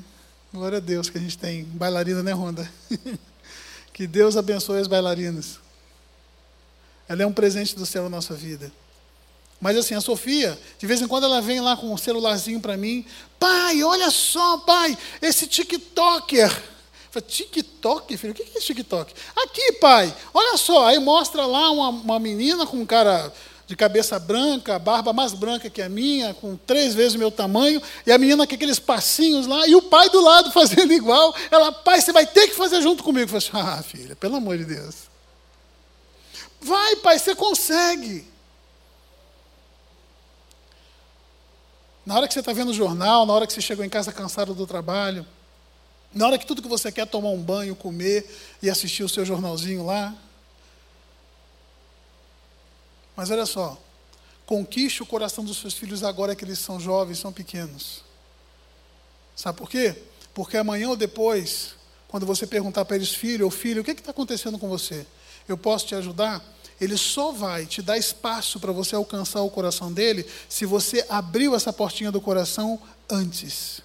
Glória 0.53 0.77
a 0.77 0.83
Deus 0.83 1.09
que 1.09 1.17
a 1.17 1.21
gente 1.23 1.39
tem 1.39 1.65
bailarina, 1.65 2.23
né, 2.23 2.33
Ronda? 2.33 2.71
que 3.91 4.07
Deus 4.07 4.37
abençoe 4.37 4.81
as 4.81 4.87
bailarinas. 4.87 5.61
Ela 7.09 7.23
é 7.23 7.27
um 7.27 7.33
presente 7.33 7.75
do 7.75 7.87
céu 7.87 8.03
na 8.03 8.11
nossa 8.11 8.35
vida. 8.35 8.71
Mas 9.61 9.77
assim, 9.77 9.95
a 9.95 10.01
Sofia, 10.01 10.59
de 10.79 10.87
vez 10.87 11.01
em 11.01 11.09
quando 11.09 11.25
ela 11.25 11.41
vem 11.41 11.61
lá 11.61 11.77
com 11.77 11.93
um 11.93 11.97
celularzinho 11.97 12.61
para 12.61 12.77
mim. 12.77 13.05
Pai, 13.39 13.83
olha 13.83 14.11
só, 14.11 14.59
pai, 14.59 14.97
esse 15.23 15.47
TikToker. 15.47 16.75
TikTok, 17.21 18.17
filho? 18.17 18.33
O 18.33 18.37
que 18.37 18.43
é 18.43 18.59
esse 18.59 18.67
TikTok? 18.67 19.15
Aqui, 19.37 19.73
pai, 19.75 20.15
olha 20.33 20.57
só. 20.57 20.87
Aí 20.87 20.99
mostra 20.99 21.47
lá 21.47 21.71
uma, 21.71 21.89
uma 21.89 22.19
menina 22.19 22.67
com 22.67 22.79
um 22.79 22.87
cara 22.87 23.33
de 23.67 23.75
cabeça 23.75 24.19
branca, 24.19 24.79
barba 24.79 25.13
mais 25.13 25.33
branca 25.33 25.71
que 25.71 25.81
a 25.81 25.89
minha, 25.89 26.35
com 26.35 26.57
três 26.57 26.95
vezes 26.95 27.15
o 27.15 27.19
meu 27.19 27.31
tamanho, 27.31 27.81
e 28.07 28.13
a 28.13 28.19
menina 28.19 28.47
com 28.47 28.55
aqueles 28.55 28.79
passinhos 28.79 29.47
lá, 29.47 29.67
e 29.67 29.75
o 29.75 29.83
pai 29.83 30.11
do 30.11 30.21
lado 30.21 30.51
fazendo 30.53 30.93
igual. 30.93 31.35
Ela, 31.51 31.73
pai, 31.73 32.01
você 32.01 32.13
vai 32.13 32.27
ter 32.27 32.49
que 32.49 32.55
fazer 32.55 32.83
junto 32.83 33.03
comigo. 33.03 33.31
Eu 33.35 33.41
falei, 33.41 33.69
ah, 33.69 33.83
filha, 33.83 34.17
pelo 34.17 34.37
amor 34.37 34.59
de 34.59 34.65
Deus. 34.65 34.95
Vai, 36.61 36.97
pai, 36.97 37.19
você 37.19 37.35
consegue. 37.35 38.27
Na 42.05 42.17
hora 42.17 42.29
que 42.29 42.35
você 42.35 42.41
está 42.41 42.53
vendo 42.53 42.71
o 42.71 42.75
jornal, 42.75 43.25
na 43.25 43.33
hora 43.33 43.47
que 43.47 43.53
você 43.53 43.63
chegou 43.63 43.85
em 43.85 43.89
casa 43.89 44.13
cansado 44.13 44.55
do 44.55 44.67
trabalho, 44.67 45.27
na 46.13 46.27
hora 46.27 46.39
que 46.39 46.47
tudo 46.47 46.63
que 46.63 46.69
você 46.69 46.93
quer 46.93 47.03
é 47.03 47.07
tomar 47.07 47.31
um 47.31 47.43
banho, 47.43 47.75
comer 47.75 48.29
e 48.63 48.69
assistir 48.69 49.03
o 49.03 49.09
seu 49.09 49.25
jornalzinho 49.25 49.85
lá. 49.85 50.15
Mas 53.17 53.31
olha 53.31 53.47
só, 53.47 53.81
conquiste 54.45 55.03
o 55.03 55.07
coração 55.07 55.45
dos 55.45 55.59
seus 55.59 55.75
filhos 55.75 56.05
agora 56.05 56.37
que 56.37 56.45
eles 56.45 56.59
são 56.59 56.79
jovens, 56.79 57.19
são 57.19 57.33
pequenos. 57.33 58.03
Sabe 59.35 59.59
por 59.59 59.69
quê? 59.69 59.97
Porque 60.33 60.57
amanhã 60.57 60.91
ou 60.91 60.97
depois, 60.97 61.75
quando 62.07 62.27
você 62.27 62.47
perguntar 62.47 62.85
para 62.85 62.97
eles, 62.97 63.15
filho 63.15 63.47
ou 63.47 63.51
filho, 63.51 63.83
o 63.83 63.85
que 63.85 63.93
está 63.93 64.11
acontecendo 64.11 64.59
com 64.59 64.69
você? 64.69 65.07
Eu 65.49 65.57
posso 65.57 65.87
te 65.87 65.95
ajudar? 65.95 66.43
Ele 66.81 66.97
só 66.97 67.33
vai 67.33 67.67
te 67.67 67.81
dar 67.81 67.97
espaço 67.97 68.59
para 68.59 68.73
você 68.73 68.95
alcançar 68.95 69.43
o 69.43 69.51
coração 69.51 69.93
dele 69.93 70.27
se 70.49 70.67
você 70.67 71.05
abriu 71.09 71.55
essa 71.55 71.73
portinha 71.73 72.11
do 72.11 72.21
coração 72.21 72.81
antes. 73.09 73.83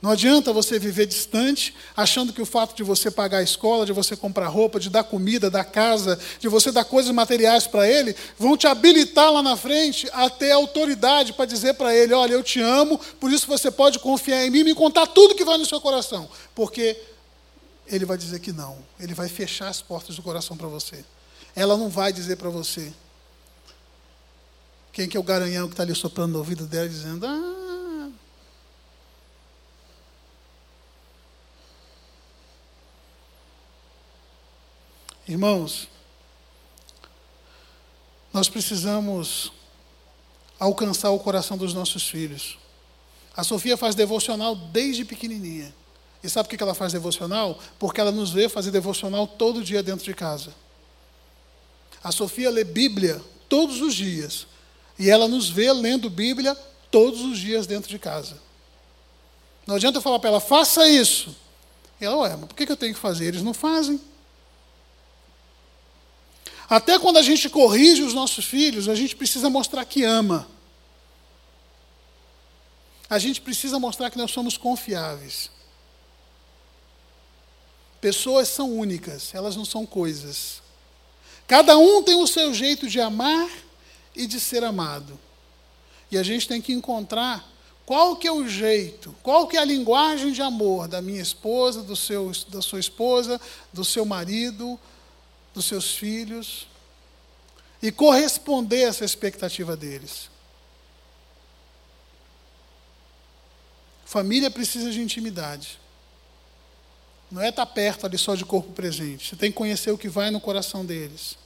Não 0.00 0.10
adianta 0.10 0.52
você 0.52 0.80
viver 0.80 1.06
distante, 1.06 1.72
achando 1.96 2.32
que 2.32 2.42
o 2.42 2.46
fato 2.46 2.74
de 2.74 2.82
você 2.82 3.08
pagar 3.08 3.38
a 3.38 3.42
escola, 3.42 3.86
de 3.86 3.92
você 3.92 4.16
comprar 4.16 4.48
roupa, 4.48 4.80
de 4.80 4.90
dar 4.90 5.04
comida, 5.04 5.48
dar 5.48 5.62
casa, 5.62 6.18
de 6.40 6.48
você 6.48 6.72
dar 6.72 6.84
coisas 6.84 7.12
materiais 7.14 7.68
para 7.68 7.88
ele, 7.88 8.16
vão 8.36 8.56
te 8.56 8.66
habilitar 8.66 9.30
lá 9.30 9.40
na 9.44 9.56
frente 9.56 10.08
a 10.12 10.28
ter 10.28 10.50
autoridade 10.50 11.32
para 11.34 11.44
dizer 11.44 11.74
para 11.74 11.94
ele: 11.94 12.12
olha, 12.14 12.32
eu 12.32 12.42
te 12.42 12.60
amo, 12.60 12.98
por 13.20 13.30
isso 13.30 13.46
você 13.46 13.70
pode 13.70 14.00
confiar 14.00 14.44
em 14.44 14.50
mim 14.50 14.60
e 14.60 14.64
me 14.64 14.74
contar 14.74 15.06
tudo 15.06 15.36
que 15.36 15.44
vai 15.44 15.56
no 15.56 15.66
seu 15.66 15.80
coração. 15.80 16.28
Porque 16.52 17.00
ele 17.86 18.04
vai 18.04 18.18
dizer 18.18 18.40
que 18.40 18.50
não, 18.50 18.78
ele 18.98 19.14
vai 19.14 19.28
fechar 19.28 19.68
as 19.68 19.80
portas 19.80 20.16
do 20.16 20.22
coração 20.22 20.56
para 20.56 20.66
você 20.66 21.04
ela 21.54 21.76
não 21.76 21.88
vai 21.88 22.12
dizer 22.12 22.36
para 22.36 22.50
você. 22.50 22.92
Quem 24.92 25.08
que 25.08 25.16
é 25.16 25.20
o 25.20 25.22
garanhão 25.22 25.68
que 25.68 25.74
está 25.74 25.82
ali 25.82 25.94
soprando 25.94 26.32
no 26.32 26.38
ouvido 26.38 26.66
dela 26.66 26.88
dizendo, 26.88 27.26
ah. 27.26 28.10
Irmãos, 35.26 35.88
nós 38.32 38.48
precisamos 38.48 39.52
alcançar 40.58 41.10
o 41.10 41.18
coração 41.18 41.56
dos 41.56 41.72
nossos 41.72 42.08
filhos. 42.08 42.58
A 43.36 43.42
Sofia 43.42 43.76
faz 43.76 43.94
devocional 43.94 44.54
desde 44.54 45.04
pequenininha. 45.04 45.74
E 46.22 46.28
sabe 46.28 46.48
por 46.48 46.56
que 46.56 46.62
ela 46.62 46.74
faz 46.74 46.92
devocional? 46.92 47.58
Porque 47.78 48.00
ela 48.00 48.12
nos 48.12 48.30
vê 48.30 48.48
fazer 48.48 48.70
devocional 48.70 49.26
todo 49.26 49.64
dia 49.64 49.82
dentro 49.82 50.04
de 50.04 50.14
casa. 50.14 50.54
A 52.02 52.10
Sofia 52.10 52.50
lê 52.50 52.64
Bíblia 52.64 53.22
todos 53.48 53.80
os 53.80 53.94
dias. 53.94 54.46
E 54.98 55.10
ela 55.10 55.28
nos 55.28 55.48
vê 55.48 55.72
lendo 55.72 56.10
Bíblia 56.10 56.54
todos 56.90 57.20
os 57.20 57.38
dias 57.38 57.66
dentro 57.66 57.88
de 57.90 57.98
casa. 57.98 58.40
Não 59.66 59.76
adianta 59.76 59.98
eu 59.98 60.02
falar 60.02 60.18
para 60.18 60.30
ela, 60.30 60.40
faça 60.40 60.88
isso. 60.88 61.34
E 62.00 62.04
ela, 62.04 62.16
ué, 62.18 62.36
mas 62.36 62.46
por 62.46 62.54
que 62.54 62.70
eu 62.70 62.76
tenho 62.76 62.94
que 62.94 63.00
fazer? 63.00 63.26
Eles 63.26 63.42
não 63.42 63.54
fazem. 63.54 64.00
Até 66.68 66.98
quando 66.98 67.18
a 67.18 67.22
gente 67.22 67.50
corrige 67.50 68.02
os 68.02 68.14
nossos 68.14 68.44
filhos, 68.44 68.88
a 68.88 68.94
gente 68.94 69.14
precisa 69.14 69.50
mostrar 69.50 69.84
que 69.84 70.04
ama. 70.04 70.48
A 73.10 73.18
gente 73.18 73.42
precisa 73.42 73.78
mostrar 73.78 74.10
que 74.10 74.16
nós 74.16 74.30
somos 74.30 74.56
confiáveis. 74.56 75.50
Pessoas 78.00 78.48
são 78.48 78.78
únicas, 78.78 79.34
elas 79.34 79.54
não 79.54 79.66
são 79.66 79.84
coisas. 79.84 80.61
Cada 81.46 81.76
um 81.76 82.02
tem 82.02 82.14
o 82.14 82.26
seu 82.26 82.54
jeito 82.54 82.88
de 82.88 83.00
amar 83.00 83.50
e 84.14 84.26
de 84.26 84.40
ser 84.40 84.64
amado. 84.64 85.18
E 86.10 86.18
a 86.18 86.22
gente 86.22 86.46
tem 86.48 86.60
que 86.60 86.72
encontrar 86.72 87.50
qual 87.84 88.16
que 88.16 88.28
é 88.28 88.32
o 88.32 88.46
jeito, 88.48 89.14
qual 89.22 89.46
que 89.46 89.56
é 89.56 89.60
a 89.60 89.64
linguagem 89.64 90.32
de 90.32 90.40
amor 90.40 90.86
da 90.88 91.02
minha 91.02 91.20
esposa, 91.20 91.82
do 91.82 91.96
seu, 91.96 92.30
da 92.48 92.62
sua 92.62 92.80
esposa, 92.80 93.40
do 93.72 93.84
seu 93.84 94.04
marido, 94.04 94.78
dos 95.52 95.66
seus 95.66 95.94
filhos. 95.94 96.66
e 97.82 97.90
corresponder 97.90 98.84
a 98.84 98.88
essa 98.88 99.04
expectativa 99.04 99.76
deles. 99.76 100.30
Família 104.04 104.50
precisa 104.50 104.92
de 104.92 105.00
intimidade. 105.00 105.80
Não 107.32 107.40
é 107.40 107.48
estar 107.48 107.64
perto 107.64 108.04
ali 108.04 108.18
só 108.18 108.34
de 108.34 108.44
corpo 108.44 108.72
presente. 108.72 109.30
Você 109.30 109.36
tem 109.36 109.50
que 109.50 109.56
conhecer 109.56 109.90
o 109.90 109.96
que 109.96 110.06
vai 110.06 110.30
no 110.30 110.38
coração 110.38 110.84
deles. 110.84 111.38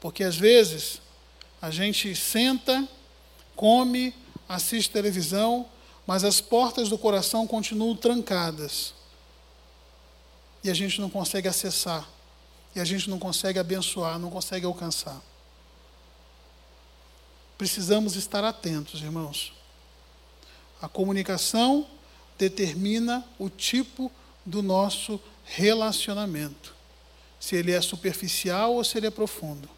Porque 0.00 0.22
às 0.22 0.36
vezes 0.36 1.02
a 1.60 1.72
gente 1.72 2.14
senta, 2.14 2.88
come, 3.56 4.14
assiste 4.48 4.88
televisão, 4.88 5.68
mas 6.06 6.22
as 6.22 6.40
portas 6.40 6.88
do 6.88 6.96
coração 6.96 7.48
continuam 7.48 7.96
trancadas. 7.96 8.94
E 10.62 10.70
a 10.70 10.74
gente 10.74 11.00
não 11.00 11.10
consegue 11.10 11.48
acessar. 11.48 12.08
E 12.72 12.78
a 12.78 12.84
gente 12.84 13.10
não 13.10 13.18
consegue 13.18 13.58
abençoar, 13.58 14.20
não 14.20 14.30
consegue 14.30 14.66
alcançar. 14.66 15.20
Precisamos 17.58 18.14
estar 18.14 18.44
atentos, 18.44 19.02
irmãos. 19.02 19.52
A 20.80 20.86
comunicação 20.86 21.88
determina 22.38 23.24
o 23.36 23.50
tipo 23.50 24.12
do 24.46 24.62
nosso 24.62 25.20
relacionamento. 25.44 26.74
Se 27.38 27.56
ele 27.56 27.72
é 27.72 27.80
superficial 27.80 28.74
ou 28.74 28.84
se 28.84 28.96
ele 28.96 29.08
é 29.08 29.10
profundo. 29.10 29.68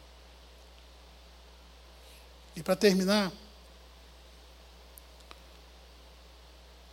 E 2.55 2.62
para 2.62 2.77
terminar, 2.77 3.33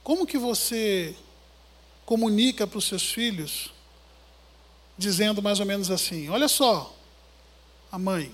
como 0.04 0.26
que 0.26 0.38
você 0.38 1.16
comunica 2.06 2.68
para 2.68 2.78
os 2.78 2.86
seus 2.86 3.12
filhos, 3.12 3.74
dizendo 4.98 5.42
mais 5.42 5.60
ou 5.60 5.66
menos 5.66 5.90
assim: 5.90 6.30
Olha 6.30 6.48
só, 6.48 6.96
a 7.92 7.98
mãe, 7.98 8.34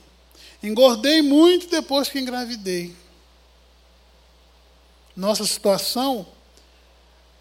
engordei 0.62 1.22
muito 1.22 1.68
depois 1.68 2.10
que 2.10 2.20
engravidei. 2.20 2.96
Nossa 5.16 5.46
situação 5.46 6.28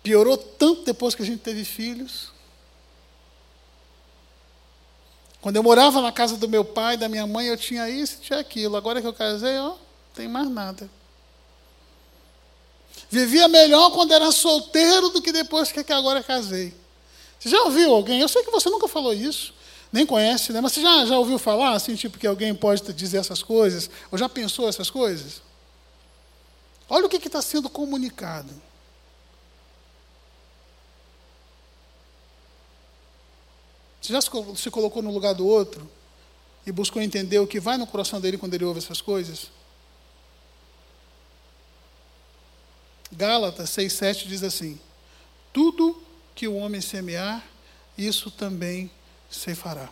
piorou 0.03 0.37
tanto 0.37 0.85
depois 0.85 1.15
que 1.15 1.23
a 1.23 1.27
gente 1.27 1.41
teve 1.41 1.65
filhos. 1.65 2.33
Quando 5.41 5.57
eu 5.57 5.63
morava 5.63 6.01
na 6.03 6.13
casa 6.13 6.37
do 6.37 6.49
meu 6.49 6.65
pai, 6.65 6.97
da 6.97 7.09
minha 7.09 7.27
mãe, 7.27 7.47
eu 7.47 7.57
tinha 7.57 7.89
isso, 7.89 8.19
tinha 8.21 8.39
aquilo. 8.39 8.77
Agora 8.77 9.01
que 9.01 9.07
eu 9.07 9.15
casei, 9.15 9.59
ó, 9.59 9.75
tem 10.15 10.29
mais 10.29 10.49
nada. 10.49 10.91
Vivia 13.11 13.49
melhor 13.49 13.91
quando 13.91 14.13
era 14.13 14.31
solteiro 14.31 15.09
do 15.09 15.23
que 15.23 15.33
depois 15.33 15.73
que 15.73 15.93
agora 15.93 16.23
casei. 16.23 16.75
Você 17.39 17.49
já 17.49 17.63
ouviu 17.63 17.95
alguém? 17.95 18.21
Eu 18.21 18.29
sei 18.29 18.45
que 18.45 18.51
você 18.51 18.69
nunca 18.69 18.87
falou 18.87 19.15
isso, 19.15 19.55
nem 19.91 20.05
conhece, 20.05 20.53
né? 20.53 20.61
Mas 20.61 20.73
você 20.73 20.83
já, 20.83 21.07
já 21.07 21.19
ouviu 21.19 21.39
falar, 21.39 21.73
assim, 21.73 21.95
tipo, 21.97 22.19
que 22.19 22.27
alguém 22.27 22.55
pode 22.55 22.93
dizer 22.93 23.17
essas 23.17 23.43
coisas? 23.43 23.89
Ou 24.13 24.19
já 24.19 24.29
pensou 24.29 24.69
essas 24.69 24.91
coisas? 24.91 25.41
Olha 26.89 27.07
o 27.07 27.09
que 27.09 27.17
está 27.17 27.41
sendo 27.41 27.71
comunicado. 27.71 28.53
Você 34.11 34.15
já 34.15 34.57
se 34.57 34.71
colocou 34.73 35.01
no 35.03 35.13
lugar 35.13 35.35
do 35.35 35.47
outro 35.47 35.89
e 36.67 36.73
buscou 36.73 37.01
entender 37.01 37.39
o 37.39 37.47
que 37.47 37.61
vai 37.61 37.77
no 37.77 37.87
coração 37.87 38.21
dele 38.21 38.37
quando 38.37 38.55
ele 38.55 38.65
ouve 38.65 38.81
essas 38.81 39.01
coisas? 39.01 39.53
Gálatas 43.13 43.71
6,7 43.71 44.27
diz 44.27 44.43
assim: 44.43 44.81
Tudo 45.53 46.03
que 46.35 46.49
o 46.49 46.57
homem 46.57 46.81
semear, 46.81 47.45
isso 47.97 48.33
também 48.33 48.91
se 49.31 49.55
fará. 49.55 49.89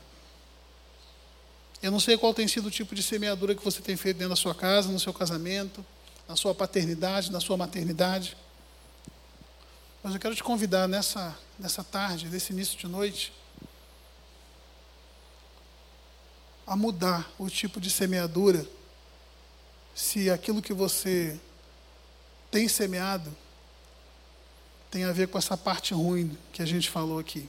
Eu 1.81 1.93
não 1.93 2.01
sei 2.01 2.19
qual 2.19 2.35
tem 2.35 2.49
sido 2.49 2.67
o 2.67 2.73
tipo 2.73 2.97
de 2.97 3.05
semeadura 3.05 3.55
que 3.55 3.65
você 3.65 3.81
tem 3.81 3.97
feito 3.97 4.17
dentro 4.17 4.31
da 4.31 4.37
sua 4.37 4.55
casa, 4.55 4.91
no 4.91 4.99
seu 4.99 5.15
casamento, 5.15 5.87
na 6.27 6.35
sua 6.35 6.53
paternidade, 6.53 7.31
na 7.31 7.39
sua 7.39 7.57
maternidade. 7.57 8.37
Mas 10.03 10.13
eu 10.13 10.21
quero 10.21 10.35
te 10.35 10.43
convidar 10.43 10.89
nessa, 10.89 11.39
nessa 11.57 11.85
tarde, 11.85 12.27
nesse 12.27 12.53
início 12.53 12.77
de 12.77 12.89
noite, 12.89 13.33
a 16.69 16.77
mudar 16.77 17.33
o 17.39 17.49
tipo 17.49 17.81
de 17.81 17.89
semeadura, 17.89 18.69
se 19.95 20.29
aquilo 20.29 20.61
que 20.61 20.75
você 20.75 21.41
tem 22.51 22.69
semeado 22.69 23.35
tem 24.91 25.05
a 25.05 25.13
ver 25.13 25.29
com 25.29 25.39
essa 25.39 25.57
parte 25.57 25.95
ruim 25.95 26.37
que 26.53 26.61
a 26.61 26.67
gente 26.67 26.91
falou 26.91 27.19
aqui. 27.19 27.49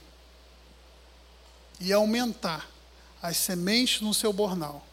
E 1.78 1.92
aumentar 1.92 2.66
as 3.22 3.36
sementes 3.36 4.00
no 4.00 4.14
seu 4.14 4.32
bornal, 4.32 4.84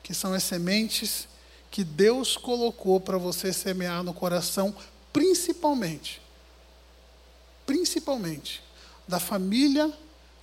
que 0.00 0.14
são 0.14 0.32
as 0.32 0.44
sementes 0.44 1.26
que 1.68 1.82
Deus 1.82 2.36
colocou 2.36 3.00
para 3.00 3.18
você 3.18 3.52
semear 3.52 4.04
no 4.04 4.14
coração, 4.14 4.74
principalmente, 5.12 6.22
principalmente, 7.66 8.62
da 9.06 9.18
família 9.18 9.92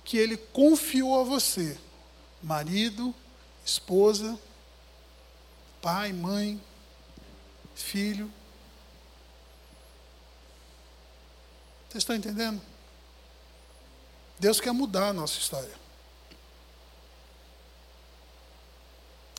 que 0.06 0.16
ele 0.16 0.36
confiou 0.36 1.20
a 1.20 1.24
você: 1.24 1.76
marido, 2.42 3.14
esposa, 3.64 4.38
pai, 5.82 6.12
mãe, 6.12 6.62
filho. 7.74 8.32
Vocês 11.88 12.02
estão 12.02 12.16
entendendo? 12.16 12.62
Deus 14.38 14.60
quer 14.60 14.72
mudar 14.72 15.08
a 15.08 15.12
nossa 15.12 15.38
história. 15.38 15.74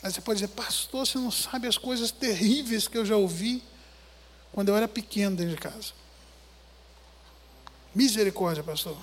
Aí 0.04 0.12
você 0.12 0.22
pode 0.22 0.40
dizer, 0.40 0.54
pastor, 0.54 1.06
você 1.06 1.18
não 1.18 1.32
sabe 1.32 1.68
as 1.68 1.78
coisas 1.78 2.12
terríveis 2.12 2.88
que 2.88 2.98
eu 2.98 3.06
já 3.06 3.16
ouvi 3.16 3.64
quando 4.52 4.70
eu 4.70 4.76
era 4.76 4.88
pequeno 4.88 5.36
dentro 5.36 5.56
de 5.56 5.62
casa. 5.62 5.94
Misericórdia, 7.94 8.64
pastor. 8.64 8.98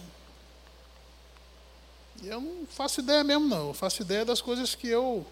Eu 2.23 2.41
não 2.41 2.67
faço 2.67 3.01
ideia 3.01 3.25
mesmo, 3.25 3.47
não. 3.47 3.69
Eu 3.69 3.75
faço 3.75 4.03
ideia 4.03 4.25
das 4.25 4.41
coisas 4.41 4.75
que 4.75 4.89
eu. 4.89 5.27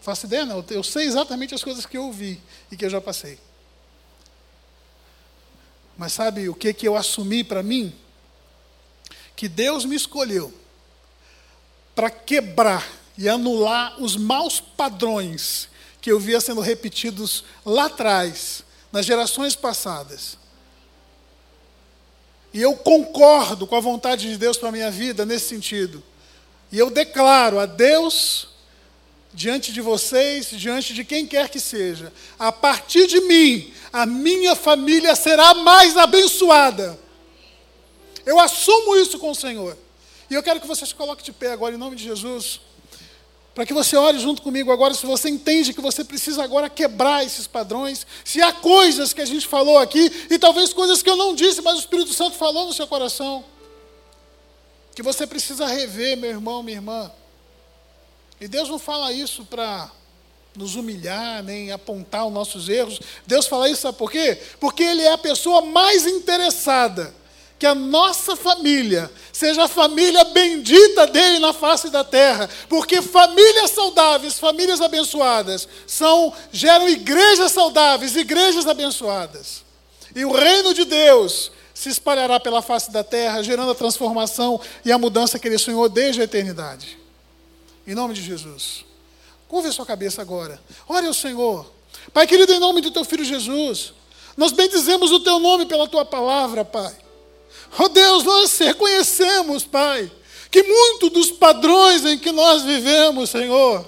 Faço 0.00 0.26
ideia, 0.26 0.44
não. 0.44 0.64
Eu 0.70 0.82
sei 0.82 1.06
exatamente 1.06 1.54
as 1.54 1.62
coisas 1.62 1.84
que 1.84 1.96
eu 1.96 2.04
ouvi 2.04 2.40
e 2.70 2.76
que 2.76 2.84
eu 2.84 2.90
já 2.90 3.00
passei. 3.00 3.38
Mas 5.96 6.12
sabe 6.12 6.48
o 6.48 6.54
que, 6.54 6.72
que 6.72 6.88
eu 6.88 6.96
assumi 6.96 7.44
para 7.44 7.62
mim? 7.62 7.94
Que 9.36 9.48
Deus 9.48 9.84
me 9.84 9.94
escolheu 9.94 10.52
para 11.94 12.08
quebrar 12.10 12.88
e 13.18 13.28
anular 13.28 14.00
os 14.02 14.16
maus 14.16 14.60
padrões 14.60 15.68
que 16.00 16.10
eu 16.10 16.18
via 16.18 16.40
sendo 16.40 16.62
repetidos 16.62 17.44
lá 17.64 17.84
atrás, 17.86 18.64
nas 18.90 19.04
gerações 19.04 19.54
passadas. 19.54 20.38
E 22.52 22.62
eu 22.62 22.74
concordo 22.74 23.66
com 23.66 23.76
a 23.76 23.80
vontade 23.80 24.28
de 24.28 24.38
Deus 24.38 24.56
para 24.56 24.70
a 24.70 24.72
minha 24.72 24.90
vida 24.90 25.26
nesse 25.26 25.48
sentido. 25.48 26.02
E 26.72 26.78
eu 26.78 26.90
declaro 26.90 27.58
a 27.58 27.66
Deus, 27.66 28.48
diante 29.32 29.72
de 29.72 29.80
vocês, 29.80 30.50
diante 30.50 30.94
de 30.94 31.04
quem 31.04 31.26
quer 31.26 31.48
que 31.48 31.58
seja, 31.58 32.12
a 32.38 32.52
partir 32.52 33.06
de 33.06 33.20
mim, 33.22 33.72
a 33.92 34.06
minha 34.06 34.54
família 34.54 35.16
será 35.16 35.54
mais 35.54 35.96
abençoada. 35.96 36.98
Eu 38.24 38.38
assumo 38.38 38.96
isso 38.96 39.18
com 39.18 39.30
o 39.30 39.34
Senhor. 39.34 39.76
E 40.28 40.34
eu 40.34 40.42
quero 40.42 40.60
que 40.60 40.66
você 40.66 40.86
se 40.86 40.94
coloque 40.94 41.24
de 41.24 41.32
pé 41.32 41.52
agora, 41.52 41.74
em 41.74 41.78
nome 41.78 41.96
de 41.96 42.04
Jesus, 42.04 42.60
para 43.52 43.66
que 43.66 43.74
você 43.74 43.96
ore 43.96 44.20
junto 44.20 44.42
comigo 44.42 44.70
agora, 44.70 44.94
se 44.94 45.04
você 45.04 45.28
entende 45.28 45.74
que 45.74 45.80
você 45.80 46.04
precisa 46.04 46.44
agora 46.44 46.70
quebrar 46.70 47.24
esses 47.24 47.48
padrões, 47.48 48.06
se 48.24 48.40
há 48.40 48.52
coisas 48.52 49.12
que 49.12 49.20
a 49.20 49.24
gente 49.24 49.46
falou 49.48 49.78
aqui, 49.78 50.10
e 50.30 50.38
talvez 50.38 50.72
coisas 50.72 51.02
que 51.02 51.10
eu 51.10 51.16
não 51.16 51.34
disse, 51.34 51.60
mas 51.60 51.76
o 51.76 51.80
Espírito 51.80 52.12
Santo 52.12 52.36
falou 52.36 52.66
no 52.66 52.72
seu 52.72 52.86
coração 52.86 53.44
que 55.00 55.04
você 55.04 55.26
precisa 55.26 55.66
rever, 55.66 56.14
meu 56.18 56.28
irmão, 56.28 56.62
minha 56.62 56.76
irmã. 56.76 57.10
E 58.38 58.46
Deus 58.46 58.68
não 58.68 58.78
fala 58.78 59.10
isso 59.10 59.46
para 59.46 59.90
nos 60.54 60.74
humilhar, 60.74 61.42
nem 61.42 61.72
apontar 61.72 62.26
os 62.26 62.32
nossos 62.32 62.68
erros. 62.68 63.00
Deus 63.26 63.46
fala 63.46 63.70
isso, 63.70 63.80
sabe 63.80 63.96
por 63.96 64.12
quê? 64.12 64.38
Porque 64.60 64.82
Ele 64.82 65.00
é 65.00 65.12
a 65.12 65.16
pessoa 65.16 65.62
mais 65.62 66.06
interessada 66.06 67.14
que 67.58 67.64
a 67.64 67.74
nossa 67.74 68.36
família 68.36 69.10
seja 69.32 69.64
a 69.64 69.68
família 69.68 70.22
bendita 70.24 71.06
dele 71.06 71.38
na 71.38 71.54
face 71.54 71.88
da 71.88 72.04
terra, 72.04 72.50
porque 72.68 73.00
famílias 73.00 73.70
saudáveis, 73.70 74.38
famílias 74.38 74.82
abençoadas, 74.82 75.66
são 75.86 76.30
geram 76.52 76.90
igrejas 76.90 77.52
saudáveis, 77.52 78.16
igrejas 78.16 78.66
abençoadas. 78.66 79.64
E 80.14 80.26
o 80.26 80.32
reino 80.32 80.74
de 80.74 80.84
Deus 80.84 81.50
se 81.80 81.88
espalhará 81.88 82.38
pela 82.38 82.60
face 82.60 82.90
da 82.90 83.02
terra, 83.02 83.42
gerando 83.42 83.72
a 83.72 83.74
transformação 83.74 84.60
e 84.84 84.92
a 84.92 84.98
mudança 84.98 85.38
que 85.38 85.48
ele 85.48 85.56
sonhou 85.56 85.88
desde 85.88 86.20
a 86.20 86.24
eternidade. 86.24 86.98
Em 87.86 87.94
nome 87.94 88.12
de 88.12 88.20
Jesus. 88.20 88.84
Curve 89.48 89.68
a 89.68 89.72
sua 89.72 89.86
cabeça 89.86 90.20
agora. 90.20 90.60
Ore 90.86 91.06
ao 91.06 91.14
Senhor. 91.14 91.72
Pai 92.12 92.26
querido, 92.26 92.52
em 92.52 92.58
nome 92.58 92.82
do 92.82 92.90
teu 92.90 93.02
filho 93.02 93.24
Jesus, 93.24 93.94
nós 94.36 94.52
bendizemos 94.52 95.10
o 95.10 95.20
teu 95.20 95.38
nome 95.38 95.64
pela 95.64 95.88
tua 95.88 96.04
palavra, 96.04 96.66
Pai. 96.66 96.94
Oh 97.78 97.88
Deus, 97.88 98.24
nós 98.24 98.58
reconhecemos, 98.58 99.64
Pai, 99.64 100.12
que 100.50 100.62
muito 100.62 101.08
dos 101.08 101.30
padrões 101.30 102.04
em 102.04 102.18
que 102.18 102.30
nós 102.30 102.62
vivemos, 102.62 103.30
Senhor, 103.30 103.86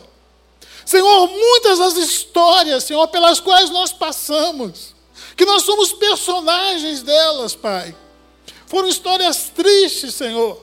Senhor, 0.86 1.28
muitas 1.28 1.78
das 1.78 1.99
histórias, 1.99 2.84
Senhor, 2.84 3.07
pelas 3.09 3.38
quais 3.38 3.68
nós 3.68 3.93
passamos, 3.93 4.95
que 5.37 5.45
nós 5.45 5.62
somos 5.62 5.93
personagens 5.93 7.03
delas, 7.03 7.55
Pai, 7.55 7.95
foram 8.66 8.89
histórias 8.89 9.51
tristes, 9.55 10.14
Senhor. 10.14 10.62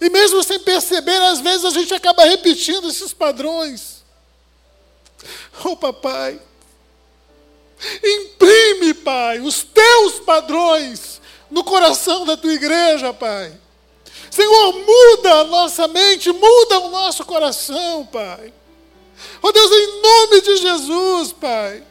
E 0.00 0.08
mesmo 0.10 0.42
sem 0.42 0.58
perceber, 0.60 1.20
às 1.22 1.40
vezes 1.40 1.64
a 1.64 1.70
gente 1.70 1.92
acaba 1.92 2.24
repetindo 2.24 2.88
esses 2.88 3.12
padrões. 3.12 4.04
Oh, 5.64 5.76
papai, 5.76 6.40
imprime, 8.02 8.94
Pai, 8.94 9.40
os 9.40 9.62
teus 9.62 10.20
padrões 10.20 11.20
no 11.50 11.64
coração 11.64 12.24
da 12.24 12.36
tua 12.36 12.52
igreja, 12.52 13.12
Pai. 13.12 13.52
Senhor, 14.30 14.72
muda 14.72 15.40
a 15.40 15.44
nossa 15.44 15.88
mente, 15.88 16.30
muda 16.30 16.80
o 16.80 16.90
nosso 16.90 17.24
coração, 17.24 18.06
Pai. 18.06 18.52
Oh 19.42 19.50
Deus, 19.50 19.70
em 19.70 20.00
nome 20.00 20.40
de 20.40 20.56
Jesus, 20.58 21.32
Pai. 21.32 21.82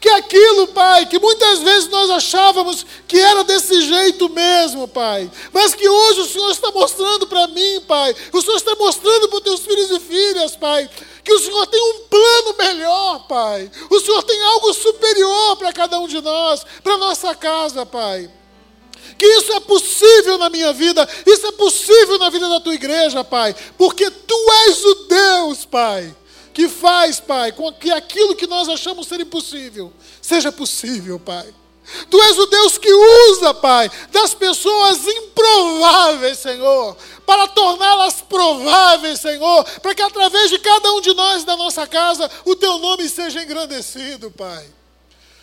Que 0.00 0.08
aquilo, 0.10 0.68
Pai, 0.68 1.06
que 1.06 1.18
muitas 1.18 1.60
vezes 1.60 1.88
nós 1.88 2.10
achávamos 2.10 2.84
que 3.06 3.18
era 3.18 3.44
desse 3.44 3.82
jeito 3.82 4.28
mesmo, 4.28 4.88
Pai, 4.88 5.30
mas 5.52 5.74
que 5.74 5.88
hoje 5.88 6.20
o 6.20 6.26
Senhor 6.26 6.50
está 6.50 6.70
mostrando 6.70 7.26
para 7.26 7.46
mim, 7.48 7.80
Pai, 7.86 8.14
o 8.32 8.40
Senhor 8.40 8.56
está 8.56 8.74
mostrando 8.74 9.28
para 9.28 9.36
os 9.36 9.44
teus 9.44 9.60
filhos 9.60 9.90
e 9.90 10.00
filhas, 10.00 10.56
Pai, 10.56 10.88
que 11.22 11.32
o 11.32 11.38
Senhor 11.38 11.66
tem 11.66 11.80
um 11.80 12.00
plano 12.08 12.54
melhor, 12.58 13.26
Pai, 13.26 13.70
o 13.90 14.00
Senhor 14.00 14.22
tem 14.22 14.42
algo 14.42 14.72
superior 14.72 15.56
para 15.56 15.72
cada 15.72 15.98
um 16.00 16.08
de 16.08 16.20
nós, 16.20 16.64
para 16.82 16.96
nossa 16.96 17.34
casa, 17.34 17.86
Pai. 17.86 18.30
Que 19.18 19.26
isso 19.26 19.52
é 19.52 19.60
possível 19.60 20.38
na 20.38 20.48
minha 20.48 20.72
vida, 20.72 21.08
isso 21.26 21.46
é 21.46 21.52
possível 21.52 22.18
na 22.18 22.30
vida 22.30 22.48
da 22.48 22.60
tua 22.60 22.74
igreja, 22.74 23.22
Pai, 23.22 23.54
porque 23.76 24.10
tu 24.10 24.52
és 24.66 24.84
o 24.84 24.94
Deus, 25.06 25.64
Pai 25.64 26.14
que 26.54 26.68
faz, 26.68 27.18
Pai, 27.18 27.50
com 27.50 27.70
que 27.72 27.90
aquilo 27.90 28.36
que 28.36 28.46
nós 28.46 28.68
achamos 28.68 29.08
ser 29.08 29.20
impossível 29.20 29.92
seja 30.22 30.52
possível, 30.52 31.18
Pai. 31.18 31.52
Tu 32.08 32.22
és 32.22 32.38
o 32.38 32.46
Deus 32.46 32.78
que 32.78 32.90
usa, 32.90 33.52
Pai, 33.52 33.90
das 34.10 34.32
pessoas 34.32 35.06
improváveis, 35.06 36.38
Senhor, 36.38 36.96
para 37.26 37.48
torná-las 37.48 38.22
prováveis, 38.22 39.20
Senhor, 39.20 39.64
para 39.82 39.94
que 39.94 40.00
através 40.00 40.48
de 40.48 40.58
cada 40.60 40.92
um 40.92 41.00
de 41.00 41.12
nós 41.12 41.44
da 41.44 41.56
nossa 41.56 41.86
casa 41.86 42.30
o 42.44 42.56
Teu 42.56 42.78
nome 42.78 43.06
seja 43.08 43.42
engrandecido, 43.42 44.30
Pai. 44.30 44.64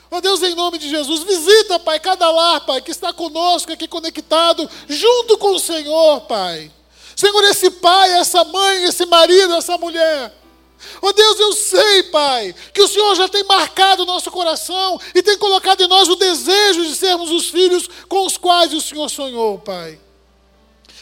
Ó 0.09 0.18
oh 0.18 0.22
Deus, 0.22 0.41
em 0.41 0.55
nome 0.55 0.78
de 0.78 0.89
Jesus, 0.89 1.24
visita, 1.24 1.78
Pai, 1.78 1.99
cada 1.99 2.32
lar, 2.32 2.62
Pai, 2.66 2.82
que 2.82 2.91
está 2.91 3.14
conosco 3.14 3.72
aqui 3.72 3.88
conectado, 3.88 4.68
junto 4.88 5.38
com 5.38 5.51
o 5.51 5.59
Senhor, 5.59 6.22
Pai. 6.22 6.72
Senhor, 7.16 7.43
esse 7.43 7.70
pai, 7.70 8.14
essa 8.14 8.43
mãe, 8.45 8.86
esse 8.86 9.05
marido, 9.05 9.53
essa 9.53 9.78
mulher 9.78 10.40
Oh 11.01 11.13
Deus, 11.13 11.39
eu 11.39 11.53
sei, 11.53 12.03
Pai, 12.03 12.55
que 12.73 12.82
o 12.82 12.88
Senhor 12.88 13.15
já 13.15 13.27
tem 13.27 13.43
marcado 13.43 14.03
o 14.03 14.05
nosso 14.05 14.32
coração 14.32 14.99
e 15.13 15.21
tem 15.21 15.38
colocado 15.38 15.82
em 15.82 15.88
nós 15.88 16.07
o 16.07 16.15
desejo 16.15 16.86
de 16.86 16.95
sermos 16.95 17.29
os 17.29 17.49
filhos 17.49 17.89
com 18.07 18.25
os 18.25 18.38
quais 18.38 18.73
o 18.73 18.82
Senhor 18.82 19.09
sonhou, 19.09 19.59
Pai. 19.59 19.99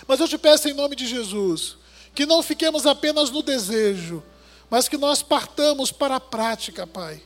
Mas 0.08 0.20
eu 0.20 0.28
te 0.28 0.38
peço 0.38 0.68
em 0.68 0.74
nome 0.74 0.96
de 0.96 1.06
Jesus, 1.08 1.78
que 2.14 2.26
não 2.26 2.42
fiquemos 2.42 2.86
apenas 2.86 3.30
no 3.30 3.42
desejo, 3.42 4.24
mas 4.70 4.90
que 4.90 4.98
nós 4.98 5.22
partamos 5.22 5.92
para 5.92 6.16
a 6.16 6.20
prática, 6.20 6.86
Pai. 6.86 7.22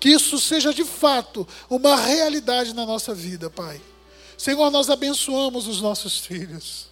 Que 0.00 0.10
isso 0.10 0.38
seja 0.38 0.72
de 0.72 0.84
fato 0.84 1.46
uma 1.68 1.96
realidade 1.96 2.72
na 2.72 2.86
nossa 2.86 3.14
vida, 3.14 3.50
Pai. 3.50 3.80
Senhor, 4.36 4.70
nós 4.70 4.88
abençoamos 4.88 5.66
os 5.66 5.80
nossos 5.80 6.18
filhos. 6.18 6.86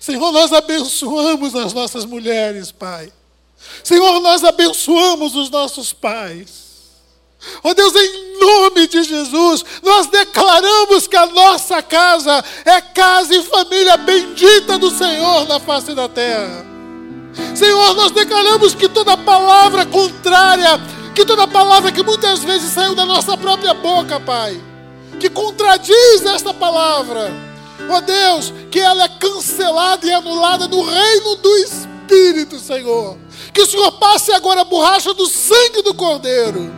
Senhor, 0.00 0.32
nós 0.32 0.52
abençoamos 0.52 1.54
as 1.54 1.72
nossas 1.72 2.04
mulheres, 2.04 2.70
Pai. 2.70 3.12
Senhor, 3.82 4.20
nós 4.20 4.44
abençoamos 4.44 5.34
os 5.34 5.50
nossos 5.50 5.92
pais. 5.92 6.68
Oh 7.62 7.72
Deus, 7.72 7.94
em 7.94 8.40
nome 8.40 8.86
de 8.88 9.02
Jesus, 9.02 9.64
nós 9.82 10.06
declaramos 10.08 11.06
que 11.06 11.16
a 11.16 11.26
nossa 11.26 11.80
casa 11.82 12.44
é 12.64 12.80
casa 12.80 13.34
e 13.34 13.42
família 13.42 13.96
bendita 13.96 14.78
do 14.78 14.90
Senhor 14.90 15.46
na 15.46 15.60
face 15.60 15.94
da 15.94 16.08
terra. 16.08 16.66
Senhor, 17.54 17.94
nós 17.94 18.10
declaramos 18.10 18.74
que 18.74 18.88
toda 18.88 19.16
palavra 19.16 19.86
contrária, 19.86 20.80
que 21.14 21.24
toda 21.24 21.46
palavra 21.46 21.92
que 21.92 22.02
muitas 22.02 22.42
vezes 22.42 22.72
saiu 22.72 22.94
da 22.94 23.04
nossa 23.04 23.36
própria 23.36 23.74
boca, 23.74 24.18
Pai, 24.18 24.60
que 25.20 25.30
contradiz 25.30 26.24
esta 26.24 26.52
palavra, 26.52 27.32
ó 27.88 27.96
oh 27.96 28.00
Deus, 28.00 28.52
que 28.70 28.80
ela 28.80 29.04
é 29.04 29.08
cancelada 29.08 30.06
e 30.06 30.12
anulada 30.12 30.66
no 30.66 30.82
reino 30.82 31.36
do 31.36 31.56
Espírito, 31.56 31.87
Senhor. 32.68 33.16
Que 33.52 33.62
o 33.62 33.66
Senhor 33.66 33.92
passe 33.92 34.30
agora 34.32 34.60
a 34.60 34.64
borracha 34.64 35.14
do 35.14 35.26
sangue 35.26 35.82
do 35.82 35.94
Cordeiro. 35.94 36.70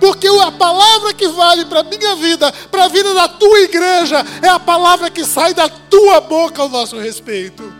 Porque 0.00 0.26
a 0.26 0.50
palavra 0.50 1.14
que 1.14 1.28
vale 1.28 1.64
para 1.64 1.80
a 1.80 1.84
minha 1.84 2.16
vida, 2.16 2.52
para 2.70 2.84
a 2.84 2.88
vida 2.88 3.14
da 3.14 3.28
tua 3.28 3.60
igreja, 3.60 4.24
é 4.42 4.48
a 4.48 4.58
palavra 4.58 5.10
que 5.10 5.24
sai 5.24 5.54
da 5.54 5.68
tua 5.68 6.20
boca 6.20 6.62
ao 6.62 6.68
nosso 6.68 6.98
respeito. 6.98 7.72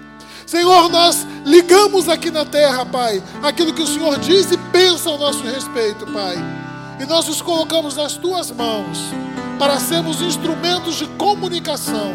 Senhor, 0.47 0.89
nós 0.89 1.27
ligamos 1.45 2.09
aqui 2.09 2.31
na 2.31 2.45
terra, 2.45 2.87
Pai, 2.87 3.23
aquilo 3.43 3.75
que 3.75 3.83
o 3.83 3.87
Senhor 3.87 4.19
diz 4.19 4.51
e 4.51 4.57
pensa 4.73 5.11
ao 5.11 5.19
nosso 5.19 5.43
respeito, 5.43 6.07
Pai. 6.07 6.37
E 7.01 7.05
nós 7.07 7.27
nos 7.27 7.43
colocamos 7.43 7.97
nas 7.97 8.15
tuas 8.15 8.51
mãos 8.51 8.99
para 9.59 9.79
sermos 9.79 10.23
instrumentos 10.23 10.97
de 10.97 11.07
comunicação 11.07 12.15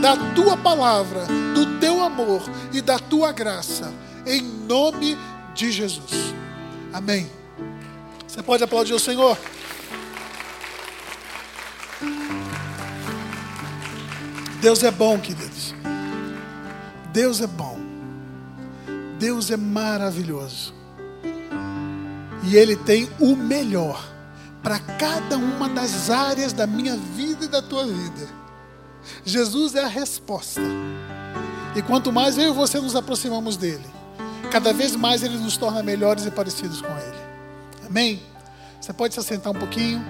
da 0.00 0.16
tua 0.34 0.56
palavra, 0.56 1.26
do 1.54 1.78
teu 1.78 2.02
amor 2.02 2.42
e 2.72 2.80
da 2.80 2.98
tua 2.98 3.32
graça. 3.32 3.92
Em 4.26 4.42
nome 4.42 5.16
de 5.54 5.70
Jesus. 5.70 6.34
Amém. 6.92 7.30
Você 8.26 8.42
pode 8.42 8.64
aplaudir 8.64 8.92
o 8.92 8.98
Senhor? 8.98 9.38
Deus 14.60 14.82
é 14.82 14.90
bom, 14.90 15.18
queridos. 15.18 15.74
Deus 17.12 17.40
é 17.40 17.46
bom. 17.46 17.78
Deus 19.18 19.50
é 19.50 19.56
maravilhoso. 19.56 20.74
E 22.42 22.56
Ele 22.56 22.76
tem 22.76 23.08
o 23.20 23.36
melhor 23.36 24.04
para 24.62 24.80
cada 24.80 25.36
uma 25.36 25.68
das 25.68 26.10
áreas 26.10 26.52
da 26.52 26.66
minha 26.66 26.96
vida 26.96 27.44
e 27.44 27.48
da 27.48 27.62
tua 27.62 27.86
vida. 27.86 28.28
Jesus 29.24 29.74
é 29.76 29.84
a 29.84 29.88
resposta. 29.88 30.60
E 31.76 31.82
quanto 31.82 32.12
mais 32.12 32.36
eu 32.36 32.48
e 32.48 32.52
você 32.52 32.80
nos 32.80 32.96
aproximamos 32.96 33.56
dele, 33.56 33.95
cada 34.50 34.72
vez 34.72 34.96
mais 34.96 35.22
Ele 35.22 35.36
nos 35.36 35.56
torna 35.56 35.82
melhores 35.82 36.26
e 36.26 36.30
parecidos 36.30 36.80
com 36.80 36.88
Ele. 36.88 37.16
Amém? 37.86 38.22
Você 38.80 38.92
pode 38.92 39.14
se 39.14 39.20
assentar 39.20 39.52
um 39.52 39.58
pouquinho. 39.58 40.04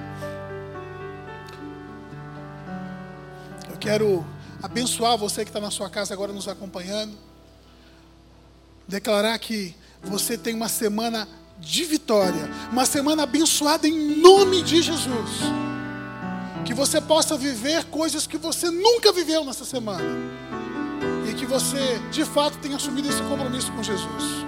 Eu 3.70 3.76
quero 3.78 4.26
abençoar 4.62 5.16
você 5.16 5.44
que 5.44 5.50
está 5.50 5.60
na 5.60 5.70
sua 5.70 5.88
casa 5.88 6.14
agora 6.14 6.32
nos 6.32 6.48
acompanhando. 6.48 7.16
Declarar 8.86 9.38
que 9.38 9.74
você 10.02 10.36
tem 10.36 10.54
uma 10.54 10.68
semana 10.68 11.26
de 11.58 11.84
vitória, 11.84 12.50
uma 12.70 12.86
semana 12.86 13.22
abençoada 13.22 13.88
em 13.88 14.20
nome 14.20 14.62
de 14.62 14.82
Jesus. 14.82 15.30
Que 16.64 16.74
você 16.74 17.00
possa 17.00 17.36
viver 17.36 17.84
coisas 17.86 18.26
que 18.26 18.36
você 18.36 18.70
nunca 18.70 19.12
viveu 19.12 19.44
nessa 19.44 19.64
semana 19.64 20.04
e 21.28 21.34
que 21.34 21.46
você 21.46 22.00
de 22.10 22.24
fato 22.24 22.58
tenha 22.58 22.76
assumido 22.76 23.08
esse 23.08 23.22
compromisso 23.22 23.72
com 23.72 23.82
Jesus. 23.82 24.46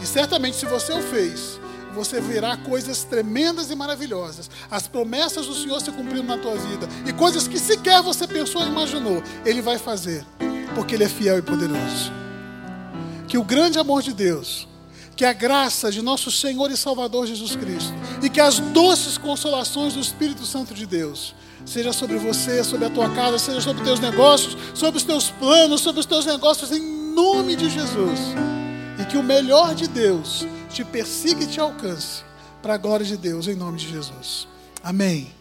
E 0.00 0.06
certamente, 0.06 0.56
se 0.56 0.66
você 0.66 0.92
o 0.92 1.02
fez, 1.02 1.60
você 1.94 2.20
verá 2.20 2.56
coisas 2.56 3.04
tremendas 3.04 3.70
e 3.70 3.74
maravilhosas. 3.74 4.50
As 4.70 4.86
promessas 4.86 5.46
do 5.46 5.54
Senhor 5.54 5.80
se 5.80 5.90
cumprindo 5.90 6.22
na 6.22 6.38
tua 6.38 6.56
vida. 6.56 6.88
E 7.06 7.12
coisas 7.12 7.48
que 7.48 7.58
sequer 7.58 8.02
você 8.02 8.26
pensou 8.26 8.62
e 8.62 8.68
imaginou, 8.68 9.22
Ele 9.44 9.60
vai 9.60 9.78
fazer, 9.78 10.24
porque 10.74 10.94
Ele 10.94 11.04
é 11.04 11.08
fiel 11.08 11.38
e 11.38 11.42
poderoso. 11.42 12.12
Que 13.26 13.36
o 13.36 13.44
grande 13.44 13.78
amor 13.78 14.02
de 14.02 14.12
Deus, 14.12 14.66
que 15.16 15.24
a 15.24 15.32
graça 15.32 15.90
de 15.90 16.00
nosso 16.00 16.30
Senhor 16.30 16.70
e 16.70 16.76
Salvador 16.76 17.26
Jesus 17.26 17.54
Cristo, 17.56 17.92
e 18.22 18.30
que 18.30 18.40
as 18.40 18.58
doces 18.58 19.18
consolações 19.18 19.94
do 19.94 20.00
Espírito 20.00 20.46
Santo 20.46 20.72
de 20.72 20.86
Deus 20.86 21.34
seja 21.64 21.92
sobre 21.92 22.18
você, 22.18 22.64
sobre 22.64 22.86
a 22.86 22.90
tua 22.90 23.10
casa, 23.10 23.38
seja 23.38 23.60
sobre 23.60 23.82
os 23.82 23.88
teus 23.88 24.00
negócios, 24.00 24.56
sobre 24.74 24.98
os 24.98 25.04
teus 25.04 25.30
planos, 25.30 25.80
sobre 25.80 26.00
os 26.00 26.06
teus 26.06 26.26
negócios, 26.26 26.70
em 26.72 26.80
nome 27.14 27.56
de 27.56 27.68
Jesus. 27.68 28.18
E 29.00 29.04
que 29.04 29.16
o 29.16 29.22
melhor 29.22 29.74
de 29.74 29.88
Deus 29.88 30.46
te 30.70 30.84
persiga 30.84 31.44
e 31.44 31.46
te 31.46 31.60
alcance, 31.60 32.22
para 32.62 32.74
a 32.74 32.76
glória 32.76 33.04
de 33.04 33.16
Deus, 33.16 33.48
em 33.48 33.54
nome 33.54 33.78
de 33.78 33.88
Jesus. 33.88 34.46
Amém. 34.82 35.32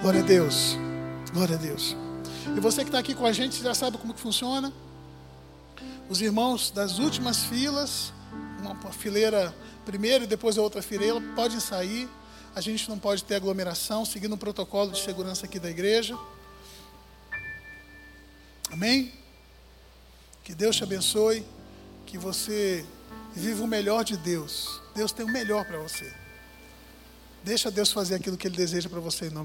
Glória 0.00 0.20
a 0.20 0.24
Deus. 0.24 0.76
Glória 1.32 1.56
a 1.56 1.58
Deus. 1.58 1.96
E 2.56 2.60
você 2.60 2.82
que 2.82 2.88
está 2.88 2.98
aqui 2.98 3.14
com 3.14 3.26
a 3.26 3.32
gente, 3.32 3.62
já 3.62 3.74
sabe 3.74 3.98
como 3.98 4.14
que 4.14 4.20
funciona. 4.20 4.72
Os 6.08 6.20
irmãos 6.20 6.70
das 6.70 6.98
últimas 6.98 7.44
filas, 7.44 8.12
uma 8.60 8.74
fileira 8.92 9.54
primeiro 9.84 10.24
e 10.24 10.26
depois 10.26 10.56
a 10.58 10.62
outra 10.62 10.82
fileira, 10.82 11.20
podem 11.34 11.60
sair 11.60 12.08
a 12.54 12.60
gente 12.60 12.88
não 12.88 12.98
pode 12.98 13.24
ter 13.24 13.34
aglomeração, 13.34 14.04
seguindo 14.04 14.34
o 14.34 14.38
protocolo 14.38 14.92
de 14.92 15.02
segurança 15.02 15.44
aqui 15.44 15.58
da 15.58 15.68
igreja. 15.68 16.16
Amém? 18.70 19.12
Que 20.44 20.54
Deus 20.54 20.76
te 20.76 20.84
abençoe, 20.84 21.44
que 22.06 22.16
você 22.16 22.86
viva 23.34 23.64
o 23.64 23.66
melhor 23.66 24.04
de 24.04 24.16
Deus. 24.16 24.80
Deus 24.94 25.10
tem 25.10 25.26
o 25.26 25.32
melhor 25.32 25.64
para 25.64 25.78
você. 25.78 26.12
Deixa 27.42 27.70
Deus 27.70 27.90
fazer 27.90 28.14
aquilo 28.14 28.36
que 28.36 28.46
Ele 28.46 28.56
deseja 28.56 28.88
para 28.88 29.00
você 29.00 29.26
em 29.26 29.30
nome 29.30 29.42